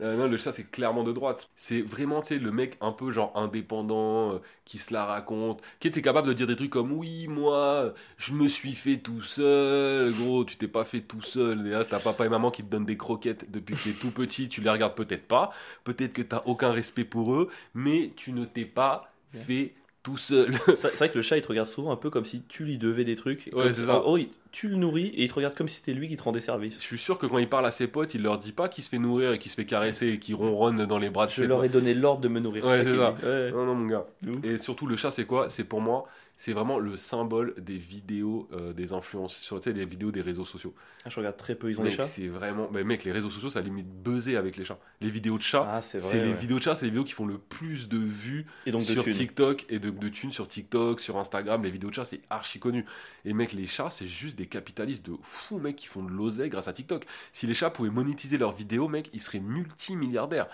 [0.00, 1.50] Euh, non, le chat, c'est clairement de droite.
[1.56, 5.60] C'est vraiment, tu sais, le mec un peu genre indépendant, euh, qui se la raconte,
[5.80, 9.22] qui est capable de dire des trucs comme Oui, moi, je me suis fait tout
[9.22, 10.12] seul.
[10.14, 11.66] Gros, tu t'es pas fait tout seul.
[11.66, 14.10] Et là, t'as papa et maman qui te donnent des croquettes depuis que t'es tout
[14.10, 14.48] petit.
[14.48, 15.52] Tu les regardes peut-être pas.
[15.84, 20.52] Peut-être que t'as aucun respect pour eux, mais tu ne t'es pas fait tout seul.
[20.76, 22.78] C'est vrai que le chat il te regarde souvent un peu comme si tu lui
[22.78, 23.50] devais des trucs.
[23.52, 24.02] Ouais, c'est ça.
[24.04, 26.22] Oh, il- tu le nourris et il te regarde comme si c'était lui qui te
[26.22, 26.78] rendait Je service.
[26.78, 28.90] suis sûr que quand il parle à ses potes, il leur dit pas qu'il se
[28.90, 31.36] fait nourrir et qu'il se fait caresser et qu'il ronronne dans les bras de Je
[31.42, 32.64] ses leur ai donné l'ordre de me nourrir.
[32.64, 33.16] Ouais, c'est ça.
[33.22, 33.50] Ouais.
[33.50, 34.04] Non, non, mon gars.
[34.26, 34.44] Ouf.
[34.44, 35.48] Et surtout, le chat, c'est quoi?
[35.48, 36.06] C'est pour moi,
[36.42, 40.22] c'est vraiment le symbole des vidéos euh, des influences, sur tu sais, les vidéos des
[40.22, 40.74] réseaux sociaux.
[41.04, 42.68] Ah, je regarde très peu, ils ont des Mec, chats c'est vraiment.
[42.72, 44.80] Mais mec, les réseaux sociaux, ça limite buzzer avec les chats.
[45.00, 47.26] Les vidéos de chats, Ah, c'est les vidéos de chats, c'est les vidéos qui font
[47.26, 49.04] le plus de vues Et donc de sur.
[49.04, 51.62] TikTok et de, de thunes sur TikTok, sur Instagram.
[51.62, 52.86] Les vidéos de chats, c'est archi connu.
[53.24, 56.50] Et mec, les chats, c'est juste des capitalistes de fous, mec, qui font de l'oseille
[56.50, 57.06] grâce à TikTok.
[57.32, 60.48] Si les chats pouvaient monétiser leurs vidéos, mec, ils seraient multimilliardaires.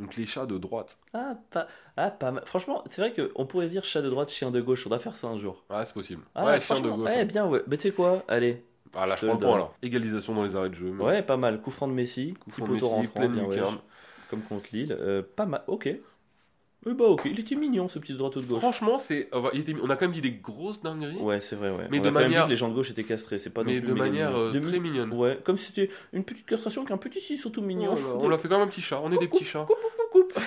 [0.00, 0.98] Donc les chats de droite.
[1.12, 2.42] Ah, pas, ah, pas mal.
[2.46, 4.86] Franchement, c'est vrai qu'on pourrait dire chat de droite, chien de gauche.
[4.86, 5.62] On doit faire ça un jour.
[5.68, 6.22] Ah, c'est possible.
[6.34, 7.06] Ah, ouais, chien de gauche.
[7.06, 7.24] Ouais, hein.
[7.26, 7.62] bien, ouais.
[7.66, 8.22] Mais tu sais quoi?
[8.26, 8.64] Allez.
[8.94, 9.70] Ah là, Je prends le point là.
[9.82, 10.90] Égalisation dans les arrêts de jeu.
[10.90, 11.60] Ouais, pas mal.
[11.60, 12.34] Coup franc de Messi.
[12.40, 13.78] Coup petit franc de poteau Messi, rentrant, bien, ouais.
[14.30, 14.96] Comme contre Lille.
[14.98, 15.62] Euh, pas mal.
[15.66, 15.88] Ok.
[16.86, 17.22] Eh bah, ok.
[17.26, 18.58] Il était mignon, ce petit de droite ou de gauche.
[18.60, 19.28] Franchement, c'est.
[19.32, 21.18] on va- il était- On a quand même dit des grosses dingueries.
[21.18, 21.88] Ouais, c'est vrai, ouais.
[21.90, 23.38] Mais On de a quand même manière- dit que les gens de gauche étaient castrés.
[23.38, 25.12] C'est pas non mais plus de manière euh, De- très mignonne.
[25.12, 27.94] Ouais, comme si c'était une petite castration avec un petit si surtout mignon.
[27.98, 29.00] Oh on l'a fait comme un petit chat.
[29.04, 29.66] On est des petits chats.
[29.66, 29.76] Coupe,
[30.12, 30.42] coupe, coupe.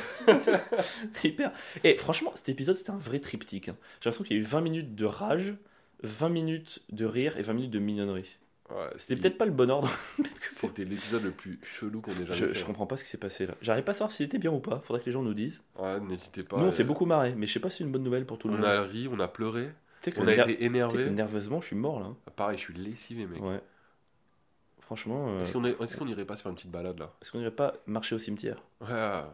[1.13, 1.51] c'est hyper.
[1.83, 3.69] Et franchement, cet épisode, c'était un vrai triptyque.
[3.69, 3.75] hein.
[4.01, 5.53] J'ai l'impression qu'il y a eu 20 minutes de rage,
[6.01, 8.37] 20 minutes de rire et 20 minutes de mignonnerie.
[8.73, 9.89] Ouais, C'était peut-être pas le bon ordre.
[10.59, 12.53] C'était l'épisode le plus chelou qu'on ait jamais je, fait.
[12.53, 13.53] je comprends pas ce qui s'est passé là.
[13.61, 14.81] J'arrive pas à savoir s'il était bien ou pas.
[14.85, 15.61] Faudrait que les gens nous disent.
[15.77, 16.57] Ouais, n'hésitez pas.
[16.57, 18.37] Nous, on s'est beaucoup marré, mais je sais pas si c'est une bonne nouvelle pour
[18.39, 18.65] tout le On monde.
[18.65, 19.69] a ri, on a pleuré.
[20.01, 21.09] Que, On a été énervé.
[21.09, 22.07] nerveusement, je suis mort là.
[22.35, 23.41] Pareil, je suis lessivé, mec.
[23.41, 23.61] Ouais.
[24.85, 27.39] Franchement, euh, Est-ce qu'on est- irait pas se faire une petite balade là est-ce qu'on
[27.39, 28.87] irait pas marcher au cimetière Ouais,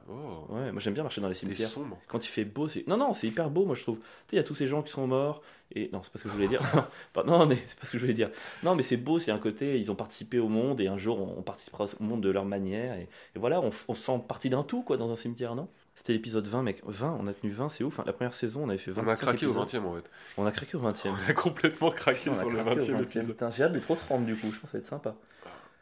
[0.10, 1.68] oh, Ouais, moi j'aime bien marcher dans les cimetières.
[1.70, 1.98] sombre.
[2.08, 2.88] Quand il fait beau, c'est.
[2.88, 3.98] Non, non, c'est hyper beau, moi je trouve.
[3.98, 5.42] Tu sais, il y a tous ces gens qui sont morts.
[5.76, 6.62] Et non, c'est pas ce que je voulais dire.
[7.26, 8.30] Non, mais c'est pas ce que je voulais dire.
[8.64, 9.80] Non, mais c'est beau, c'est un côté.
[9.80, 12.96] Ils ont participé au monde et un jour on, participera au monde de leur manière.
[12.96, 15.56] Et, et voilà, on, f- on se sent partie d'un tout, quoi, dans un cimetière,
[15.56, 15.68] non?
[15.96, 16.82] C'était l'épisode 20, mec.
[16.86, 18.00] 20, on a tenu 20, c'est ouf.
[18.00, 18.04] hein.
[18.06, 20.10] La première saison, on avait fait 20 On a craqué au 20 e en fait.
[20.38, 22.82] On a craqué au 20 e On a complètement craqué On a sur le craqué
[22.82, 23.04] au 20 e 20e.
[23.04, 23.52] épisode.
[23.56, 25.16] J'ai hâte du trop 30 du coup, je pense que ça va être sympa.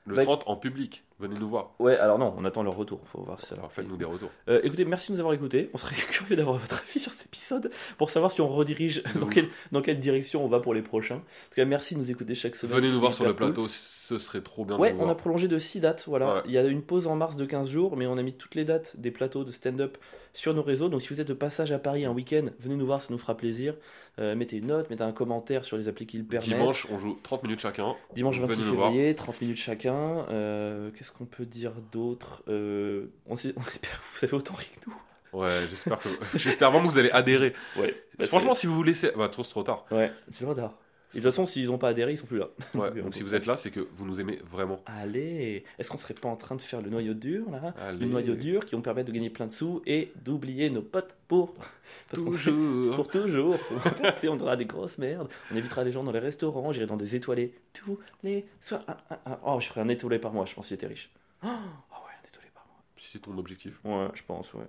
[0.08, 1.04] Le Bah, 30 en public.
[1.20, 1.72] Venez nous voir.
[1.80, 4.30] Ouais, alors non, on attend leur retour, faut voir si ça leur faites-nous des retours.
[4.50, 5.72] Euh, écoutez, merci de nous avoir écoutés.
[5.74, 9.20] On serait curieux d'avoir votre avis sur cet épisode pour savoir si on redirige De
[9.20, 11.16] dans quelle, dans quelle direction on va pour les prochains.
[11.16, 12.76] En tout cas, merci de nous écouter chaque semaine.
[12.76, 13.48] Venez nous voir sur le cool.
[13.48, 16.04] plateau, ce serait trop bien Ouais, de nous on a prolongé de 6 dates.
[16.08, 16.36] Voilà.
[16.36, 16.42] Ouais.
[16.46, 18.54] Il y a une pause en mars de 15 jours, mais on a mis toutes
[18.54, 19.98] les dates des plateaux de stand-up
[20.34, 20.88] sur nos réseaux.
[20.88, 23.18] Donc si vous êtes de passage à Paris un week-end, venez nous voir, ça nous
[23.18, 23.74] fera plaisir.
[24.20, 26.50] Euh, mettez une note, mettez un commentaire sur les applis qui le permettent.
[26.50, 27.96] Dimanche, on joue 30 minutes chacun.
[28.16, 28.92] Dimanche Venez 26 nous voir.
[28.92, 30.26] février, 30 minutes chacun.
[30.30, 34.90] Euh, Qu'est-ce qu'on peut dire d'autre Euh, on, espère que vous avez autant ri que
[34.90, 35.40] nous.
[35.40, 37.54] Ouais, j'espère que j'espère vraiment que vous allez adhérer.
[37.78, 37.96] Ouais.
[38.20, 39.86] Bah, Franchement, si vous vous laissez, bah trop c'est trop tard.
[39.92, 40.74] ouais, c'est trop tard.
[41.14, 42.50] Et de toute façon, s'ils n'ont pas adhéré, ils sont plus là.
[42.76, 44.82] Ouais, donc si peut vous êtes là, c'est que vous nous aimez vraiment.
[44.86, 47.74] Allez, est-ce qu'on serait pas en train de faire le noyau dur là?
[47.80, 48.00] Allez.
[48.00, 51.16] Le noyau dur qui vont permettre de gagner plein de sous et d'oublier nos potes
[51.28, 51.54] pour.
[52.12, 52.96] Parce Toujours.
[52.96, 53.56] Pour toujours.
[54.16, 55.30] Si on aura des grosses merdes.
[55.52, 56.72] On évitera les gens dans les restaurants.
[56.74, 58.82] J'irai dans des étoilés tous les soirs.
[58.88, 59.40] Ah, ah, ah.
[59.46, 60.46] Oh, je ferais un étoilé par mois.
[60.46, 61.10] Je pense qu'il était riche.
[61.44, 62.82] Oh, ah ouais, un étoilé par mois.
[63.00, 63.80] Si c'est ton objectif.
[63.86, 64.66] Ouais, je pense, ouais.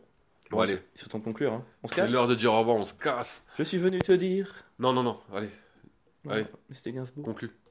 [0.51, 0.79] Bon, allez.
[0.95, 1.53] Il serait temps de conclure.
[1.53, 1.65] Hein.
[1.83, 2.13] On se C'est casse?
[2.13, 3.45] l'heure de dire au revoir, on se casse.
[3.59, 4.65] Je suis venu te dire.
[4.79, 5.51] Non, non, non, allez,
[6.29, 6.47] Allez.
[6.69, 7.25] Mais C'était Gainsbourg.
[7.25, 7.51] conclue.